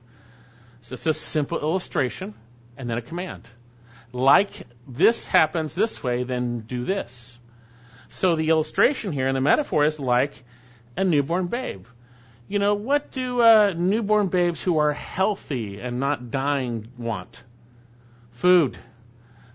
So 0.82 0.94
it's 0.94 1.06
a 1.06 1.14
simple 1.14 1.60
illustration 1.60 2.34
and 2.76 2.88
then 2.88 2.98
a 2.98 3.02
command. 3.02 3.48
Like 4.12 4.50
this 4.86 5.26
happens 5.26 5.74
this 5.74 6.02
way, 6.02 6.24
then 6.24 6.60
do 6.60 6.84
this. 6.84 7.38
So 8.08 8.36
the 8.36 8.50
illustration 8.50 9.12
here 9.12 9.26
and 9.26 9.36
the 9.36 9.40
metaphor 9.40 9.84
is 9.84 9.98
like 9.98 10.44
a 10.96 11.04
newborn 11.04 11.46
babe. 11.46 11.86
You 12.48 12.58
know, 12.58 12.74
what 12.74 13.10
do 13.12 13.40
uh, 13.40 13.72
newborn 13.74 14.28
babes 14.28 14.60
who 14.60 14.78
are 14.78 14.92
healthy 14.92 15.80
and 15.80 15.98
not 15.98 16.30
dying 16.30 16.88
want? 16.98 17.42
Food. 18.32 18.76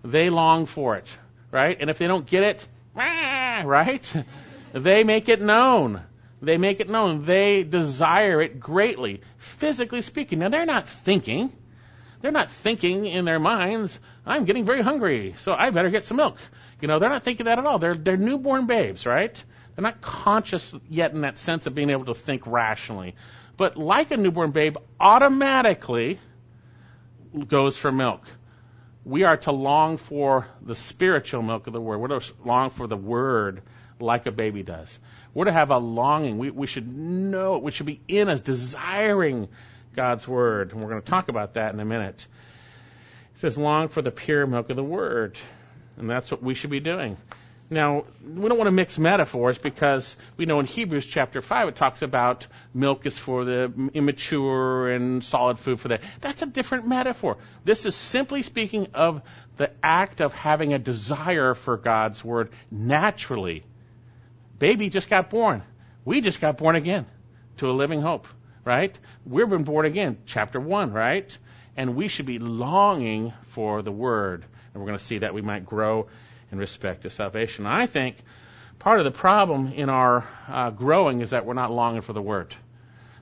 They 0.04 0.30
long 0.30 0.66
for 0.66 0.96
it, 0.96 1.08
right? 1.52 1.78
And 1.80 1.90
if 1.90 2.00
they 2.00 2.08
don't 2.08 2.26
get 2.26 2.44
it, 2.44 2.68
right? 3.66 4.14
They 4.74 5.04
make 5.04 5.30
it 5.30 5.42
known. 5.42 6.02
They 6.42 6.58
make 6.58 6.80
it 6.80 6.90
known. 6.90 7.24
They 7.24 7.64
desire 7.64 8.42
it 8.42 8.60
greatly, 8.60 9.22
physically 9.38 10.02
speaking. 10.02 10.40
Now, 10.40 10.50
they're 10.50 10.66
not 10.66 10.90
thinking. 10.90 11.52
They're 12.22 12.32
not 12.32 12.52
thinking 12.52 13.06
in 13.06 13.26
their 13.26 13.40
minds, 13.40 14.00
I'm 14.26 14.46
getting 14.46 14.66
very 14.66 14.82
hungry, 14.82 15.36
so 15.38 15.54
I 15.54 15.70
better 15.70 15.90
get 15.90 16.06
some 16.06 16.18
milk. 16.18 16.38
You 16.82 16.88
know, 16.88 17.00
they're 17.00 17.10
not 17.10 17.24
thinking 17.24 17.46
that 17.46 17.60
at 17.60 17.66
all. 17.66 17.80
They're, 17.80 17.96
they're 17.96 18.18
newborn 18.18 18.66
babes, 18.68 19.06
right? 19.06 19.42
They're 19.76 19.84
not 19.84 20.02
conscious 20.02 20.76
yet 20.90 21.14
in 21.14 21.22
that 21.22 21.38
sense 21.38 21.68
of 21.68 21.76
being 21.76 21.90
able 21.90 22.06
to 22.06 22.16
think 22.16 22.46
rationally. 22.48 23.16
But 23.56 23.78
like 23.78 24.12
a 24.12 24.18
newborn 24.18 24.52
babe, 24.52 24.78
automatically 25.00 26.20
goes 27.48 27.78
for 27.78 27.92
milk. 27.92 28.24
We 29.08 29.24
are 29.24 29.38
to 29.38 29.54
long 29.54 29.96
for 29.96 30.48
the 30.62 30.76
spiritual 30.76 31.42
milk 31.42 31.68
of 31.68 31.72
the 31.72 31.80
word. 31.80 32.00
We're 32.00 32.20
to 32.20 32.34
long 32.44 32.72
for 32.72 32.88
the 32.88 32.98
word 32.98 33.62
like 34.02 34.26
a 34.26 34.34
baby 34.34 34.64
does. 34.64 35.00
We're 35.34 35.46
to 35.46 35.54
have 35.54 35.72
a 35.72 35.78
longing. 35.78 36.38
We, 36.38 36.50
we 36.52 36.68
should 36.68 36.86
know, 36.94 37.56
it. 37.56 37.64
we 37.64 37.72
should 37.72 37.86
be 37.86 38.02
in 38.10 38.28
us, 38.28 38.42
desiring 38.42 39.48
God's 39.96 40.28
word. 40.28 40.74
And 40.74 40.82
we're 40.82 40.90
going 40.90 41.02
to 41.02 41.10
talk 41.10 41.30
about 41.30 41.54
that 41.54 41.74
in 41.74 41.80
a 41.80 41.86
minute. 41.86 42.28
It 43.34 43.40
says, 43.40 43.58
long 43.58 43.88
for 43.88 44.02
the 44.02 44.12
pure 44.12 44.46
milk 44.46 44.70
of 44.72 44.76
the 44.76 44.84
word. 44.84 45.38
And 45.96 46.10
that's 46.10 46.30
what 46.30 46.44
we 46.44 46.54
should 46.54 46.70
be 46.70 46.82
doing. 46.82 47.16
Now, 47.70 48.06
we 48.26 48.48
don't 48.48 48.58
want 48.58 48.68
to 48.68 48.72
mix 48.72 48.98
metaphors 48.98 49.58
because 49.58 50.16
we 50.38 50.46
know 50.46 50.60
in 50.62 50.66
Hebrews 50.66 51.06
chapter 51.06 51.42
5 51.42 51.68
it 51.68 51.76
talks 51.76 52.02
about 52.02 52.48
milk 52.74 53.06
is 53.06 53.18
for 53.18 53.44
the 53.44 53.90
immature 53.94 54.90
and 54.90 55.24
solid 55.24 55.60
food 55.60 55.80
for 55.80 55.90
the. 55.90 56.00
That's 56.22 56.42
a 56.42 56.46
different 56.46 56.88
metaphor. 56.88 57.38
This 57.66 57.86
is 57.86 57.96
simply 57.96 58.42
speaking 58.42 58.88
of 58.94 59.22
the 59.58 59.72
act 59.84 60.22
of 60.22 60.34
having 60.34 60.74
a 60.74 60.80
desire 60.80 61.56
for 61.56 61.76
God's 61.76 62.24
word 62.24 62.52
naturally 62.72 63.66
Baby 64.60 64.90
just 64.90 65.10
got 65.10 65.30
born. 65.30 65.64
We 66.04 66.22
just 66.22 66.42
got 66.42 66.58
born 66.58 66.76
again 66.76 67.06
to 67.58 67.70
a 67.70 67.74
living 67.74 68.02
hope, 68.02 68.28
right? 68.66 68.98
We've 69.26 69.50
been 69.50 69.64
born 69.64 69.86
again, 69.86 70.18
chapter 70.26 70.60
1, 70.60 70.92
right? 70.92 71.38
And 71.76 71.96
we 71.96 72.08
should 72.08 72.26
be 72.26 72.40
longing 72.40 73.34
for 73.50 73.82
the 73.82 73.92
Word. 73.92 74.46
And 74.74 74.82
we're 74.82 74.88
going 74.88 74.98
to 74.98 75.04
see 75.04 75.20
that 75.20 75.34
we 75.34 75.42
might 75.42 75.66
grow 75.66 76.08
in 76.52 76.58
respect 76.58 77.04
to 77.04 77.10
salvation. 77.10 77.66
I 77.66 77.88
think 77.88 78.18
part 78.80 79.00
of 79.00 79.06
the 79.06 79.12
problem 79.12 79.74
in 79.74 79.90
our 79.90 80.28
uh, 80.48 80.70
growing 80.70 81.22
is 81.22 81.32
that 81.32 81.46
we're 81.46 81.54
not 81.54 81.72
longing 81.72 82.02
for 82.02 82.14
the 82.14 82.22
Word. 82.22 82.56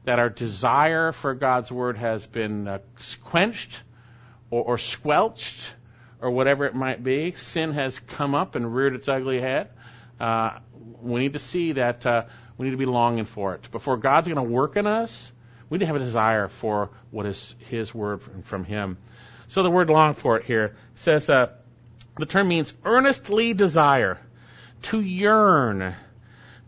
That 0.03 0.19
our 0.19 0.29
desire 0.29 1.11
for 1.11 1.33
God's 1.33 1.71
Word 1.71 1.97
has 1.97 2.27
been 2.27 2.67
uh, 2.67 2.79
quenched 3.23 3.81
or, 4.49 4.63
or 4.63 4.77
squelched 4.77 5.73
or 6.21 6.31
whatever 6.31 6.65
it 6.65 6.75
might 6.75 7.03
be. 7.03 7.33
Sin 7.33 7.73
has 7.73 7.99
come 7.99 8.35
up 8.35 8.55
and 8.55 8.73
reared 8.75 8.95
its 8.95 9.07
ugly 9.07 9.39
head. 9.39 9.69
Uh, 10.19 10.59
we 11.01 11.21
need 11.21 11.33
to 11.33 11.39
see 11.39 11.73
that 11.73 12.05
uh, 12.05 12.23
we 12.57 12.65
need 12.65 12.71
to 12.71 12.77
be 12.77 12.85
longing 12.85 13.25
for 13.25 13.55
it. 13.55 13.69
Before 13.71 13.97
God's 13.97 14.27
going 14.27 14.43
to 14.43 14.53
work 14.53 14.77
in 14.77 14.87
us, 14.87 15.31
we 15.69 15.77
need 15.77 15.81
to 15.81 15.87
have 15.87 15.95
a 15.95 15.99
desire 15.99 16.47
for 16.47 16.91
what 17.11 17.25
is 17.25 17.55
His 17.59 17.93
word 17.93 18.21
from 18.43 18.63
Him. 18.63 18.97
So 19.47 19.63
the 19.63 19.69
word 19.69 19.89
long 19.89 20.13
for 20.13 20.37
it 20.37 20.45
here 20.45 20.75
says 20.95 21.29
uh, 21.29 21.47
the 22.17 22.25
term 22.25 22.47
means 22.47 22.73
earnestly 22.83 23.53
desire, 23.53 24.17
to 24.83 25.01
yearn, 25.01 25.95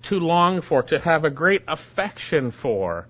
to 0.04 0.20
long 0.20 0.62
for, 0.62 0.84
to 0.84 1.00
have 1.00 1.26
a 1.26 1.30
great 1.30 1.64
affection 1.68 2.52
for. 2.52 3.08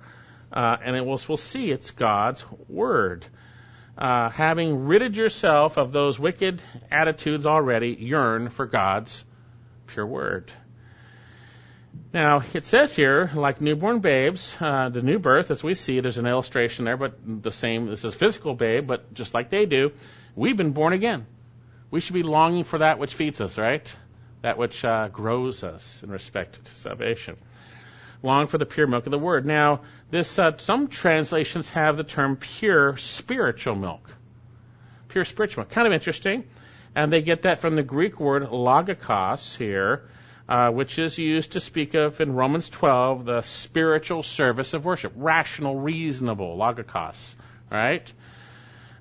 Uh, 0.51 0.77
and 0.83 0.95
it 0.95 1.05
will, 1.05 1.19
we'll 1.27 1.37
see 1.37 1.71
it's 1.71 1.91
God's 1.91 2.45
word. 2.67 3.25
Uh, 3.97 4.29
having 4.29 4.85
ridded 4.85 5.17
yourself 5.17 5.77
of 5.77 5.91
those 5.91 6.19
wicked 6.19 6.61
attitudes 6.91 7.47
already, 7.47 7.97
yearn 7.99 8.49
for 8.49 8.65
God's 8.65 9.23
pure 9.87 10.05
word. 10.05 10.51
Now, 12.13 12.41
it 12.53 12.65
says 12.65 12.95
here, 12.95 13.31
like 13.33 13.59
newborn 13.59 13.99
babes, 13.99 14.55
uh, 14.59 14.89
the 14.89 15.01
new 15.01 15.17
birth, 15.17 15.49
as 15.49 15.63
we 15.63 15.73
see, 15.73 15.99
there's 15.99 16.19
an 16.19 16.27
illustration 16.27 16.85
there, 16.85 16.95
but 16.95 17.17
the 17.25 17.51
same, 17.51 17.87
this 17.87 18.05
is 18.05 18.13
physical 18.13 18.53
babe, 18.53 18.85
but 18.85 19.13
just 19.13 19.33
like 19.33 19.49
they 19.49 19.65
do, 19.65 19.91
we've 20.35 20.55
been 20.55 20.71
born 20.71 20.93
again. 20.93 21.25
We 21.89 22.01
should 22.01 22.13
be 22.13 22.23
longing 22.23 22.63
for 22.63 22.79
that 22.79 22.99
which 22.99 23.13
feeds 23.13 23.39
us, 23.39 23.57
right? 23.57 23.95
That 24.41 24.57
which 24.57 24.83
uh, 24.83 25.07
grows 25.07 25.63
us 25.63 26.03
in 26.03 26.09
respect 26.09 26.63
to 26.63 26.75
salvation. 26.75 27.37
Long 28.23 28.47
for 28.47 28.57
the 28.57 28.65
pure 28.65 28.87
milk 28.87 29.05
of 29.05 29.11
the 29.11 29.19
word. 29.19 29.45
Now, 29.45 29.81
this, 30.09 30.37
uh, 30.39 30.57
some 30.57 30.87
translations 30.87 31.69
have 31.69 31.97
the 31.97 32.03
term 32.03 32.35
pure 32.35 32.97
spiritual 32.97 33.75
milk. 33.75 34.09
Pure 35.07 35.25
spiritual 35.25 35.63
milk. 35.63 35.71
Kind 35.71 35.87
of 35.87 35.93
interesting. 35.93 36.45
And 36.95 37.13
they 37.13 37.21
get 37.21 37.43
that 37.43 37.61
from 37.61 37.75
the 37.75 37.83
Greek 37.83 38.19
word 38.19 38.43
logikos 38.43 39.55
here, 39.55 40.09
uh, 40.49 40.71
which 40.71 40.97
is 40.97 41.17
used 41.17 41.53
to 41.53 41.59
speak 41.59 41.93
of 41.93 42.19
in 42.19 42.33
Romans 42.33 42.69
12 42.69 43.25
the 43.25 43.41
spiritual 43.43 44.23
service 44.23 44.73
of 44.73 44.83
worship, 44.83 45.13
rational, 45.15 45.75
reasonable, 45.75 46.57
logikos, 46.57 47.35
right? 47.69 48.11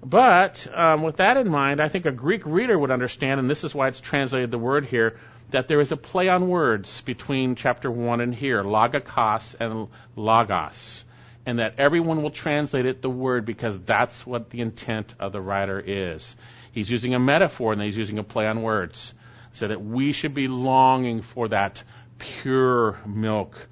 But 0.05 0.67
um, 0.75 1.03
with 1.03 1.17
that 1.17 1.37
in 1.37 1.49
mind, 1.49 1.81
I 1.81 1.89
think 1.89 2.07
a 2.07 2.13
Greek 2.13 2.45
reader 2.45 2.79
would 2.79 2.91
understand, 2.91 3.41
and 3.41 3.49
this 3.49 3.65
is 3.65 3.75
why 3.75 3.89
it's 3.89 4.01
translated 4.01 4.51
the 4.51 4.59
word 4.59 4.85
here, 4.85 5.19
that 5.51 5.69
there 5.69 5.81
is 5.81 5.93
a 5.93 5.97
play 5.97 6.29
on 6.29 6.49
words 6.49 7.01
between 7.03 7.55
chapter 7.55 7.91
1 7.91 8.21
and 8.21 8.35
here, 8.35 8.63
logikos 8.63 9.55
and 9.61 9.89
logos, 10.17 11.05
and 11.47 11.61
that 11.61 11.75
everyone 11.79 12.23
will 12.23 12.31
translate 12.31 12.87
it 12.87 13.01
the 13.01 13.11
word 13.11 13.47
because 13.47 13.79
that's 13.81 14.27
what 14.27 14.51
the 14.51 14.61
intent 14.61 15.15
of 15.21 15.33
the 15.33 15.41
writer 15.41 15.83
is. 15.85 16.37
He's 16.73 16.91
using 16.91 17.15
a 17.15 17.19
metaphor 17.19 17.73
and 17.73 17.81
he's 17.81 17.97
using 17.97 18.19
a 18.19 18.25
play 18.25 18.47
on 18.47 18.63
words 18.63 19.15
so 19.53 19.69
that 19.69 19.83
we 19.83 20.13
should 20.13 20.35
be 20.35 20.49
longing 20.49 21.23
for 21.23 21.49
that 21.49 21.83
pure 22.19 22.99
milk 23.07 23.69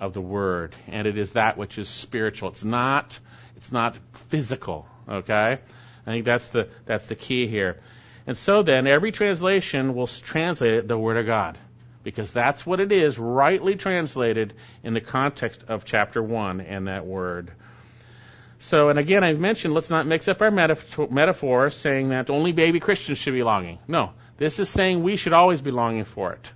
of 0.00 0.12
the 0.12 0.20
word 0.20 0.74
and 0.86 1.06
it 1.06 1.18
is 1.18 1.32
that 1.32 1.56
which 1.56 1.78
is 1.78 1.88
spiritual 1.88 2.48
it's 2.48 2.64
not 2.64 3.18
it's 3.56 3.72
not 3.72 3.98
physical 4.28 4.86
okay 5.08 5.58
i 6.06 6.10
think 6.10 6.24
that's 6.24 6.48
the 6.48 6.68
that's 6.86 7.06
the 7.06 7.14
key 7.14 7.46
here 7.46 7.80
and 8.26 8.36
so 8.36 8.62
then 8.62 8.86
every 8.86 9.12
translation 9.12 9.94
will 9.94 10.06
translate 10.06 10.86
the 10.86 10.98
word 10.98 11.16
of 11.16 11.26
god 11.26 11.58
because 12.04 12.32
that's 12.32 12.64
what 12.64 12.80
it 12.80 12.92
is 12.92 13.18
rightly 13.18 13.74
translated 13.74 14.54
in 14.82 14.94
the 14.94 15.00
context 15.00 15.64
of 15.68 15.84
chapter 15.84 16.22
1 16.22 16.60
and 16.60 16.88
that 16.88 17.06
word 17.06 17.52
so, 18.60 18.88
and 18.88 18.98
again, 18.98 19.22
I've 19.22 19.38
mentioned 19.38 19.72
let's 19.72 19.90
not 19.90 20.06
mix 20.06 20.26
up 20.26 20.42
our 20.42 20.50
metaphor, 20.50 21.08
metaphor 21.10 21.70
saying 21.70 22.08
that 22.08 22.28
only 22.28 22.52
baby 22.52 22.80
Christians 22.80 23.18
should 23.18 23.34
be 23.34 23.44
longing. 23.44 23.78
No, 23.86 24.12
this 24.36 24.58
is 24.58 24.68
saying 24.68 25.02
we 25.02 25.16
should 25.16 25.32
always 25.32 25.62
be 25.62 25.70
longing 25.70 26.04
for 26.04 26.32
it. 26.32 26.52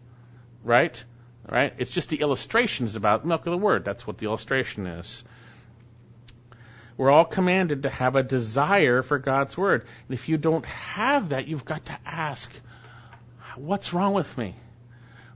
Right? 0.65 1.03
Right? 1.49 1.73
It's 1.79 1.91
just 1.91 2.09
the 2.09 2.21
illustration 2.21 2.87
is 2.87 2.97
about 2.97 3.25
milk 3.25 3.47
of 3.47 3.53
the 3.53 3.59
word. 3.59 3.85
That's 3.85 4.07
what 4.07 4.19
the 4.19 4.27
illustration 4.27 4.87
is. 4.87 5.23
We're 6.97 7.11
all 7.11 7.25
commanded 7.25 7.85
to 7.85 7.89
have 7.89 8.17
a 8.17 8.23
desire 8.23 9.03
for 9.03 9.19
God's 9.19 9.57
word. 9.57 9.87
And 10.09 10.15
if 10.15 10.29
you 10.29 10.37
don't 10.37 10.67
have 10.67 11.31
that, 11.31 11.49
you've 11.49 11.65
got 11.65 11.87
to 11.87 11.99
ask, 12.05 12.53
what's 13.57 13.93
wrong 13.93 14.15
with 14.15 14.37
me? 14.37 14.55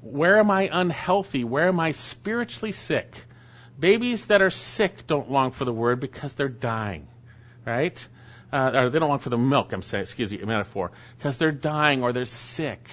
Where 0.02 0.38
am 0.38 0.50
I 0.50 0.68
unhealthy? 0.72 1.44
Where 1.44 1.68
am 1.68 1.80
I 1.80 1.92
spiritually 1.92 2.72
sick? 2.72 3.24
Babies 3.78 4.26
that 4.26 4.42
are 4.42 4.50
sick 4.50 5.06
don't 5.06 5.30
long 5.30 5.50
for 5.50 5.64
the 5.64 5.72
word 5.72 6.00
because 6.00 6.34
they're 6.34 6.48
dying, 6.48 7.08
right? 7.64 8.06
uh, 8.52 8.70
or 8.74 8.90
they 8.90 8.98
don't 8.98 9.08
long 9.08 9.18
for 9.18 9.30
the 9.30 9.38
milk, 9.38 9.72
I'm 9.72 9.82
saying, 9.82 10.02
excuse 10.02 10.32
me, 10.32 10.38
metaphor, 10.38 10.92
because 11.18 11.36
they're 11.36 11.52
dying 11.52 12.02
or 12.02 12.12
they're 12.12 12.24
sick. 12.24 12.88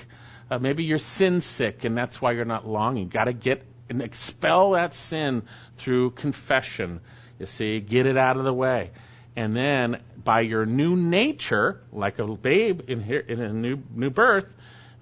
Uh, 0.50 0.60
maybe 0.60 0.84
you're 0.84 0.98
sin 0.98 1.42
sick 1.42 1.86
and 1.86 1.98
that's 1.98 2.22
why 2.22 2.32
you're 2.32 2.46
not 2.46 2.68
longing. 2.68 3.10
Got 3.10 3.26
to 3.26 3.34
get 3.34 3.64
and 3.90 4.02
expel 4.02 4.72
that 4.72 4.94
sin 4.94 5.44
through 5.78 6.12
confession. 6.12 7.02
You 7.40 7.46
see, 7.46 7.80
get 7.80 8.06
it 8.06 8.18
out 8.18 8.38
of 8.38 8.44
the 8.44 8.54
way. 8.54 8.92
And 9.36 9.56
then 9.56 10.02
by 10.24 10.42
your 10.42 10.66
new 10.66 10.96
nature, 10.96 11.82
like 11.92 12.20
a 12.20 12.28
babe 12.28 12.90
in, 12.90 13.02
here, 13.02 13.20
in 13.20 13.42
a 13.42 13.52
new, 13.52 13.82
new 13.94 14.10
birth, 14.10 14.46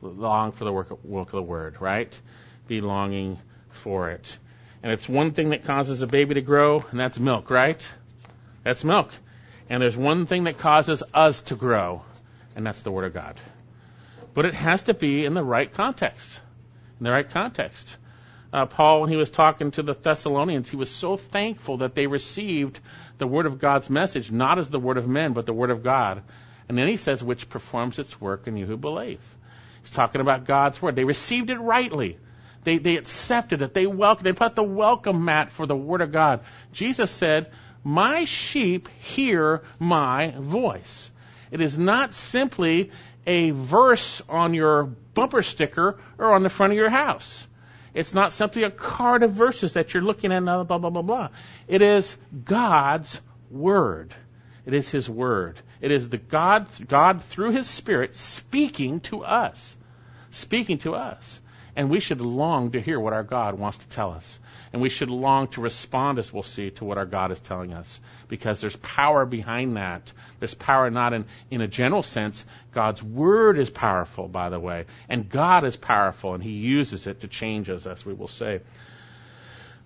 long 0.02 0.52
for 0.52 0.64
the 0.64 0.72
work, 0.72 1.04
work 1.04 1.28
of 1.28 1.34
the 1.34 1.42
word, 1.42 1.82
right? 1.82 2.20
Be 2.68 2.82
longing 2.82 3.38
for 3.70 4.10
it. 4.12 4.38
And 4.84 4.92
it's 4.92 5.08
one 5.08 5.32
thing 5.32 5.50
that 5.50 5.66
causes 5.66 6.02
a 6.02 6.08
baby 6.08 6.36
to 6.36 6.42
grow, 6.42 6.84
and 6.90 7.00
that's 7.00 7.20
milk, 7.20 7.50
right? 7.50 7.86
That's 8.64 8.84
milk. 8.84 9.12
And 9.70 9.82
there's 9.82 9.98
one 9.98 10.26
thing 10.26 10.46
that 10.46 10.58
causes 10.58 11.04
us 11.14 11.42
to 11.44 11.56
grow, 11.56 12.02
and 12.56 12.66
that's 12.66 12.82
the 12.82 12.92
Word 12.92 13.06
of 13.06 13.14
God. 13.14 13.40
But 14.34 14.46
it 14.46 14.54
has 14.54 14.84
to 14.84 14.94
be 14.94 15.26
in 15.26 15.34
the 15.34 15.44
right 15.44 15.72
context. 15.72 16.40
In 17.00 17.04
the 17.04 17.12
right 17.12 17.30
context. 17.30 17.98
Uh, 18.54 18.66
Paul, 18.66 19.02
when 19.02 19.10
he 19.10 19.16
was 19.16 19.30
talking 19.30 19.72
to 19.72 19.84
the 19.84 19.94
Thessalonians, 19.94 20.70
he 20.70 20.76
was 20.76 20.92
so 20.92 21.16
thankful 21.16 21.78
that 21.78 21.96
they 21.96 22.08
received 22.08 22.80
the 23.18 23.28
Word 23.28 23.46
of 23.46 23.60
God's 23.60 23.90
message, 23.90 24.32
not 24.32 24.60
as 24.60 24.70
the 24.70 24.80
Word 24.80 24.98
of 24.98 25.08
men, 25.08 25.34
but 25.34 25.46
the 25.46 25.54
Word 25.54 25.72
of 25.72 25.84
God. 25.84 26.22
And 26.68 26.78
then 26.78 26.88
he 26.88 26.98
says, 26.98 27.24
which 27.24 27.50
performs 27.50 27.98
its 27.98 28.20
work 28.20 28.48
in 28.48 28.58
you 28.58 28.66
who 28.66 28.78
believe. 28.78 29.22
He's 29.82 29.92
talking 29.92 30.22
about 30.22 30.46
God's 30.46 30.82
Word. 30.82 30.96
They 30.96 31.06
received 31.06 31.50
it 31.50 31.60
rightly. 31.60 32.18
They, 32.64 32.78
they 32.78 32.98
accepted 32.98 33.62
it. 33.62 33.74
They 33.74 33.88
welcomed, 33.88 34.26
they 34.26 34.34
put 34.34 34.56
the 34.56 34.64
welcome 34.64 35.24
mat 35.26 35.52
for 35.52 35.66
the 35.66 35.76
Word 35.76 36.02
of 36.02 36.12
God. 36.12 36.42
Jesus 36.74 37.10
said, 37.10 37.52
my 37.84 38.26
sheep 38.26 38.90
hear 39.00 39.64
my 39.80 40.36
voice. 40.38 41.10
It 41.52 41.62
is 41.62 41.78
not 41.78 42.14
simply 42.14 42.92
a 43.26 43.52
verse 43.52 44.22
on 44.30 44.54
your 44.54 44.84
bumper 44.84 45.42
sticker 45.42 46.00
or 46.18 46.34
on 46.34 46.44
the 46.44 46.50
front 46.50 46.74
of 46.74 46.78
your 46.78 46.90
house. 46.90 47.48
It's 47.94 48.14
not 48.14 48.32
simply 48.34 48.64
a 48.64 48.72
card 48.72 49.24
of 49.24 49.32
verses 49.32 49.74
that 49.74 49.94
you're 49.94 50.04
looking 50.04 50.32
at, 50.32 50.44
blah, 50.44 50.64
blah, 50.64 50.78
blah, 50.78 50.90
blah, 50.90 51.02
blah. 51.02 51.30
It 51.68 51.82
is 51.82 52.18
God's 52.46 53.20
Word. 53.50 54.14
It 54.66 54.74
is 54.74 54.90
His 54.90 55.10
Word. 55.10 55.60
It 55.82 55.92
is 55.92 56.10
the 56.10 56.18
God, 56.18 56.68
God 56.88 57.24
through 57.24 57.52
His 57.52 57.68
Spirit 57.68 58.16
speaking 58.16 59.02
to 59.02 59.24
us. 59.24 59.76
Speaking 60.30 60.78
to 60.80 60.96
us. 60.96 61.42
And 61.76 61.90
we 61.90 62.00
should 62.00 62.22
long 62.22 62.72
to 62.72 62.82
hear 62.82 63.00
what 63.00 63.14
our 63.14 63.24
God 63.24 63.58
wants 63.58 63.78
to 63.78 63.88
tell 63.90 64.12
us. 64.12 64.40
And 64.74 64.82
we 64.82 64.90
should 64.90 65.10
long 65.10 65.48
to 65.50 65.62
respond, 65.62 66.18
as 66.20 66.32
we'll 66.32 66.44
see, 66.44 66.72
to 66.72 66.86
what 66.86 66.98
our 66.98 67.06
God 67.06 67.32
is 67.32 67.40
telling 67.40 67.74
us. 67.74 68.00
Because 68.28 68.62
there's 68.62 68.76
power 68.78 69.26
behind 69.26 69.78
that. 69.78 70.12
There's 70.40 70.54
power 70.54 70.90
not 70.90 71.14
in, 71.14 71.26
in 71.50 71.62
a 71.62 71.68
general 71.68 72.04
sense. 72.04 72.46
God's 72.74 73.04
Word 73.04 73.58
is 73.58 73.70
powerful, 73.70 74.28
by 74.28 74.50
the 74.50 74.60
way. 74.60 74.86
And 75.10 75.30
God 75.30 75.66
is 75.66 75.76
powerful, 75.76 76.34
and 76.34 76.44
He 76.44 76.52
uses 76.52 77.08
it 77.08 77.22
to 77.22 77.28
change 77.28 77.70
us, 77.70 77.86
as 77.86 78.06
we 78.06 78.14
will 78.14 78.30
say. 78.30 78.62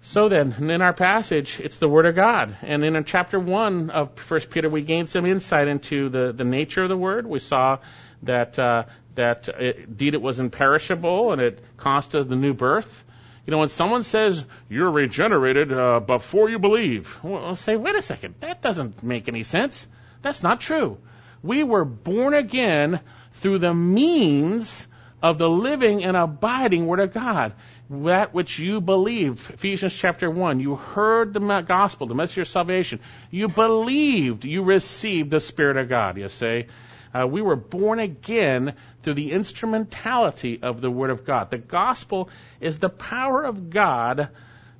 So 0.01 0.29
then, 0.29 0.69
in 0.69 0.83
our 0.83 0.93
passage, 0.93 1.59
it's 1.59 1.79
the 1.79 1.89
Word 1.89 2.05
of 2.05 2.15
God. 2.15 2.55
And 2.61 2.85
in 2.85 3.03
chapter 3.05 3.39
1 3.39 3.89
of 3.89 4.29
1 4.29 4.39
Peter, 4.51 4.69
we 4.69 4.81
gained 4.81 5.09
some 5.09 5.25
insight 5.25 5.67
into 5.67 6.09
the, 6.09 6.31
the 6.31 6.43
nature 6.43 6.83
of 6.83 6.89
the 6.89 6.97
Word. 6.97 7.25
We 7.25 7.39
saw 7.39 7.79
that, 8.21 8.59
uh, 8.59 8.83
that 9.15 9.47
it, 9.47 9.77
indeed 9.87 10.13
it 10.13 10.21
was 10.21 10.39
imperishable 10.39 11.33
and 11.33 11.41
it 11.41 11.59
cost 11.77 12.15
us 12.15 12.25
the 12.25 12.35
new 12.35 12.53
birth. 12.53 13.03
You 13.45 13.51
know, 13.51 13.59
when 13.59 13.69
someone 13.69 14.03
says 14.03 14.43
you're 14.69 14.89
regenerated 14.89 15.71
uh, 15.71 15.99
before 15.99 16.49
you 16.49 16.59
believe, 16.59 17.19
well, 17.23 17.45
I'll 17.45 17.55
say, 17.55 17.75
wait 17.75 17.95
a 17.95 18.01
second, 18.01 18.35
that 18.39 18.61
doesn't 18.61 19.03
make 19.03 19.27
any 19.27 19.43
sense. 19.43 19.85
That's 20.21 20.41
not 20.41 20.61
true. 20.61 20.97
We 21.43 21.63
were 21.63 21.85
born 21.85 22.33
again 22.33 23.01
through 23.33 23.59
the 23.59 23.73
means 23.73 24.87
of 25.21 25.37
the 25.37 25.49
living 25.49 26.03
and 26.03 26.17
abiding 26.17 26.87
Word 26.87 26.99
of 26.99 27.13
God. 27.13 27.53
That 27.89 28.33
which 28.33 28.57
you 28.57 28.81
believe. 28.81 29.51
Ephesians 29.53 29.93
chapter 29.93 30.29
1. 30.29 30.59
You 30.59 30.75
heard 30.75 31.33
the 31.33 31.61
gospel, 31.61 32.07
the 32.07 32.15
message 32.15 32.39
of 32.39 32.47
salvation. 32.47 32.99
You 33.29 33.47
believed. 33.47 34.43
You 34.43 34.63
received 34.63 35.29
the 35.29 35.39
Spirit 35.39 35.77
of 35.77 35.87
God, 35.87 36.17
you 36.17 36.29
say. 36.29 36.67
Uh, 37.15 37.25
we 37.25 37.41
were 37.41 37.55
born 37.55 37.99
again 37.99 38.75
through 39.01 39.13
the 39.13 39.31
instrumentality 39.31 40.59
of 40.61 40.81
the 40.81 40.91
Word 40.91 41.11
of 41.11 41.23
God. 41.23 41.49
The 41.49 41.57
gospel 41.57 42.29
is 42.59 42.77
the 42.77 42.89
power 42.89 43.43
of 43.43 43.69
God 43.69 44.29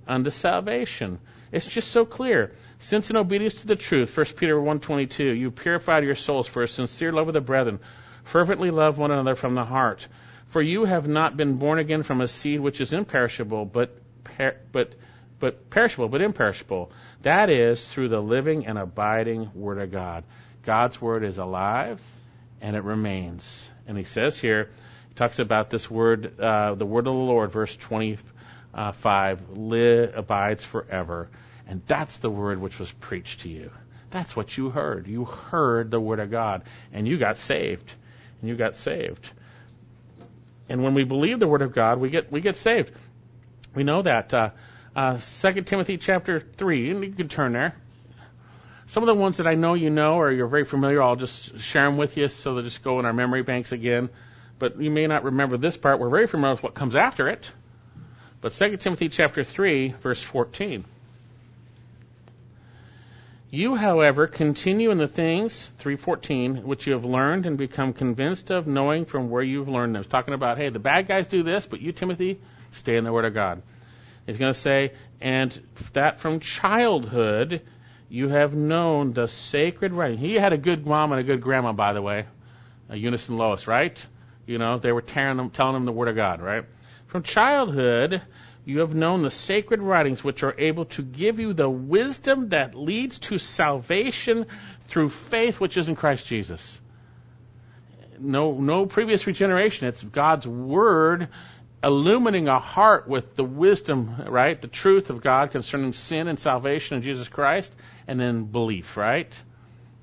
unto 0.06 0.30
salvation. 0.30 1.20
It's 1.54 1.66
just 1.66 1.92
so 1.92 2.04
clear. 2.04 2.52
Since 2.80 3.10
in 3.10 3.16
obedience 3.16 3.56
to 3.62 3.68
the 3.68 3.78
truth, 3.78 4.16
1 4.16 4.26
Peter 4.36 4.56
1.22, 4.56 5.40
you 5.40 5.50
purified 5.50 6.04
your 6.04 6.16
souls 6.16 6.46
for 6.46 6.62
a 6.62 6.68
sincere 6.68 7.14
love 7.14 7.30
of 7.30 7.34
the 7.34 7.40
brethren, 7.40 7.80
fervently 8.26 8.70
love 8.70 8.98
one 8.98 9.12
another 9.12 9.36
from 9.36 9.56
the 9.56 9.64
heart. 9.64 10.06
For 10.48 10.62
you 10.62 10.84
have 10.84 11.08
not 11.08 11.38
been 11.38 11.56
born 11.56 11.80
again 11.80 12.04
from 12.04 12.20
a 12.20 12.28
seed 12.28 12.60
which 12.60 12.82
is 12.82 12.92
imperishable, 12.92 13.64
but, 13.64 13.98
per- 14.26 14.58
but, 14.74 14.94
but 15.40 15.70
perishable, 15.70 16.10
but 16.10 16.22
imperishable. 16.22 16.92
That 17.22 17.50
is 17.50 17.86
through 17.88 18.10
the 18.10 18.20
living 18.20 18.68
and 18.68 18.78
abiding 18.78 19.52
Word 19.56 19.80
of 19.80 19.92
God. 19.92 20.26
God's 20.64 21.00
Word 21.00 21.24
is 21.24 21.38
alive 21.38 22.02
and 22.66 22.76
it 22.76 22.84
remains. 22.84 23.70
And 23.86 23.96
he 23.96 24.06
says 24.06 24.40
here, 24.40 24.72
he 25.10 25.14
talks 25.14 25.38
about 25.38 25.70
this 25.70 25.88
word, 25.88 26.40
uh, 26.40 26.74
the 26.74 26.86
word 26.86 27.06
of 27.06 27.14
the 27.14 27.20
Lord, 27.20 27.52
verse 27.52 27.78
25, 27.78 29.50
live, 29.52 30.14
abides 30.18 30.66
forever. 30.66 31.30
And 31.68 31.84
that's 31.86 32.18
the 32.18 32.30
word 32.32 32.60
which 32.60 32.80
was 32.80 32.92
preached 32.92 33.42
to 33.42 33.50
you. 33.50 33.70
That's 34.10 34.36
what 34.36 34.58
you 34.58 34.72
heard. 34.72 35.06
You 35.06 35.26
heard 35.26 35.92
the 35.92 36.00
word 36.00 36.20
of 36.20 36.32
God, 36.32 36.64
and 36.92 37.08
you 37.08 37.20
got 37.20 37.38
saved. 37.38 37.94
And 38.42 38.50
you 38.50 38.56
got 38.56 38.76
saved. 38.76 39.30
And 40.68 40.82
when 40.82 40.96
we 40.96 41.04
believe 41.04 41.40
the 41.40 41.48
word 41.48 41.62
of 41.62 41.72
God, 41.72 42.00
we 42.00 42.10
get 42.10 42.32
we 42.32 42.42
get 42.42 42.58
saved. 42.58 42.92
We 43.76 43.84
know 43.84 44.02
that. 44.02 44.34
Uh, 44.34 44.50
uh, 44.96 45.20
2 45.20 45.62
Timothy 45.62 45.98
chapter 45.98 46.40
3, 46.40 46.90
and 46.90 47.04
you 47.04 47.12
can 47.12 47.30
turn 47.30 47.54
there. 47.54 47.76
Some 48.88 49.04
of 49.04 49.08
the 49.08 49.16
ones 49.16 49.38
that 49.38 49.48
I 49.48 49.56
know 49.56 49.74
you 49.74 49.90
know 49.90 50.16
or 50.16 50.32
you're 50.32 50.48
very 50.48 50.66
familiar, 50.66 51.02
I'll 51.02 51.16
just 51.16 51.60
share 51.60 51.86
them 51.86 51.98
with 51.98 52.18
you 52.18 52.30
so 52.30 52.54
they'll 52.54 52.64
just 52.64 52.84
go 52.84 53.00
in 53.00 53.06
our 53.06 53.14
memory 53.14 53.42
banks 53.42 53.72
again. 53.72 54.10
But 54.60 54.80
you 54.80 54.92
may 54.92 55.08
not 55.08 55.24
remember 55.24 55.58
this 55.58 55.76
part. 55.76 56.00
We're 56.00 56.10
very 56.10 56.28
familiar 56.28 56.54
with 56.54 56.64
what 56.64 56.76
comes 56.76 56.96
after 56.96 57.28
it. 57.28 57.50
But 58.42 58.54
2 58.54 58.78
Timothy 58.78 59.10
chapter 59.10 59.44
3, 59.44 59.96
verse 60.02 60.22
14. 60.22 60.86
You, 63.50 63.76
however, 63.76 64.28
continue 64.28 64.92
in 64.92 64.98
the 64.98 65.08
things, 65.08 65.72
314, 65.80 66.64
which 66.64 66.88
you 66.88 66.94
have 66.94 67.06
learned 67.06 67.46
and 67.46 67.58
become 67.58 67.94
convinced 67.94 68.52
of, 68.52 68.68
knowing 68.68 69.06
from 69.06 69.30
where 69.30 69.42
you've 69.42 69.70
learned 69.70 69.96
them. 69.96 70.02
It's 70.02 70.10
talking 70.10 70.34
about, 70.34 70.58
hey, 70.58 70.70
the 70.70 70.80
bad 70.80 71.08
guys 71.08 71.28
do 71.28 71.42
this, 71.42 71.66
but 71.66 71.82
you, 71.82 71.92
Timothy, 71.92 72.40
stay 72.72 72.98
in 72.98 73.04
the 73.04 73.14
Word 73.14 73.26
of 73.26 73.34
God. 73.34 73.62
He's 74.26 74.38
going 74.38 74.54
to 74.54 74.60
say, 74.60 74.94
and 75.22 75.58
that 75.94 76.20
from 76.20 76.40
childhood 76.40 77.62
you 78.10 78.30
have 78.30 78.54
known 78.54 79.14
the 79.14 79.28
sacred 79.28 79.92
writing. 79.92 80.18
He 80.18 80.36
had 80.36 80.54
a 80.54 80.58
good 80.58 80.86
mom 80.86 81.12
and 81.12 81.20
a 81.20 81.24
good 81.24 81.42
grandma, 81.42 81.74
by 81.74 81.94
the 81.94 82.02
way, 82.02 82.26
uh, 82.90 82.96
Eunice 82.96 83.30
and 83.30 83.38
Lois, 83.38 83.68
right? 83.68 84.06
You 84.46 84.58
know, 84.58 84.78
they 84.78 84.92
were 84.92 85.02
tearing 85.02 85.38
them, 85.38 85.50
telling 85.50 85.74
them 85.74 85.86
the 85.86 85.92
Word 85.92 86.08
of 86.08 86.16
God, 86.16 86.42
right? 86.42 86.66
From 87.08 87.24
childhood, 87.24 88.22
you 88.64 88.80
have 88.80 88.94
known 88.94 89.22
the 89.22 89.32
sacred 89.32 89.82
writings 89.82 90.24
which 90.24 90.44
are 90.44 90.56
able 90.58 90.86
to 90.86 91.02
give 91.02 91.40
you 91.40 91.54
the 91.54 91.70
wisdom 91.70 92.50
that 92.50 92.76
leads 92.76 93.20
to 93.20 93.38
salvation 93.38 94.46
through 94.88 95.10
faith 95.10 95.60
which 95.60 95.78
is 95.78 95.88
in 95.88 95.96
Christ 95.96 96.28
Jesus. 96.28 96.80
No, 98.20 98.54
no 98.54 98.86
previous 98.86 99.28
regeneration. 99.28 99.88
It's 99.88 100.02
God's 100.02 100.48
Word 100.48 101.30
illumining 101.86 102.48
a 102.48 102.60
heart 102.60 103.08
with 103.08 103.36
the 103.36 103.44
wisdom, 103.44 104.16
right? 104.28 104.60
The 104.60 104.68
truth 104.68 105.12
of 105.12 105.22
God 105.22 105.52
concerning 105.52 105.94
sin 105.94 106.28
and 106.28 106.40
salvation 106.40 106.98
in 106.98 107.04
Jesus 107.04 107.30
Christ, 107.30 107.74
and 108.08 108.20
then 108.20 108.46
belief, 108.46 108.98
right? 108.98 109.40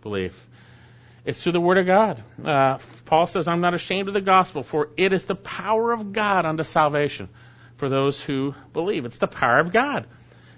Belief. 0.00 0.48
It's 1.24 1.42
through 1.42 1.52
the 1.52 1.60
Word 1.60 1.78
of 1.78 1.86
God. 1.86 2.22
Uh, 2.44 2.78
Paul 3.04 3.26
says, 3.26 3.48
I'm 3.48 3.60
not 3.60 3.74
ashamed 3.74 4.06
of 4.06 4.14
the 4.14 4.20
gospel, 4.20 4.62
for 4.62 4.90
it 4.96 5.12
is 5.12 5.24
the 5.24 5.34
power 5.34 5.92
of 5.92 6.12
God 6.12 6.46
unto 6.46 6.62
salvation 6.62 7.28
for 7.76 7.88
those 7.88 8.20
who 8.20 8.54
believe. 8.72 9.04
It's 9.04 9.18
the 9.18 9.26
power 9.26 9.58
of 9.58 9.72
God. 9.72 10.06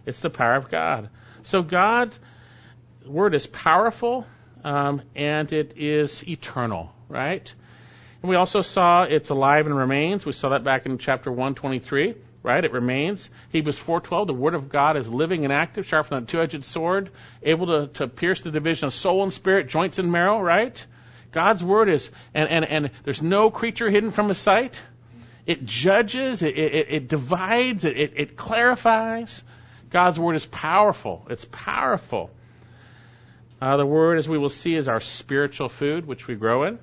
It's 0.04 0.20
the 0.20 0.30
power 0.30 0.56
of 0.56 0.70
God. 0.70 1.08
So 1.42 1.62
God's 1.62 2.18
Word 3.06 3.34
is 3.34 3.46
powerful, 3.46 4.26
um, 4.62 5.00
and 5.14 5.50
it 5.52 5.74
is 5.76 6.26
eternal, 6.26 6.92
right? 7.08 7.54
And 8.24 8.30
we 8.30 8.36
also 8.36 8.62
saw 8.62 9.02
it's 9.02 9.28
alive 9.28 9.66
and 9.66 9.76
remains. 9.76 10.24
We 10.24 10.32
saw 10.32 10.48
that 10.48 10.64
back 10.64 10.86
in 10.86 10.96
chapter 10.96 11.30
123, 11.30 12.14
right? 12.42 12.64
It 12.64 12.72
remains. 12.72 13.28
Hebrews 13.50 13.78
4:12, 13.78 14.28
the 14.28 14.32
word 14.32 14.54
of 14.54 14.70
God 14.70 14.96
is 14.96 15.06
living 15.06 15.44
and 15.44 15.52
active, 15.52 15.84
sharper 15.84 16.08
than 16.08 16.22
a 16.22 16.26
two-edged 16.26 16.64
sword, 16.64 17.10
able 17.42 17.66
to, 17.66 17.86
to 17.98 18.08
pierce 18.08 18.40
the 18.40 18.50
division 18.50 18.86
of 18.86 18.94
soul 18.94 19.24
and 19.24 19.30
spirit, 19.30 19.68
joints 19.68 19.98
and 19.98 20.10
marrow, 20.10 20.40
right? 20.40 20.86
God's 21.32 21.62
word 21.62 21.90
is, 21.90 22.10
and, 22.32 22.48
and, 22.48 22.64
and 22.64 22.90
there's 23.02 23.20
no 23.20 23.50
creature 23.50 23.90
hidden 23.90 24.10
from 24.10 24.28
his 24.28 24.38
sight. 24.38 24.80
It 25.44 25.66
judges, 25.66 26.40
it, 26.40 26.56
it, 26.56 26.86
it 26.88 27.08
divides, 27.08 27.84
it, 27.84 28.14
it 28.16 28.36
clarifies. 28.38 29.42
God's 29.90 30.18
word 30.18 30.36
is 30.36 30.46
powerful. 30.46 31.26
It's 31.28 31.44
powerful. 31.44 32.30
Uh, 33.60 33.76
the 33.76 33.84
word, 33.84 34.16
as 34.16 34.26
we 34.26 34.38
will 34.38 34.48
see, 34.48 34.74
is 34.74 34.88
our 34.88 35.00
spiritual 35.00 35.68
food, 35.68 36.06
which 36.06 36.26
we 36.26 36.36
grow 36.36 36.62
in. 36.62 36.78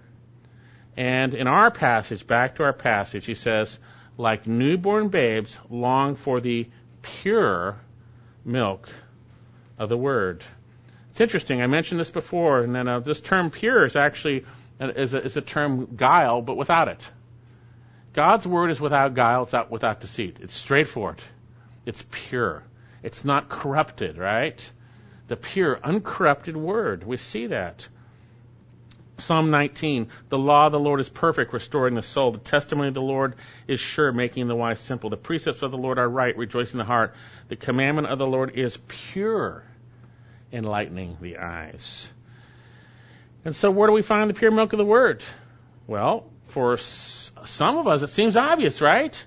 And 0.97 1.33
in 1.33 1.47
our 1.47 1.71
passage, 1.71 2.27
back 2.27 2.55
to 2.55 2.63
our 2.63 2.73
passage, 2.73 3.25
he 3.25 3.35
says, 3.35 3.79
like 4.17 4.45
newborn 4.45 5.07
babes, 5.09 5.57
long 5.69 6.15
for 6.15 6.41
the 6.41 6.69
pure 7.01 7.77
milk 8.43 8.89
of 9.77 9.89
the 9.89 9.97
word. 9.97 10.43
It's 11.11 11.21
interesting. 11.21 11.61
I 11.61 11.67
mentioned 11.67 11.99
this 11.99 12.09
before, 12.09 12.61
and 12.61 12.73
then 12.75 12.87
uh, 12.87 12.99
this 12.99 13.19
term 13.19 13.51
"pure" 13.51 13.85
is 13.85 13.95
actually 13.95 14.45
uh, 14.79 14.89
is 14.89 15.13
a, 15.13 15.23
is 15.23 15.37
a 15.37 15.41
term 15.41 15.95
guile, 15.95 16.41
but 16.41 16.55
without 16.55 16.87
it. 16.87 17.09
God's 18.13 18.45
word 18.45 18.71
is 18.71 18.79
without 18.79 19.13
guile. 19.13 19.43
It's 19.43 19.53
out 19.53 19.71
without 19.71 20.01
deceit. 20.01 20.37
It's 20.41 20.53
straightforward. 20.53 21.21
It's 21.85 22.05
pure. 22.11 22.63
It's 23.03 23.25
not 23.25 23.49
corrupted, 23.49 24.17
right? 24.17 24.71
The 25.27 25.37
pure, 25.37 25.79
uncorrupted 25.81 26.55
word. 26.55 27.03
We 27.05 27.17
see 27.17 27.47
that. 27.47 27.87
Psalm 29.21 29.51
19, 29.51 30.09
the 30.29 30.37
law 30.37 30.65
of 30.65 30.71
the 30.71 30.79
Lord 30.79 30.99
is 30.99 31.09
perfect, 31.09 31.53
restoring 31.53 31.95
the 31.95 32.03
soul. 32.03 32.31
The 32.31 32.39
testimony 32.39 32.89
of 32.89 32.93
the 32.93 33.01
Lord 33.01 33.35
is 33.67 33.79
sure, 33.79 34.11
making 34.11 34.47
the 34.47 34.55
wise 34.55 34.79
simple. 34.79 35.09
The 35.09 35.17
precepts 35.17 35.61
of 35.61 35.71
the 35.71 35.77
Lord 35.77 35.99
are 35.99 36.09
right, 36.09 36.35
rejoicing 36.35 36.77
the 36.77 36.83
heart. 36.83 37.13
The 37.47 37.55
commandment 37.55 38.07
of 38.07 38.19
the 38.19 38.27
Lord 38.27 38.51
is 38.55 38.77
pure, 38.87 39.63
enlightening 40.51 41.17
the 41.21 41.37
eyes. 41.37 42.09
And 43.45 43.55
so, 43.55 43.71
where 43.71 43.87
do 43.87 43.93
we 43.93 44.01
find 44.01 44.29
the 44.29 44.33
pure 44.33 44.51
milk 44.51 44.73
of 44.73 44.77
the 44.77 44.85
Word? 44.85 45.23
Well, 45.87 46.29
for 46.47 46.77
some 46.77 47.77
of 47.77 47.87
us, 47.87 48.01
it 48.01 48.09
seems 48.09 48.37
obvious, 48.37 48.81
right? 48.81 49.25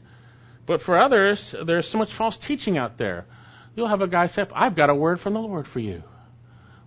But 0.66 0.80
for 0.80 0.98
others, 0.98 1.54
there's 1.64 1.88
so 1.88 1.98
much 1.98 2.12
false 2.12 2.36
teaching 2.36 2.78
out 2.78 2.96
there. 2.96 3.26
You'll 3.74 3.88
have 3.88 4.02
a 4.02 4.08
guy 4.08 4.26
say, 4.26 4.46
I've 4.54 4.74
got 4.74 4.88
a 4.88 4.94
word 4.94 5.20
from 5.20 5.34
the 5.34 5.40
Lord 5.40 5.66
for 5.66 5.80
you. 5.80 6.02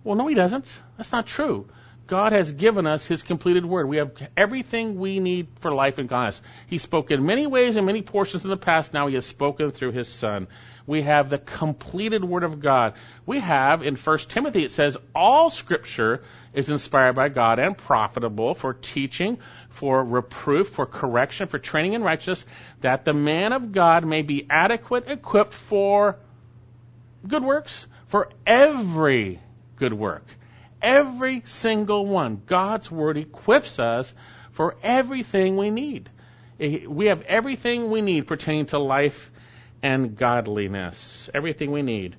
Well, 0.04 0.16
no, 0.16 0.26
he 0.26 0.34
doesn't. 0.34 0.66
That's 0.96 1.12
not 1.12 1.26
true. 1.26 1.68
God 2.08 2.32
has 2.32 2.50
given 2.50 2.86
us 2.86 3.06
His 3.06 3.22
completed 3.22 3.66
Word. 3.66 3.86
We 3.86 3.98
have 3.98 4.12
everything 4.34 4.98
we 4.98 5.20
need 5.20 5.48
for 5.60 5.70
life 5.70 5.98
and 5.98 6.08
godliness. 6.08 6.40
He 6.66 6.78
spoke 6.78 7.10
in 7.10 7.24
many 7.24 7.46
ways 7.46 7.76
in 7.76 7.84
many 7.84 8.00
portions 8.00 8.44
in 8.44 8.50
the 8.50 8.56
past. 8.56 8.94
Now 8.94 9.08
He 9.08 9.14
has 9.14 9.26
spoken 9.26 9.70
through 9.70 9.92
His 9.92 10.08
Son. 10.08 10.48
We 10.86 11.02
have 11.02 11.28
the 11.28 11.36
completed 11.36 12.24
Word 12.24 12.44
of 12.44 12.60
God. 12.60 12.94
We 13.26 13.40
have 13.40 13.82
in 13.82 13.96
1 13.96 14.18
Timothy 14.20 14.64
it 14.64 14.70
says 14.70 14.96
all 15.14 15.50
Scripture 15.50 16.22
is 16.54 16.70
inspired 16.70 17.14
by 17.14 17.28
God 17.28 17.58
and 17.58 17.76
profitable 17.76 18.54
for 18.54 18.72
teaching, 18.72 19.38
for 19.68 20.02
reproof, 20.02 20.70
for 20.70 20.86
correction, 20.86 21.46
for 21.46 21.58
training 21.58 21.92
in 21.92 22.02
righteousness, 22.02 22.46
that 22.80 23.04
the 23.04 23.12
man 23.12 23.52
of 23.52 23.72
God 23.72 24.06
may 24.06 24.22
be 24.22 24.46
adequate, 24.48 25.08
equipped 25.08 25.52
for 25.52 26.16
good 27.26 27.44
works, 27.44 27.86
for 28.06 28.30
every 28.46 29.40
good 29.76 29.92
work. 29.92 30.24
Every 30.80 31.42
single 31.46 32.06
one. 32.06 32.42
God's 32.46 32.90
Word 32.90 33.16
equips 33.16 33.78
us 33.78 34.14
for 34.52 34.76
everything 34.82 35.56
we 35.56 35.70
need. 35.70 36.08
Eh, 36.60 36.86
we 36.86 37.06
have 37.06 37.22
everything 37.22 37.90
we 37.90 38.00
need 38.00 38.26
pertaining 38.26 38.66
to 38.66 38.78
life 38.78 39.30
and 39.82 40.16
godliness. 40.16 41.28
Everything 41.34 41.72
we 41.72 41.82
need. 41.82 42.16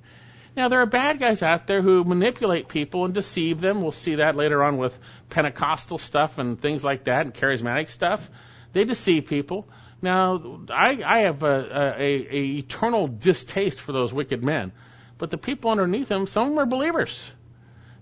Now, 0.56 0.68
there 0.68 0.80
are 0.80 0.86
bad 0.86 1.18
guys 1.18 1.42
out 1.42 1.66
there 1.66 1.80
who 1.80 2.04
manipulate 2.04 2.68
people 2.68 3.04
and 3.04 3.14
deceive 3.14 3.60
them. 3.60 3.82
We'll 3.82 3.92
see 3.92 4.16
that 4.16 4.36
later 4.36 4.62
on 4.62 4.78
with 4.78 4.98
Pentecostal 5.28 5.98
stuff 5.98 6.38
and 6.38 6.60
things 6.60 6.84
like 6.84 7.04
that 7.04 7.24
and 7.24 7.34
charismatic 7.34 7.88
stuff. 7.88 8.28
They 8.72 8.84
deceive 8.84 9.26
people. 9.26 9.68
Now, 10.02 10.60
I, 10.68 11.02
I 11.04 11.18
have 11.20 11.42
a, 11.42 11.94
a, 11.98 12.26
a 12.30 12.44
eternal 12.58 13.06
distaste 13.06 13.80
for 13.80 13.92
those 13.92 14.12
wicked 14.12 14.42
men. 14.42 14.72
But 15.18 15.30
the 15.30 15.38
people 15.38 15.70
underneath 15.70 16.08
them, 16.08 16.26
some 16.26 16.44
of 16.44 16.48
them 16.50 16.58
are 16.58 16.66
believers 16.66 17.30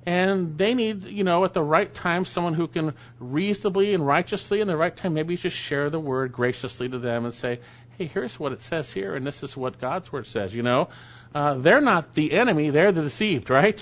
and 0.09 0.57
they 0.57 0.73
need, 0.73 1.05
you 1.05 1.23
know, 1.23 1.45
at 1.45 1.53
the 1.53 1.63
right 1.63 1.93
time, 1.95 2.25
someone 2.25 2.55
who 2.55 2.67
can 2.67 2.95
reasonably 3.21 3.93
and 3.93 4.07
righteously, 4.07 4.63
in 4.63 4.67
the 4.67 4.75
right 4.75 4.97
time, 4.97 5.13
maybe 5.13 5.37
just 5.37 5.55
share 5.55 5.91
the 5.91 6.01
word 6.01 6.33
graciously 6.33 6.89
to 6.89 6.99
them 6.99 7.27
and 7.27 7.35
say, 7.35 7.61
hey, 7.99 8.07
here's 8.07 8.41
what 8.41 8.53
it 8.53 8.63
says 8.63 8.91
here, 8.91 9.15
and 9.15 9.27
this 9.27 9.43
is 9.43 9.55
what 9.55 9.79
God's 9.79 10.11
word 10.11 10.27
says, 10.27 10.55
you 10.55 10.63
know. 10.63 10.89
Uh, 11.35 11.59
they're 11.59 11.83
not 11.83 12.15
the 12.15 12.33
enemy, 12.33 12.71
they're 12.71 12.91
the 12.91 13.03
deceived, 13.03 13.51
right? 13.51 13.75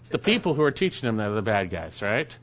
It's 0.00 0.10
the 0.10 0.18
people 0.18 0.54
who 0.54 0.62
are 0.62 0.72
teaching 0.72 1.06
them 1.06 1.18
that 1.18 1.30
are 1.30 1.36
the 1.36 1.42
bad 1.42 1.70
guys, 1.70 2.02
right? 2.02 2.36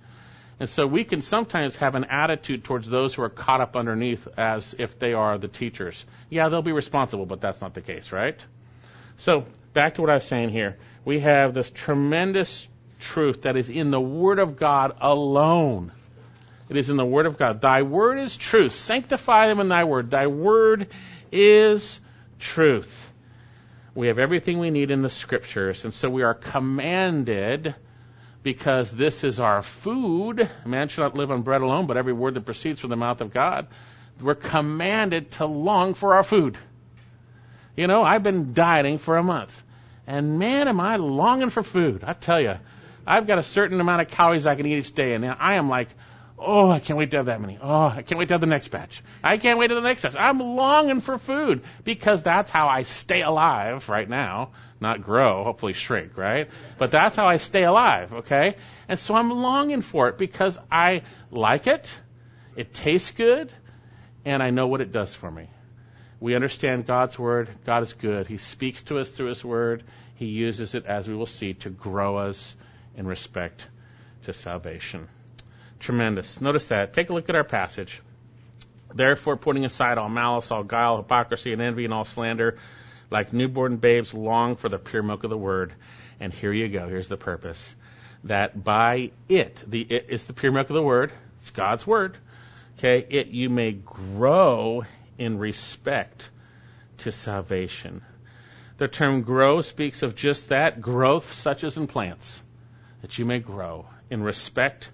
And 0.57 0.69
so 0.69 0.87
we 0.87 1.03
can 1.03 1.19
sometimes 1.19 1.75
have 1.75 1.95
an 1.95 2.05
attitude 2.05 2.63
towards 2.63 2.87
those 2.87 3.15
who 3.15 3.23
are 3.23 3.29
caught 3.29 3.59
up 3.59 3.75
underneath 3.75 4.29
as 4.37 4.77
if 4.79 4.97
they 4.97 5.11
are 5.11 5.37
the 5.37 5.49
teachers. 5.49 6.05
Yeah, 6.29 6.47
they'll 6.47 6.61
be 6.61 6.71
responsible, 6.71 7.25
but 7.25 7.41
that's 7.41 7.59
not 7.59 7.73
the 7.73 7.81
case, 7.81 8.13
right? 8.13 8.41
So, 9.17 9.45
back 9.73 9.95
to 9.95 10.01
what 10.01 10.09
I 10.09 10.13
was 10.13 10.23
saying 10.23 10.51
here. 10.51 10.77
We 11.03 11.19
have 11.19 11.53
this 11.53 11.69
tremendous 11.69 12.65
truth 12.99 13.43
that 13.43 13.57
is 13.57 13.69
in 13.69 13.91
the 13.91 13.99
Word 13.99 14.39
of 14.39 14.57
God 14.57 14.95
alone. 15.01 15.91
It 16.69 16.77
is 16.77 16.89
in 16.89 16.97
the 16.97 17.05
Word 17.05 17.25
of 17.25 17.37
God. 17.37 17.61
Thy 17.61 17.81
Word 17.81 18.19
is 18.19 18.37
truth. 18.37 18.73
Sanctify 18.73 19.47
them 19.47 19.59
in 19.59 19.69
Thy 19.69 19.85
Word. 19.85 20.11
Thy 20.11 20.27
Word 20.27 20.87
is 21.31 21.99
truth. 22.39 23.07
We 23.95 24.07
have 24.07 24.19
everything 24.19 24.59
we 24.59 24.69
need 24.69 24.91
in 24.91 25.01
the 25.01 25.09
Scriptures, 25.09 25.83
and 25.83 25.93
so 25.93 26.09
we 26.09 26.23
are 26.23 26.35
commanded 26.35 27.75
because 28.43 28.91
this 28.91 29.23
is 29.23 29.39
our 29.39 29.61
food. 29.61 30.49
Man 30.65 30.87
should 30.87 31.01
not 31.01 31.15
live 31.15 31.31
on 31.31 31.41
bread 31.41 31.61
alone, 31.61 31.87
but 31.87 31.97
every 31.97 32.13
word 32.13 32.35
that 32.35 32.45
proceeds 32.45 32.79
from 32.79 32.89
the 32.89 32.95
mouth 32.95 33.21
of 33.21 33.33
God. 33.33 33.67
We're 34.21 34.35
commanded 34.35 35.31
to 35.31 35.45
long 35.45 35.93
for 35.93 36.15
our 36.15 36.23
food. 36.23 36.57
You 37.75 37.87
know, 37.87 38.03
I've 38.03 38.23
been 38.23 38.53
dieting 38.53 38.97
for 38.97 39.17
a 39.17 39.23
month, 39.23 39.63
and 40.05 40.39
man, 40.39 40.67
am 40.67 40.79
I 40.79 40.97
longing 40.97 41.49
for 41.49 41.63
food. 41.63 42.03
I 42.03 42.13
tell 42.13 42.41
you, 42.41 42.55
I've 43.09 43.25
got 43.25 43.39
a 43.39 43.43
certain 43.43 43.81
amount 43.81 44.03
of 44.03 44.09
calories 44.09 44.45
I 44.45 44.53
can 44.53 44.67
eat 44.67 44.77
each 44.77 44.93
day, 44.93 45.15
and 45.15 45.25
I 45.25 45.55
am 45.55 45.67
like, 45.67 45.89
oh, 46.37 46.69
I 46.69 46.79
can't 46.79 46.95
wait 46.95 47.09
to 47.11 47.17
have 47.17 47.25
that 47.25 47.41
many. 47.41 47.57
Oh, 47.59 47.85
I 47.85 48.03
can't 48.03 48.19
wait 48.19 48.27
to 48.27 48.35
have 48.35 48.41
the 48.41 48.45
next 48.47 48.67
batch. 48.67 49.03
I 49.23 49.37
can't 49.37 49.57
wait 49.57 49.69
to 49.69 49.75
the 49.75 49.81
next 49.81 50.03
batch. 50.03 50.15
I'm 50.15 50.39
longing 50.39 51.01
for 51.01 51.17
food 51.17 51.63
because 51.83 52.21
that's 52.21 52.51
how 52.51 52.67
I 52.67 52.83
stay 52.83 53.23
alive 53.23 53.89
right 53.89 54.07
now. 54.07 54.51
Not 54.79 55.01
grow, 55.01 55.43
hopefully 55.43 55.73
shrink, 55.73 56.17
right? 56.17 56.49
But 56.77 56.91
that's 56.91 57.15
how 57.15 57.27
I 57.27 57.37
stay 57.37 57.63
alive, 57.63 58.13
okay? 58.13 58.57
And 58.87 58.99
so 58.99 59.15
I'm 59.15 59.31
longing 59.31 59.81
for 59.81 60.07
it 60.09 60.19
because 60.19 60.59
I 60.71 61.01
like 61.31 61.65
it, 61.65 61.93
it 62.55 62.75
tastes 62.75 63.09
good, 63.09 63.51
and 64.23 64.43
I 64.43 64.51
know 64.51 64.67
what 64.67 64.81
it 64.81 64.91
does 64.91 65.15
for 65.15 65.31
me. 65.31 65.49
We 66.19 66.35
understand 66.35 66.85
God's 66.85 67.17
Word. 67.17 67.49
God 67.65 67.81
is 67.81 67.93
good. 67.93 68.27
He 68.27 68.37
speaks 68.37 68.83
to 68.83 68.99
us 68.99 69.09
through 69.09 69.29
His 69.29 69.43
Word. 69.43 69.83
He 70.13 70.27
uses 70.27 70.75
it, 70.75 70.85
as 70.85 71.07
we 71.07 71.15
will 71.15 71.25
see, 71.25 71.55
to 71.55 71.71
grow 71.71 72.17
us 72.17 72.55
in 72.95 73.07
respect 73.07 73.67
to 74.25 74.33
salvation. 74.33 75.07
Tremendous. 75.79 76.41
Notice 76.41 76.67
that. 76.67 76.93
Take 76.93 77.09
a 77.09 77.13
look 77.13 77.29
at 77.29 77.35
our 77.35 77.43
passage. 77.43 78.01
Therefore, 78.93 79.37
putting 79.37 79.65
aside 79.65 79.97
all 79.97 80.09
malice, 80.09 80.51
all 80.51 80.63
guile, 80.63 80.97
hypocrisy, 80.97 81.53
and 81.53 81.61
envy, 81.61 81.85
and 81.85 81.93
all 81.93 82.05
slander, 82.05 82.57
like 83.09 83.33
newborn 83.33 83.77
babes, 83.77 84.13
long 84.13 84.55
for 84.55 84.67
the 84.67 84.79
pure 84.79 85.03
milk 85.03 85.23
of 85.23 85.29
the 85.29 85.37
word. 85.37 85.73
And 86.19 86.33
here 86.33 86.51
you 86.51 86.67
go. 86.67 86.87
Here's 86.87 87.07
the 87.07 87.17
purpose. 87.17 87.75
That 88.25 88.61
by 88.61 89.11
it, 89.29 89.63
the 89.65 89.81
it 89.81 90.07
is 90.09 90.25
the 90.25 90.33
pure 90.33 90.51
milk 90.51 90.69
of 90.69 90.73
the 90.73 90.83
word. 90.83 91.13
It's 91.37 91.51
God's 91.51 91.87
word. 91.87 92.17
Okay, 92.77 93.05
it 93.09 93.27
you 93.27 93.49
may 93.49 93.71
grow 93.71 94.83
in 95.17 95.37
respect 95.37 96.29
to 96.99 97.11
salvation. 97.11 98.01
The 98.77 98.87
term 98.87 99.21
grow 99.21 99.61
speaks 99.61 100.03
of 100.03 100.15
just 100.15 100.49
that 100.49 100.81
growth, 100.81 101.33
such 101.33 101.63
as 101.63 101.77
in 101.77 101.87
plants 101.87 102.41
that 103.01 103.17
you 103.17 103.25
may 103.25 103.39
grow 103.39 103.85
in 104.09 104.21
respect 104.21 104.89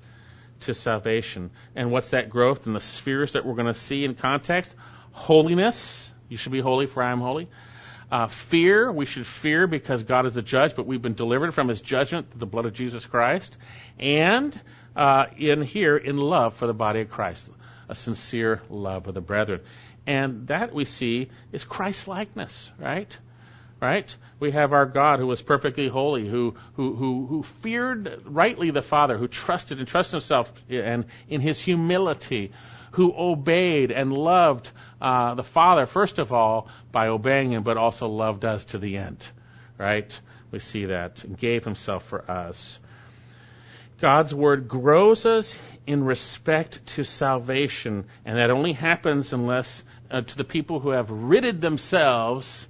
to 0.61 0.73
salvation. 0.73 1.51
And 1.75 1.91
what's 1.91 2.11
that 2.11 2.29
growth 2.29 2.67
in 2.67 2.73
the 2.73 2.79
spheres 2.79 3.33
that 3.33 3.45
we're 3.45 3.55
going 3.55 3.67
to 3.67 3.73
see 3.73 4.03
in 4.03 4.15
context? 4.15 4.73
Holiness. 5.11 6.11
You 6.29 6.37
should 6.37 6.51
be 6.51 6.61
holy, 6.61 6.87
for 6.87 7.03
I 7.03 7.11
am 7.11 7.19
holy. 7.19 7.49
Uh, 8.11 8.27
fear. 8.27 8.91
We 8.91 9.05
should 9.05 9.25
fear 9.25 9.67
because 9.67 10.03
God 10.03 10.25
is 10.25 10.33
the 10.33 10.41
judge, 10.41 10.75
but 10.75 10.85
we've 10.85 11.01
been 11.01 11.15
delivered 11.15 11.53
from 11.53 11.67
his 11.67 11.81
judgment 11.81 12.31
through 12.31 12.39
the 12.39 12.45
blood 12.45 12.65
of 12.65 12.73
Jesus 12.73 13.05
Christ. 13.05 13.57
And 13.99 14.59
uh, 14.95 15.25
in 15.37 15.61
here, 15.61 15.97
in 15.97 16.17
love 16.17 16.55
for 16.55 16.67
the 16.67 16.73
body 16.73 17.01
of 17.01 17.09
Christ, 17.09 17.49
a 17.89 17.95
sincere 17.95 18.61
love 18.69 19.07
of 19.07 19.13
the 19.13 19.21
brethren. 19.21 19.61
And 20.07 20.47
that 20.47 20.73
we 20.73 20.85
see 20.85 21.29
is 21.51 21.63
Christ 21.63 22.07
likeness, 22.07 22.71
right? 22.79 23.17
Right? 23.85 24.15
We 24.39 24.51
have 24.51 24.73
our 24.73 24.87
God 24.87 25.19
who 25.19 25.27
was 25.27 25.41
perfectly 25.41 25.87
holy, 25.87 26.27
who, 26.27 26.55
who, 26.73 26.95
who, 26.95 27.27
who 27.27 27.43
feared 27.43 28.21
rightly 28.25 28.71
the 28.71 28.81
Father, 28.81 29.17
who 29.17 29.27
trusted 29.27 29.77
and 29.77 29.87
trusted 29.87 30.13
himself 30.13 30.51
and 30.69 31.05
in 31.29 31.39
his 31.39 31.61
humility, 31.61 32.51
who 32.93 33.13
obeyed 33.15 33.91
and 33.91 34.11
loved 34.11 34.71
uh, 34.99 35.35
the 35.35 35.43
Father, 35.43 35.85
first 35.85 36.17
of 36.17 36.33
all, 36.33 36.67
by 36.91 37.07
obeying 37.09 37.51
him, 37.51 37.61
but 37.61 37.77
also 37.77 38.07
loved 38.07 38.43
us 38.43 38.65
to 38.65 38.79
the 38.79 38.97
end, 38.97 39.25
right? 39.77 40.19
We 40.49 40.59
see 40.59 40.85
that, 40.85 41.23
and 41.23 41.37
gave 41.37 41.63
himself 41.63 42.05
for 42.05 42.29
us. 42.29 42.79
God's 44.01 44.33
word 44.33 44.67
grows 44.67 45.25
us 45.25 45.59
in 45.85 46.03
respect 46.03 46.85
to 46.95 47.03
salvation, 47.03 48.05
and 48.25 48.37
that 48.37 48.49
only 48.49 48.73
happens 48.73 49.31
unless 49.31 49.83
uh, 50.09 50.21
to 50.21 50.37
the 50.37 50.43
people 50.43 50.79
who 50.79 50.89
have 50.89 51.11
ridded 51.11 51.61
themselves 51.61 52.67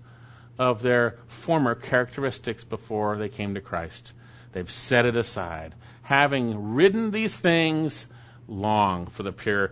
of 0.57 0.81
their 0.81 1.17
former 1.27 1.75
characteristics 1.75 2.63
before 2.63 3.17
they 3.17 3.29
came 3.29 3.55
to 3.55 3.61
Christ. 3.61 4.13
They've 4.53 4.69
set 4.69 5.05
it 5.05 5.15
aside. 5.15 5.75
Having 6.01 6.75
ridden 6.75 7.11
these 7.11 7.35
things, 7.35 8.05
long 8.47 9.07
for 9.07 9.23
the 9.23 9.31
pure 9.31 9.71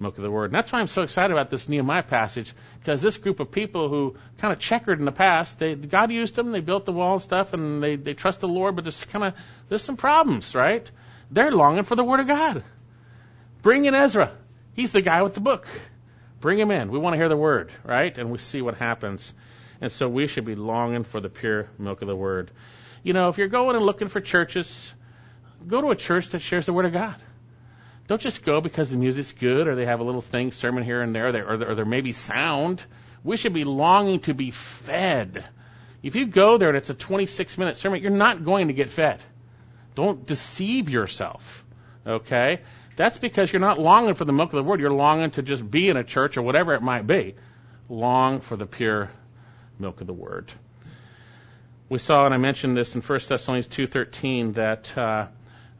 milk 0.00 0.16
of 0.16 0.24
the 0.24 0.30
word. 0.30 0.46
And 0.46 0.54
that's 0.54 0.72
why 0.72 0.80
I'm 0.80 0.86
so 0.86 1.02
excited 1.02 1.32
about 1.32 1.50
this 1.50 1.68
Nehemiah 1.68 2.02
passage, 2.02 2.52
because 2.80 3.00
this 3.00 3.16
group 3.16 3.40
of 3.40 3.50
people 3.50 3.88
who 3.88 4.16
kind 4.38 4.52
of 4.52 4.58
checkered 4.58 4.98
in 4.98 5.04
the 5.04 5.12
past, 5.12 5.58
they, 5.58 5.74
God 5.74 6.10
used 6.10 6.34
them, 6.34 6.50
they 6.50 6.60
built 6.60 6.84
the 6.84 6.92
wall 6.92 7.14
and 7.14 7.22
stuff, 7.22 7.52
and 7.52 7.82
they, 7.82 7.96
they 7.96 8.14
trust 8.14 8.40
the 8.40 8.48
Lord, 8.48 8.74
but 8.74 8.84
there's 8.84 9.04
kind 9.04 9.24
of, 9.24 9.34
there's 9.68 9.82
some 9.82 9.96
problems, 9.96 10.54
right? 10.54 10.90
They're 11.30 11.50
longing 11.50 11.84
for 11.84 11.94
the 11.94 12.04
word 12.04 12.20
of 12.20 12.26
God. 12.26 12.64
Bring 13.62 13.84
in 13.84 13.94
Ezra. 13.94 14.32
He's 14.74 14.92
the 14.92 15.02
guy 15.02 15.22
with 15.22 15.34
the 15.34 15.40
book. 15.40 15.68
Bring 16.40 16.58
him 16.58 16.70
in. 16.70 16.90
We 16.90 16.98
want 16.98 17.14
to 17.14 17.18
hear 17.18 17.28
the 17.28 17.36
word, 17.36 17.70
right? 17.84 18.16
And 18.18 18.30
we 18.30 18.38
see 18.38 18.60
what 18.60 18.74
happens. 18.74 19.32
And 19.82 19.90
so 19.90 20.08
we 20.08 20.28
should 20.28 20.44
be 20.44 20.54
longing 20.54 21.02
for 21.02 21.20
the 21.20 21.28
pure 21.28 21.68
milk 21.76 22.02
of 22.02 22.08
the 22.08 22.14
Word. 22.14 22.52
You 23.02 23.14
know, 23.14 23.28
if 23.30 23.36
you're 23.36 23.48
going 23.48 23.74
and 23.74 23.84
looking 23.84 24.06
for 24.06 24.20
churches, 24.20 24.94
go 25.66 25.80
to 25.80 25.90
a 25.90 25.96
church 25.96 26.28
that 26.28 26.38
shares 26.38 26.66
the 26.66 26.72
Word 26.72 26.86
of 26.86 26.92
God. 26.92 27.16
Don't 28.06 28.20
just 28.20 28.44
go 28.44 28.60
because 28.60 28.90
the 28.90 28.96
music's 28.96 29.32
good 29.32 29.66
or 29.66 29.74
they 29.74 29.86
have 29.86 29.98
a 29.98 30.04
little 30.04 30.20
thing, 30.20 30.52
sermon 30.52 30.84
here 30.84 31.02
and 31.02 31.12
there, 31.12 31.26
or 31.26 31.32
there, 31.32 31.70
or 31.70 31.74
there 31.74 31.84
may 31.84 32.00
be 32.00 32.12
sound. 32.12 32.84
We 33.24 33.36
should 33.36 33.54
be 33.54 33.64
longing 33.64 34.20
to 34.20 34.34
be 34.34 34.52
fed. 34.52 35.44
If 36.00 36.14
you 36.14 36.26
go 36.26 36.58
there 36.58 36.68
and 36.68 36.78
it's 36.78 36.90
a 36.90 36.94
26 36.94 37.58
minute 37.58 37.76
sermon, 37.76 38.02
you're 38.02 38.12
not 38.12 38.44
going 38.44 38.68
to 38.68 38.74
get 38.74 38.88
fed. 38.88 39.20
Don't 39.96 40.24
deceive 40.24 40.90
yourself. 40.90 41.64
Okay? 42.06 42.60
That's 42.94 43.18
because 43.18 43.52
you're 43.52 43.58
not 43.58 43.80
longing 43.80 44.14
for 44.14 44.24
the 44.24 44.32
milk 44.32 44.52
of 44.52 44.62
the 44.62 44.68
word. 44.68 44.78
You're 44.78 44.92
longing 44.92 45.32
to 45.32 45.42
just 45.42 45.68
be 45.68 45.88
in 45.88 45.96
a 45.96 46.04
church 46.04 46.36
or 46.36 46.42
whatever 46.42 46.72
it 46.74 46.82
might 46.82 47.04
be. 47.04 47.34
Long 47.88 48.40
for 48.40 48.56
the 48.56 48.66
pure 48.66 49.10
milk 49.82 50.00
of 50.00 50.06
the 50.06 50.14
word. 50.14 50.50
We 51.90 51.98
saw, 51.98 52.24
and 52.24 52.32
I 52.32 52.38
mentioned 52.38 52.76
this 52.76 52.94
in 52.94 53.02
1 53.02 53.28
Thessalonians 53.28 53.68
2:13, 53.68 54.54
that 54.54 54.96
uh, 54.96 55.26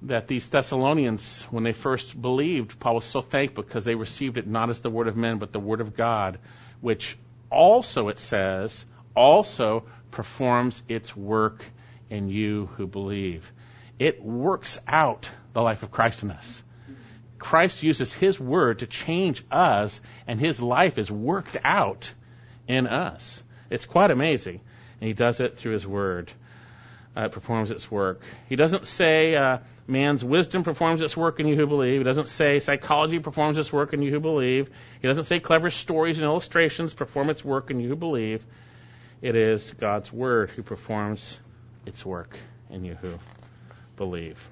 that 0.02 0.26
these 0.28 0.48
Thessalonians, 0.48 1.46
when 1.50 1.64
they 1.64 1.72
first 1.72 2.20
believed, 2.20 2.78
Paul 2.78 2.96
was 2.96 3.04
so 3.04 3.20
thankful 3.20 3.62
because 3.62 3.84
they 3.84 3.94
received 3.94 4.36
it 4.36 4.46
not 4.46 4.68
as 4.68 4.80
the 4.80 4.90
word 4.90 5.08
of 5.08 5.16
men, 5.16 5.38
but 5.38 5.52
the 5.52 5.60
word 5.60 5.80
of 5.80 5.96
God, 5.96 6.38
which 6.80 7.16
also, 7.50 8.08
it 8.08 8.18
says, 8.18 8.84
also 9.14 9.84
performs 10.10 10.82
its 10.88 11.16
work 11.16 11.64
in 12.10 12.28
you 12.28 12.66
who 12.76 12.86
believe. 12.86 13.50
It 13.98 14.22
works 14.22 14.78
out 14.88 15.30
the 15.52 15.62
life 15.62 15.82
of 15.82 15.92
Christ 15.92 16.22
in 16.24 16.30
us. 16.32 16.62
Christ 17.38 17.82
uses 17.82 18.12
His 18.12 18.38
Word 18.38 18.80
to 18.80 18.86
change 18.86 19.44
us, 19.50 20.00
and 20.26 20.40
His 20.40 20.60
life 20.60 20.98
is 20.98 21.10
worked 21.10 21.56
out 21.64 22.12
in 22.68 22.86
us. 22.86 23.42
It's 23.72 23.86
quite 23.86 24.10
amazing. 24.10 24.60
And 25.00 25.08
He 25.08 25.14
does 25.14 25.40
it 25.40 25.56
through 25.56 25.72
His 25.72 25.86
Word. 25.86 26.30
Uh, 27.16 27.24
it 27.24 27.32
performs 27.32 27.70
its 27.70 27.90
work. 27.90 28.22
He 28.48 28.56
doesn't 28.56 28.86
say 28.86 29.34
uh, 29.34 29.58
man's 29.86 30.24
wisdom 30.24 30.62
performs 30.62 31.02
its 31.02 31.14
work 31.14 31.40
in 31.40 31.46
you 31.46 31.56
who 31.56 31.66
believe. 31.66 31.98
He 31.98 32.04
doesn't 32.04 32.28
say 32.28 32.58
psychology 32.58 33.18
performs 33.18 33.58
its 33.58 33.70
work 33.70 33.92
in 33.92 34.00
you 34.00 34.10
who 34.10 34.20
believe. 34.20 34.70
He 35.00 35.08
doesn't 35.08 35.24
say 35.24 35.38
clever 35.38 35.68
stories 35.68 36.18
and 36.18 36.24
illustrations 36.24 36.94
perform 36.94 37.28
its 37.28 37.44
work 37.44 37.70
in 37.70 37.80
you 37.80 37.88
who 37.88 37.96
believe. 37.96 38.44
It 39.20 39.36
is 39.36 39.72
God's 39.72 40.10
Word 40.10 40.50
who 40.50 40.62
performs 40.62 41.38
its 41.84 42.04
work 42.04 42.36
in 42.70 42.84
you 42.84 42.94
who 42.94 43.18
believe. 43.96 44.42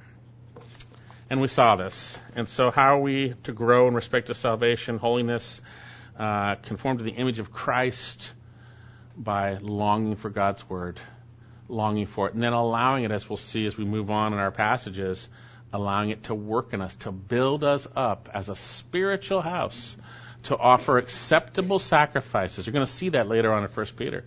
And 1.30 1.40
we 1.40 1.48
saw 1.48 1.76
this. 1.76 2.18
And 2.36 2.46
so, 2.48 2.70
how 2.70 2.96
are 2.96 3.00
we 3.00 3.34
to 3.44 3.52
grow 3.52 3.88
in 3.88 3.94
respect 3.94 4.26
to 4.26 4.34
salvation, 4.34 4.98
holiness, 4.98 5.62
uh, 6.18 6.56
conform 6.56 6.98
to 6.98 7.04
the 7.04 7.12
image 7.12 7.38
of 7.38 7.52
Christ 7.52 8.32
by 9.20 9.58
longing 9.60 10.16
for 10.16 10.30
God's 10.30 10.68
Word, 10.68 10.98
longing 11.68 12.06
for 12.06 12.28
it, 12.28 12.34
and 12.34 12.42
then 12.42 12.54
allowing 12.54 13.04
it, 13.04 13.10
as 13.10 13.28
we'll 13.28 13.36
see 13.36 13.66
as 13.66 13.76
we 13.76 13.84
move 13.84 14.10
on 14.10 14.32
in 14.32 14.38
our 14.38 14.50
passages, 14.50 15.28
allowing 15.72 16.10
it 16.10 16.24
to 16.24 16.34
work 16.34 16.72
in 16.72 16.80
us, 16.80 16.94
to 16.96 17.12
build 17.12 17.62
us 17.62 17.86
up 17.94 18.30
as 18.32 18.48
a 18.48 18.56
spiritual 18.56 19.42
house, 19.42 19.94
to 20.44 20.56
offer 20.56 20.96
acceptable 20.96 21.78
sacrifices. 21.78 22.66
You're 22.66 22.72
going 22.72 22.86
to 22.86 22.90
see 22.90 23.10
that 23.10 23.28
later 23.28 23.52
on 23.52 23.62
in 23.62 23.68
1 23.68 23.86
Peter. 23.96 24.24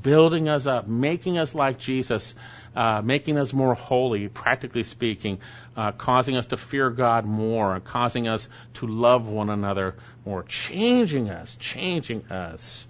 Building 0.00 0.48
us 0.48 0.66
up, 0.66 0.86
making 0.86 1.38
us 1.38 1.54
like 1.54 1.78
Jesus, 1.78 2.34
uh, 2.76 3.02
making 3.02 3.38
us 3.38 3.52
more 3.52 3.74
holy, 3.74 4.28
practically 4.28 4.84
speaking, 4.84 5.38
uh, 5.76 5.90
causing 5.92 6.36
us 6.36 6.46
to 6.46 6.56
fear 6.56 6.90
God 6.90 7.24
more, 7.24 7.80
causing 7.80 8.28
us 8.28 8.48
to 8.74 8.86
love 8.86 9.26
one 9.26 9.50
another 9.50 9.96
more, 10.24 10.44
changing 10.44 11.30
us, 11.30 11.56
changing 11.58 12.30
us. 12.30 12.86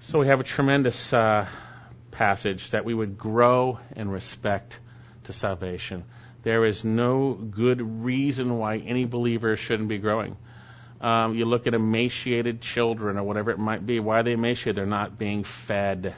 So 0.00 0.20
we 0.20 0.28
have 0.28 0.40
a 0.40 0.44
tremendous 0.44 1.12
uh, 1.12 1.48
passage 2.10 2.70
that 2.70 2.84
we 2.84 2.94
would 2.94 3.18
grow 3.18 3.80
in 3.96 4.08
respect 4.08 4.78
to 5.24 5.32
salvation. 5.32 6.04
There 6.42 6.64
is 6.64 6.84
no 6.84 7.32
good 7.34 7.80
reason 8.04 8.58
why 8.58 8.78
any 8.78 9.04
believer 9.04 9.56
shouldn't 9.56 9.88
be 9.88 9.98
growing. 9.98 10.36
Um, 11.00 11.34
you 11.34 11.44
look 11.44 11.66
at 11.66 11.74
emaciated 11.74 12.60
children 12.60 13.18
or 13.18 13.24
whatever 13.24 13.50
it 13.50 13.58
might 13.58 13.84
be. 13.84 13.98
Why 14.00 14.20
are 14.20 14.22
they 14.22 14.32
emaciated? 14.32 14.76
They're 14.76 14.86
not 14.86 15.18
being 15.18 15.44
fed 15.44 16.14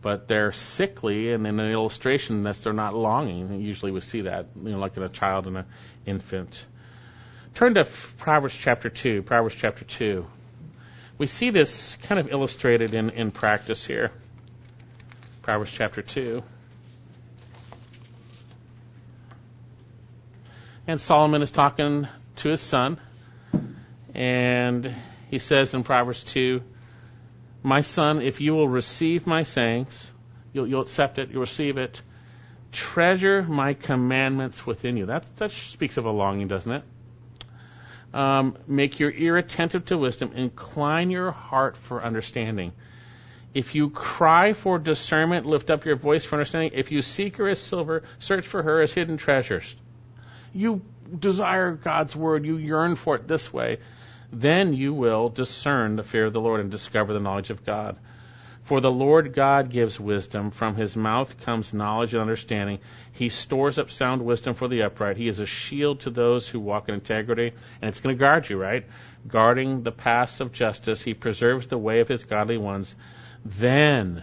but 0.00 0.28
they're 0.28 0.52
sickly, 0.52 1.32
and 1.32 1.46
in 1.46 1.58
an 1.58 1.72
illustration, 1.72 2.44
that 2.44 2.56
they're 2.56 2.72
not 2.72 2.94
longing. 2.94 3.60
Usually, 3.60 3.90
we 3.90 4.00
see 4.00 4.22
that, 4.22 4.46
you 4.62 4.70
know, 4.70 4.78
like 4.78 4.96
in 4.96 5.02
a 5.02 5.08
child 5.08 5.46
and 5.46 5.58
an 5.58 5.64
infant. 6.06 6.64
Turn 7.54 7.74
to 7.74 7.84
Proverbs 8.18 8.54
chapter 8.54 8.90
two. 8.90 9.22
Proverbs 9.22 9.56
chapter 9.56 9.84
two. 9.84 10.26
We 11.18 11.26
see 11.26 11.50
this 11.50 11.96
kind 12.02 12.20
of 12.20 12.30
illustrated 12.30 12.94
in, 12.94 13.10
in 13.10 13.32
practice 13.32 13.84
here. 13.84 14.12
Proverbs 15.42 15.72
chapter 15.72 16.00
two. 16.00 16.44
And 20.86 21.00
Solomon 21.00 21.42
is 21.42 21.50
talking 21.50 22.08
to 22.36 22.48
his 22.48 22.62
son, 22.62 22.98
and 24.14 24.94
he 25.30 25.38
says 25.38 25.74
in 25.74 25.82
Proverbs 25.82 26.22
2, 26.24 26.62
my 27.62 27.82
son, 27.82 28.22
if 28.22 28.40
you 28.40 28.54
will 28.54 28.68
receive 28.68 29.26
my 29.26 29.42
sayings, 29.42 30.10
you'll, 30.54 30.66
you'll 30.66 30.80
accept 30.80 31.18
it, 31.18 31.30
you'll 31.30 31.42
receive 31.42 31.76
it, 31.76 32.00
treasure 32.72 33.42
my 33.42 33.74
commandments 33.74 34.64
within 34.64 34.96
you. 34.96 35.06
That, 35.06 35.36
that 35.36 35.50
speaks 35.50 35.98
of 35.98 36.06
a 36.06 36.10
longing, 36.10 36.48
doesn't 36.48 36.72
it? 36.72 36.84
Um, 38.14 38.56
make 38.66 39.00
your 39.00 39.10
ear 39.10 39.36
attentive 39.36 39.86
to 39.86 39.98
wisdom, 39.98 40.32
incline 40.34 41.10
your 41.10 41.30
heart 41.30 41.76
for 41.76 42.02
understanding. 42.02 42.72
If 43.54 43.74
you 43.74 43.90
cry 43.90 44.52
for 44.52 44.78
discernment, 44.78 45.46
lift 45.46 45.70
up 45.70 45.84
your 45.84 45.96
voice 45.96 46.24
for 46.24 46.36
understanding. 46.36 46.72
If 46.74 46.90
you 46.92 47.02
seek 47.02 47.36
her 47.36 47.48
as 47.48 47.60
silver, 47.60 48.02
search 48.18 48.46
for 48.46 48.62
her 48.62 48.80
as 48.80 48.92
hidden 48.92 49.16
treasures. 49.16 49.76
You 50.52 50.82
desire 51.18 51.72
God's 51.72 52.16
word, 52.16 52.44
you 52.44 52.56
yearn 52.56 52.96
for 52.96 53.16
it 53.16 53.28
this 53.28 53.52
way 53.52 53.78
then 54.32 54.74
you 54.74 54.92
will 54.92 55.28
discern 55.28 55.96
the 55.96 56.02
fear 56.02 56.26
of 56.26 56.32
the 56.32 56.40
Lord 56.40 56.60
and 56.60 56.70
discover 56.70 57.12
the 57.12 57.20
knowledge 57.20 57.50
of 57.50 57.64
God. 57.64 57.96
For 58.68 58.82
the 58.82 58.90
Lord 58.90 59.32
God 59.32 59.70
gives 59.70 59.98
wisdom. 59.98 60.50
From 60.50 60.76
his 60.76 60.94
mouth 60.94 61.40
comes 61.40 61.72
knowledge 61.72 62.12
and 62.12 62.20
understanding. 62.20 62.80
He 63.12 63.30
stores 63.30 63.78
up 63.78 63.90
sound 63.90 64.20
wisdom 64.20 64.52
for 64.52 64.68
the 64.68 64.82
upright. 64.82 65.16
He 65.16 65.26
is 65.26 65.40
a 65.40 65.46
shield 65.46 66.00
to 66.00 66.10
those 66.10 66.46
who 66.46 66.60
walk 66.60 66.90
in 66.90 66.94
integrity. 66.94 67.54
And 67.80 67.88
it's 67.88 68.00
going 68.00 68.14
to 68.14 68.20
guard 68.20 68.50
you, 68.50 68.58
right? 68.58 68.84
Guarding 69.26 69.84
the 69.84 69.90
paths 69.90 70.40
of 70.40 70.52
justice. 70.52 71.00
He 71.00 71.14
preserves 71.14 71.68
the 71.68 71.78
way 71.78 72.00
of 72.00 72.08
his 72.08 72.24
godly 72.24 72.58
ones. 72.58 72.94
Then 73.42 74.22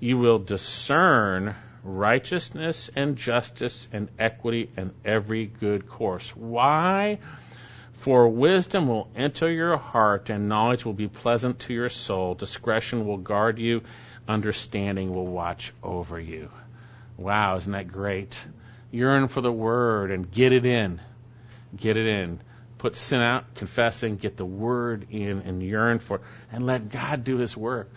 you 0.00 0.16
will 0.16 0.38
discern 0.38 1.54
righteousness 1.84 2.88
and 2.96 3.18
justice 3.18 3.88
and 3.92 4.08
equity 4.18 4.70
and 4.78 4.94
every 5.04 5.44
good 5.44 5.86
course. 5.86 6.34
Why? 6.34 7.18
For 7.98 8.28
wisdom 8.28 8.88
will 8.88 9.08
enter 9.16 9.50
your 9.50 9.76
heart, 9.76 10.30
and 10.30 10.48
knowledge 10.48 10.84
will 10.84 10.92
be 10.92 11.08
pleasant 11.08 11.60
to 11.60 11.74
your 11.74 11.88
soul. 11.88 12.34
Discretion 12.34 13.06
will 13.06 13.16
guard 13.18 13.58
you, 13.58 13.82
understanding 14.28 15.12
will 15.12 15.26
watch 15.26 15.72
over 15.82 16.20
you. 16.20 16.50
Wow, 17.16 17.56
isn't 17.56 17.72
that 17.72 17.88
great? 17.88 18.38
Yearn 18.90 19.28
for 19.28 19.40
the 19.40 19.52
word 19.52 20.10
and 20.10 20.30
get 20.30 20.52
it 20.52 20.66
in. 20.66 21.00
Get 21.74 21.96
it 21.96 22.06
in. 22.06 22.40
Put 22.78 22.94
sin 22.94 23.20
out, 23.20 23.54
confessing, 23.54 24.16
get 24.16 24.36
the 24.36 24.44
word 24.44 25.06
in, 25.10 25.40
and 25.40 25.62
yearn 25.62 25.98
for 25.98 26.16
it, 26.16 26.22
and 26.52 26.66
let 26.66 26.90
God 26.90 27.24
do 27.24 27.38
His 27.38 27.56
work. 27.56 27.90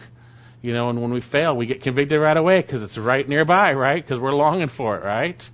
You 0.62 0.74
know, 0.74 0.90
and 0.90 1.02
when 1.02 1.12
we 1.12 1.22
fail, 1.22 1.56
we 1.56 1.66
get 1.66 1.84
convicted 1.84 2.20
right 2.20 2.36
away 2.36 2.62
because 2.62 2.82
it's 2.82 2.98
right 2.98 3.28
nearby, 3.28 3.74
right? 3.74 4.02
Because 4.02 4.20
we're 4.20 4.34
longing 4.34 4.68
for 4.68 4.98
it, 4.98 5.04
right? 5.04 5.50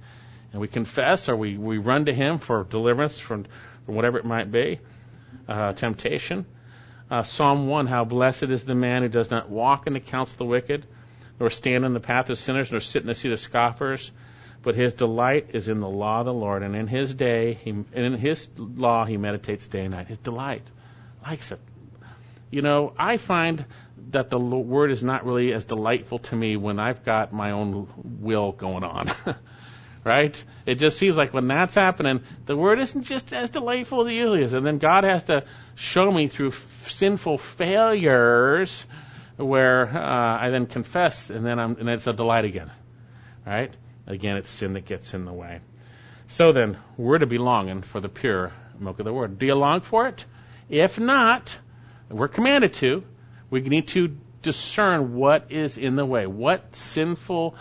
And 0.51 0.61
we 0.61 0.67
confess 0.67 1.27
or 1.27 1.35
we, 1.35 1.57
we 1.57 1.77
run 1.79 2.05
to 2.05 2.13
Him 2.13 2.37
for 2.37 2.63
deliverance 2.63 3.19
from 3.19 3.45
or 3.87 3.95
whatever 3.95 4.17
it 4.17 4.25
might 4.25 4.51
be, 4.51 4.79
uh, 5.47 5.73
temptation. 5.73 6.45
Uh, 7.09 7.23
Psalm 7.23 7.67
1 7.67 7.87
How 7.87 8.03
blessed 8.03 8.43
is 8.43 8.63
the 8.63 8.75
man 8.75 9.03
who 9.03 9.09
does 9.09 9.29
not 9.29 9.49
walk 9.49 9.87
in 9.87 9.93
the 9.93 9.99
counsel 9.99 10.33
of 10.33 10.37
the 10.39 10.45
wicked, 10.45 10.85
nor 11.39 11.49
stand 11.49 11.85
in 11.85 11.93
the 11.93 11.99
path 11.99 12.29
of 12.29 12.37
sinners, 12.37 12.71
nor 12.71 12.79
sit 12.79 13.01
in 13.01 13.07
the 13.07 13.15
seat 13.15 13.31
of 13.31 13.39
scoffers. 13.39 14.11
But 14.63 14.75
his 14.75 14.93
delight 14.93 15.51
is 15.53 15.67
in 15.67 15.79
the 15.79 15.87
law 15.87 16.21
of 16.21 16.25
the 16.25 16.33
Lord, 16.33 16.63
and 16.63 16.75
in 16.75 16.87
his 16.87 17.13
day, 17.13 17.53
he, 17.53 17.75
in 17.93 18.13
his 18.13 18.47
law, 18.57 19.05
he 19.05 19.17
meditates 19.17 19.67
day 19.67 19.81
and 19.81 19.91
night. 19.91 20.07
His 20.07 20.17
delight, 20.17 20.63
likes 21.23 21.51
it. 21.51 21.59
You 22.49 22.63
know, 22.63 22.93
I 22.97 23.17
find 23.17 23.65
that 24.09 24.31
the 24.31 24.39
word 24.39 24.91
is 24.91 25.03
not 25.03 25.25
really 25.25 25.53
as 25.53 25.65
delightful 25.65 26.19
to 26.19 26.35
me 26.35 26.57
when 26.57 26.79
I've 26.79 27.03
got 27.03 27.33
my 27.33 27.51
own 27.51 27.87
will 28.21 28.51
going 28.51 28.83
on. 28.83 29.11
right? 30.05 30.41
It 30.67 30.75
just 30.75 30.97
seems 30.97 31.17
like 31.17 31.33
when 31.33 31.47
that's 31.47 31.75
happening, 31.75 32.21
the 32.45 32.55
word 32.55 32.79
isn't 32.79 33.03
just 33.03 33.33
as 33.33 33.49
delightful 33.49 34.01
as 34.01 34.07
it 34.07 34.13
usually 34.13 34.43
is. 34.43 34.53
And 34.53 34.65
then 34.65 34.77
God 34.77 35.03
has 35.03 35.23
to 35.25 35.43
show 35.73 36.09
me 36.09 36.27
through 36.27 36.49
f- 36.49 36.87
sinful 36.91 37.39
failures 37.39 38.85
where 39.35 39.87
uh, 39.87 40.39
I 40.41 40.51
then 40.51 40.67
confess, 40.67 41.29
and 41.29 41.45
then 41.45 41.59
I'm, 41.59 41.75
and 41.77 41.89
it's 41.89 42.07
a 42.07 42.13
delight 42.13 42.45
again, 42.45 42.71
right? 43.45 43.73
Again, 44.07 44.37
it's 44.37 44.49
sin 44.49 44.73
that 44.73 44.85
gets 44.85 45.13
in 45.13 45.25
the 45.25 45.33
way. 45.33 45.59
So 46.27 46.53
then, 46.53 46.77
we're 46.97 47.17
to 47.17 47.25
be 47.25 47.37
longing 47.37 47.81
for 47.81 47.99
the 47.99 48.07
pure 48.07 48.53
milk 48.79 48.99
of 48.99 49.05
the 49.05 49.13
word. 49.13 49.37
Do 49.39 49.45
you 49.45 49.55
long 49.55 49.81
for 49.81 50.07
it? 50.07 50.23
If 50.69 50.99
not, 50.99 51.57
we're 52.09 52.27
commanded 52.27 52.75
to. 52.75 53.03
We 53.49 53.61
need 53.61 53.89
to 53.89 54.15
discern 54.41 55.15
what 55.15 55.47
is 55.51 55.77
in 55.77 55.95
the 55.95 56.05
way, 56.05 56.27
what 56.27 56.75
sinful 56.75 57.55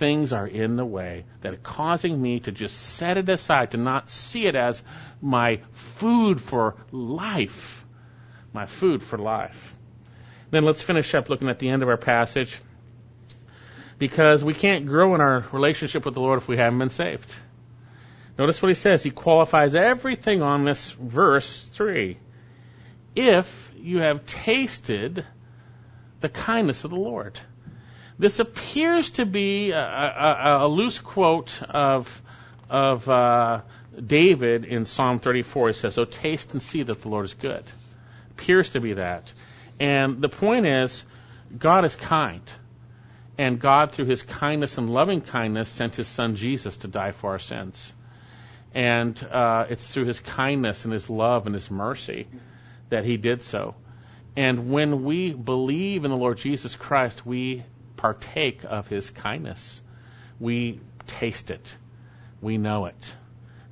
things 0.00 0.32
are 0.32 0.46
in 0.46 0.76
the 0.76 0.84
way 0.84 1.26
that 1.42 1.52
are 1.52 1.58
causing 1.58 2.20
me 2.20 2.40
to 2.40 2.50
just 2.50 2.76
set 2.76 3.18
it 3.18 3.28
aside, 3.28 3.72
to 3.72 3.76
not 3.76 4.08
see 4.08 4.46
it 4.46 4.56
as 4.56 4.82
my 5.20 5.60
food 5.72 6.40
for 6.40 6.74
life. 6.90 7.84
My 8.54 8.64
food 8.64 9.02
for 9.02 9.18
life. 9.18 9.76
Then 10.50 10.64
let's 10.64 10.80
finish 10.80 11.14
up 11.14 11.28
looking 11.28 11.50
at 11.50 11.58
the 11.58 11.68
end 11.68 11.82
of 11.82 11.88
our 11.90 11.98
passage 11.98 12.58
because 13.98 14.42
we 14.42 14.54
can't 14.54 14.86
grow 14.86 15.14
in 15.14 15.20
our 15.20 15.44
relationship 15.52 16.06
with 16.06 16.14
the 16.14 16.20
Lord 16.20 16.38
if 16.38 16.48
we 16.48 16.56
haven't 16.56 16.78
been 16.78 16.88
saved. 16.88 17.32
Notice 18.38 18.62
what 18.62 18.70
he 18.70 18.74
says. 18.74 19.02
He 19.02 19.10
qualifies 19.10 19.74
everything 19.74 20.40
on 20.40 20.64
this 20.64 20.90
verse 20.92 21.68
3. 21.68 22.16
If 23.14 23.70
you 23.76 23.98
have 23.98 24.24
tasted 24.24 25.26
the 26.20 26.30
kindness 26.30 26.84
of 26.84 26.90
the 26.90 26.96
Lord. 26.96 27.38
This 28.20 28.38
appears 28.38 29.12
to 29.12 29.24
be 29.24 29.70
a, 29.70 29.80
a, 29.80 30.66
a 30.66 30.68
loose 30.68 30.98
quote 30.98 31.62
of, 31.62 32.20
of 32.68 33.08
uh, 33.08 33.62
David 33.98 34.66
in 34.66 34.84
Psalm 34.84 35.20
34. 35.20 35.68
He 35.68 35.72
says, 35.72 35.96
Oh, 35.96 36.04
taste 36.04 36.52
and 36.52 36.62
see 36.62 36.82
that 36.82 37.00
the 37.00 37.08
Lord 37.08 37.24
is 37.24 37.32
good. 37.32 37.64
Appears 38.32 38.68
to 38.70 38.80
be 38.80 38.92
that. 38.92 39.32
And 39.80 40.20
the 40.20 40.28
point 40.28 40.66
is, 40.66 41.02
God 41.56 41.86
is 41.86 41.96
kind. 41.96 42.42
And 43.38 43.58
God, 43.58 43.92
through 43.92 44.04
his 44.04 44.22
kindness 44.22 44.76
and 44.76 44.90
loving 44.90 45.22
kindness, 45.22 45.70
sent 45.70 45.96
his 45.96 46.06
son 46.06 46.36
Jesus 46.36 46.76
to 46.78 46.88
die 46.88 47.12
for 47.12 47.30
our 47.30 47.38
sins. 47.38 47.90
And 48.74 49.18
uh, 49.32 49.64
it's 49.70 49.94
through 49.94 50.04
his 50.04 50.20
kindness 50.20 50.84
and 50.84 50.92
his 50.92 51.08
love 51.08 51.46
and 51.46 51.54
his 51.54 51.70
mercy 51.70 52.28
that 52.90 53.06
he 53.06 53.16
did 53.16 53.42
so. 53.42 53.76
And 54.36 54.70
when 54.70 55.04
we 55.04 55.32
believe 55.32 56.04
in 56.04 56.10
the 56.10 56.18
Lord 56.18 56.36
Jesus 56.36 56.76
Christ, 56.76 57.24
we 57.24 57.64
partake 58.00 58.64
of 58.64 58.88
his 58.88 59.10
kindness. 59.10 59.82
We 60.38 60.80
taste 61.06 61.50
it. 61.50 61.76
We 62.40 62.56
know 62.56 62.86
it. 62.86 63.14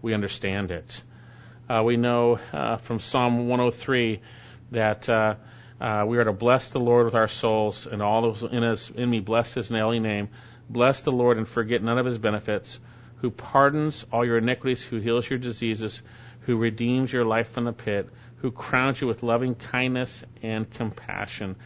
We 0.03 0.13
understand 0.13 0.71
it. 0.71 1.03
Uh, 1.67 1.83
we 1.83 1.97
know 1.97 2.39
uh, 2.53 2.77
from 2.77 2.99
Psalm 2.99 3.49
103 3.49 4.21
that 4.73 5.09
uh, 5.09 5.37
uh, 5.81 6.05
we 6.07 6.19
are 6.19 6.25
to 6.25 6.35
bless 6.35 6.71
the 6.73 6.79
Lord 6.79 7.07
with 7.07 7.15
our 7.15 7.29
souls, 7.29 7.87
and 7.87 8.03
all 8.03 8.21
those 8.21 8.43
in 8.43 8.63
us 8.65 8.91
in 8.91 9.09
me 9.09 9.21
bless 9.21 9.55
His 9.55 9.71
name. 9.71 10.29
Bless 10.69 11.03
the 11.03 11.13
Lord 11.13 11.39
and 11.39 11.49
forget 11.49 11.83
none 11.83 11.97
of 11.97 12.05
His 12.05 12.19
benefits, 12.19 12.79
who 13.23 13.31
pardons 13.31 14.05
all 14.13 14.27
your 14.27 14.37
iniquities, 14.37 14.83
who 14.83 14.99
heals 14.99 15.29
your 15.29 15.39
diseases, 15.39 16.03
who 16.41 16.59
redeems 16.59 17.11
your 17.11 17.25
life 17.25 17.51
from 17.53 17.65
the 17.65 17.73
pit, 17.73 18.11
who 18.37 18.51
crowns 18.51 19.01
you 19.01 19.07
with 19.07 19.23
loving 19.23 19.55
kindness 19.55 20.23
and 20.43 20.71
compassion. 20.71 21.57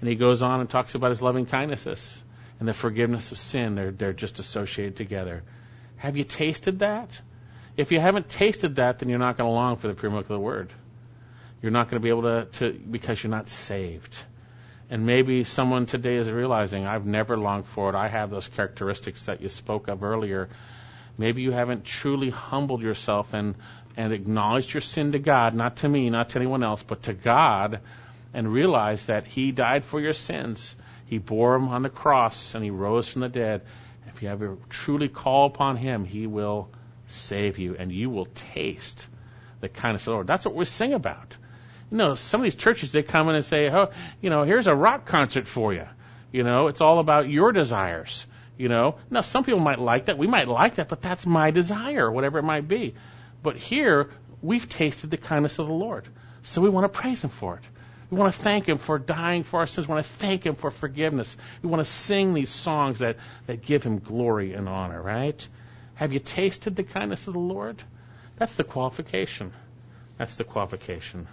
And 0.00 0.08
he 0.08 0.14
goes 0.14 0.42
on 0.42 0.60
and 0.60 0.68
talks 0.68 0.94
about 0.94 1.10
his 1.10 1.20
loving 1.20 1.46
kindnesses 1.46 2.22
and 2.58 2.68
the 2.68 2.74
forgiveness 2.74 3.32
of 3.32 3.38
sin. 3.38 3.74
They're 3.74 3.90
they're 3.90 4.12
just 4.12 4.38
associated 4.38 4.96
together. 4.96 5.42
Have 5.96 6.16
you 6.16 6.24
tasted 6.24 6.78
that? 6.78 7.20
If 7.76 7.92
you 7.92 8.00
haven't 8.00 8.28
tasted 8.28 8.76
that, 8.76 8.98
then 8.98 9.08
you're 9.08 9.18
not 9.18 9.36
going 9.36 9.48
to 9.48 9.54
long 9.54 9.76
for 9.76 9.88
the 9.88 9.94
pure 9.94 10.14
of 10.16 10.28
the 10.28 10.38
word. 10.38 10.72
You're 11.62 11.72
not 11.72 11.90
going 11.90 12.00
to 12.00 12.04
be 12.04 12.08
able 12.08 12.22
to, 12.22 12.44
to 12.52 12.72
because 12.72 13.22
you're 13.22 13.30
not 13.30 13.48
saved. 13.48 14.16
And 14.88 15.06
maybe 15.06 15.44
someone 15.44 15.86
today 15.86 16.16
is 16.16 16.30
realizing, 16.30 16.86
I've 16.86 17.06
never 17.06 17.36
longed 17.36 17.66
for 17.66 17.90
it. 17.90 17.94
I 17.94 18.08
have 18.08 18.30
those 18.30 18.48
characteristics 18.48 19.26
that 19.26 19.40
you 19.40 19.48
spoke 19.48 19.88
of 19.88 20.02
earlier. 20.02 20.48
Maybe 21.16 21.42
you 21.42 21.52
haven't 21.52 21.84
truly 21.84 22.30
humbled 22.30 22.82
yourself 22.82 23.32
and, 23.32 23.54
and 23.96 24.12
acknowledged 24.12 24.74
your 24.74 24.80
sin 24.80 25.12
to 25.12 25.18
God, 25.18 25.54
not 25.54 25.76
to 25.76 25.88
me, 25.88 26.10
not 26.10 26.30
to 26.30 26.38
anyone 26.38 26.64
else, 26.64 26.82
but 26.82 27.04
to 27.04 27.12
God, 27.12 27.80
and 28.32 28.52
realize 28.52 29.06
that 29.06 29.26
He 29.26 29.52
died 29.52 29.84
for 29.84 30.00
your 30.00 30.12
sins. 30.12 30.74
He 31.06 31.18
bore 31.18 31.58
them 31.58 31.68
on 31.68 31.82
the 31.82 31.90
cross 31.90 32.54
and 32.54 32.64
He 32.64 32.70
rose 32.70 33.08
from 33.08 33.22
the 33.22 33.28
dead. 33.28 33.62
If 34.08 34.22
you 34.22 34.28
ever 34.28 34.56
truly 34.68 35.08
call 35.08 35.46
upon 35.46 35.76
Him, 35.76 36.04
He 36.04 36.26
will 36.26 36.70
save 37.08 37.58
you 37.58 37.76
and 37.78 37.90
you 37.90 38.10
will 38.10 38.26
taste 38.26 39.06
the 39.60 39.68
kindness 39.68 40.02
of 40.02 40.06
the 40.06 40.12
Lord. 40.12 40.26
That's 40.26 40.44
what 40.44 40.54
we 40.54 40.64
sing 40.64 40.92
about 40.94 41.36
you 41.90 41.96
know, 41.96 42.14
some 42.14 42.40
of 42.40 42.44
these 42.44 42.54
churches 42.54 42.92
they 42.92 43.02
come 43.02 43.28
in 43.28 43.34
and 43.34 43.44
say, 43.44 43.68
"Oh, 43.70 43.90
you 44.20 44.30
know, 44.30 44.44
here's 44.44 44.66
a 44.66 44.74
rock 44.74 45.06
concert 45.06 45.46
for 45.46 45.72
you." 45.72 45.86
You 46.32 46.44
know, 46.44 46.68
it's 46.68 46.80
all 46.80 47.00
about 47.00 47.28
your 47.28 47.52
desires. 47.52 48.26
You 48.56 48.68
know, 48.68 48.96
now 49.10 49.22
some 49.22 49.42
people 49.42 49.60
might 49.60 49.80
like 49.80 50.06
that. 50.06 50.18
We 50.18 50.26
might 50.26 50.46
like 50.46 50.76
that, 50.76 50.88
but 50.88 51.02
that's 51.02 51.26
my 51.26 51.50
desire, 51.50 52.10
whatever 52.10 52.38
it 52.38 52.44
might 52.44 52.68
be. 52.68 52.94
But 53.42 53.56
here 53.56 54.10
we've 54.42 54.68
tasted 54.68 55.10
the 55.10 55.16
kindness 55.16 55.58
of 55.58 55.66
the 55.66 55.72
Lord, 55.72 56.06
so 56.42 56.60
we 56.60 56.68
want 56.68 56.90
to 56.90 56.98
praise 57.00 57.24
Him 57.24 57.30
for 57.30 57.56
it. 57.56 57.64
We 58.10 58.18
want 58.18 58.34
to 58.34 58.40
thank 58.40 58.68
Him 58.68 58.78
for 58.78 58.98
dying 58.98 59.44
for 59.44 59.60
our 59.60 59.66
sins. 59.66 59.86
We 59.86 59.94
want 59.94 60.04
to 60.04 60.12
thank 60.12 60.44
Him 60.44 60.56
for 60.56 60.70
forgiveness. 60.70 61.36
We 61.62 61.68
want 61.68 61.80
to 61.80 61.90
sing 61.90 62.34
these 62.34 62.50
songs 62.50 62.98
that, 62.98 63.16
that 63.46 63.62
give 63.62 63.84
Him 63.84 64.00
glory 64.00 64.54
and 64.54 64.68
honor, 64.68 65.00
right? 65.00 65.46
Have 65.94 66.12
you 66.12 66.18
tasted 66.18 66.74
the 66.74 66.82
kindness 66.82 67.28
of 67.28 67.34
the 67.34 67.40
Lord? 67.40 67.82
That's 68.36 68.56
the 68.56 68.64
qualification. 68.64 69.52
That's 70.18 70.36
the 70.36 70.44
qualification. 70.44 71.28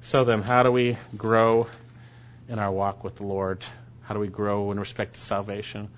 So 0.00 0.24
then, 0.24 0.42
how 0.42 0.62
do 0.62 0.70
we 0.70 0.96
grow 1.16 1.66
in 2.48 2.58
our 2.58 2.70
walk 2.70 3.04
with 3.04 3.16
the 3.16 3.24
Lord? 3.24 3.64
How 4.02 4.14
do 4.14 4.20
we 4.20 4.28
grow 4.28 4.70
in 4.70 4.78
respect 4.78 5.14
to 5.14 5.20
salvation? 5.20 5.88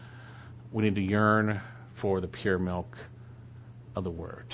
We 0.72 0.84
need 0.84 0.95
to 0.97 1.03
yearn 1.03 1.61
for 1.95 2.20
the 2.20 2.28
pure 2.28 2.59
milk 2.59 2.97
of 3.95 4.05
the 4.05 4.11
Word. 4.11 4.47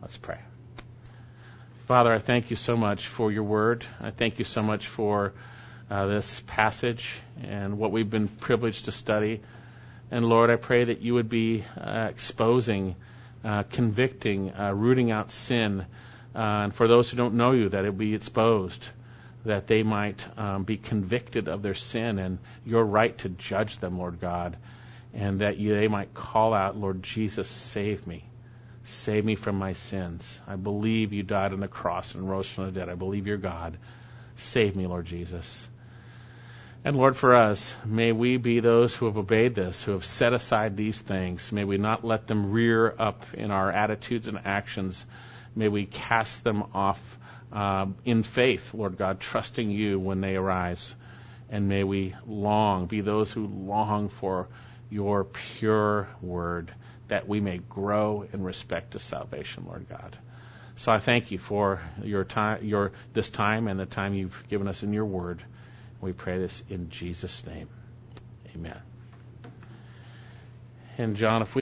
Let's 0.00 0.16
pray. 0.16 0.38
Father, 1.88 2.12
I 2.12 2.18
thank 2.18 2.50
you 2.50 2.56
so 2.56 2.76
much 2.76 3.06
for 3.06 3.32
your 3.32 3.44
Word. 3.44 3.82
I 3.98 4.10
thank 4.10 4.38
you 4.38 4.44
so 4.44 4.62
much 4.62 4.86
for 4.86 5.32
uh, 5.90 6.04
this 6.04 6.42
passage 6.46 7.08
and 7.42 7.78
what 7.78 7.92
we've 7.92 8.10
been 8.10 8.28
privileged 8.28 8.84
to 8.84 8.92
study. 8.92 9.40
And 10.10 10.26
Lord, 10.26 10.50
I 10.50 10.56
pray 10.56 10.84
that 10.84 11.00
you 11.00 11.14
would 11.14 11.30
be 11.30 11.64
uh, 11.80 12.08
exposing, 12.10 12.94
uh, 13.42 13.62
convicting, 13.62 14.52
uh, 14.52 14.74
rooting 14.74 15.10
out 15.10 15.30
sin 15.30 15.86
uh, 16.34 16.64
and 16.64 16.74
for 16.74 16.88
those 16.88 17.08
who 17.08 17.16
don't 17.16 17.36
know 17.36 17.52
you, 17.52 17.70
that 17.70 17.86
it 17.86 17.96
be 17.96 18.14
exposed, 18.14 18.86
that 19.46 19.66
they 19.66 19.82
might 19.82 20.26
um, 20.38 20.64
be 20.64 20.76
convicted 20.76 21.48
of 21.48 21.62
their 21.62 21.74
sin 21.74 22.18
and 22.18 22.38
your 22.66 22.84
right 22.84 23.16
to 23.16 23.30
judge 23.30 23.78
them, 23.78 23.96
Lord 23.96 24.20
God, 24.20 24.58
and 25.14 25.40
that 25.40 25.56
you, 25.56 25.74
they 25.74 25.88
might 25.88 26.12
call 26.12 26.52
out, 26.52 26.76
Lord 26.76 27.02
Jesus, 27.02 27.48
save 27.48 28.06
me. 28.06 28.27
Save 28.88 29.24
me 29.24 29.34
from 29.34 29.56
my 29.56 29.72
sins. 29.72 30.40
I 30.46 30.56
believe 30.56 31.12
you 31.12 31.22
died 31.22 31.52
on 31.52 31.60
the 31.60 31.68
cross 31.68 32.14
and 32.14 32.28
rose 32.28 32.48
from 32.48 32.66
the 32.66 32.72
dead. 32.72 32.88
I 32.88 32.94
believe 32.94 33.26
you're 33.26 33.36
God. 33.36 33.78
Save 34.36 34.76
me, 34.76 34.86
Lord 34.86 35.06
Jesus. 35.06 35.68
And 36.84 36.96
Lord, 36.96 37.16
for 37.16 37.34
us, 37.34 37.74
may 37.84 38.12
we 38.12 38.36
be 38.36 38.60
those 38.60 38.94
who 38.94 39.06
have 39.06 39.18
obeyed 39.18 39.54
this, 39.54 39.82
who 39.82 39.92
have 39.92 40.04
set 40.04 40.32
aside 40.32 40.76
these 40.76 40.98
things. 40.98 41.50
May 41.52 41.64
we 41.64 41.76
not 41.76 42.04
let 42.04 42.26
them 42.26 42.52
rear 42.52 42.94
up 42.98 43.24
in 43.34 43.50
our 43.50 43.70
attitudes 43.70 44.28
and 44.28 44.38
actions 44.44 45.04
May 45.58 45.66
we 45.66 45.86
cast 45.86 46.44
them 46.44 46.64
off 46.72 47.18
uh, 47.52 47.86
in 48.04 48.22
faith, 48.22 48.74
Lord 48.74 48.96
God, 48.96 49.18
trusting 49.18 49.72
you 49.72 49.98
when 49.98 50.20
they 50.20 50.36
arise. 50.36 50.94
And 51.50 51.68
may 51.68 51.82
we 51.82 52.14
long, 52.28 52.86
be 52.86 53.00
those 53.00 53.32
who 53.32 53.44
long 53.46 54.08
for 54.08 54.46
your 54.88 55.24
pure 55.24 56.06
word, 56.22 56.72
that 57.08 57.26
we 57.26 57.40
may 57.40 57.58
grow 57.58 58.26
in 58.32 58.42
respect 58.42 58.92
to 58.92 58.98
salvation, 58.98 59.64
Lord 59.66 59.88
God. 59.88 60.16
So 60.76 60.92
I 60.92 60.98
thank 60.98 61.32
you 61.32 61.38
for 61.38 61.80
your 62.04 62.24
time, 62.24 62.64
your 62.64 62.92
this 63.12 63.30
time, 63.30 63.66
and 63.66 63.80
the 63.80 63.86
time 63.86 64.14
you've 64.14 64.44
given 64.48 64.68
us 64.68 64.82
in 64.82 64.92
your 64.92 65.06
word. 65.06 65.42
We 66.00 66.12
pray 66.12 66.38
this 66.38 66.62
in 66.68 66.90
Jesus' 66.90 67.44
name. 67.44 67.68
Amen. 68.54 68.78
And 70.96 71.16
John, 71.16 71.42
if 71.42 71.54
we 71.54 71.56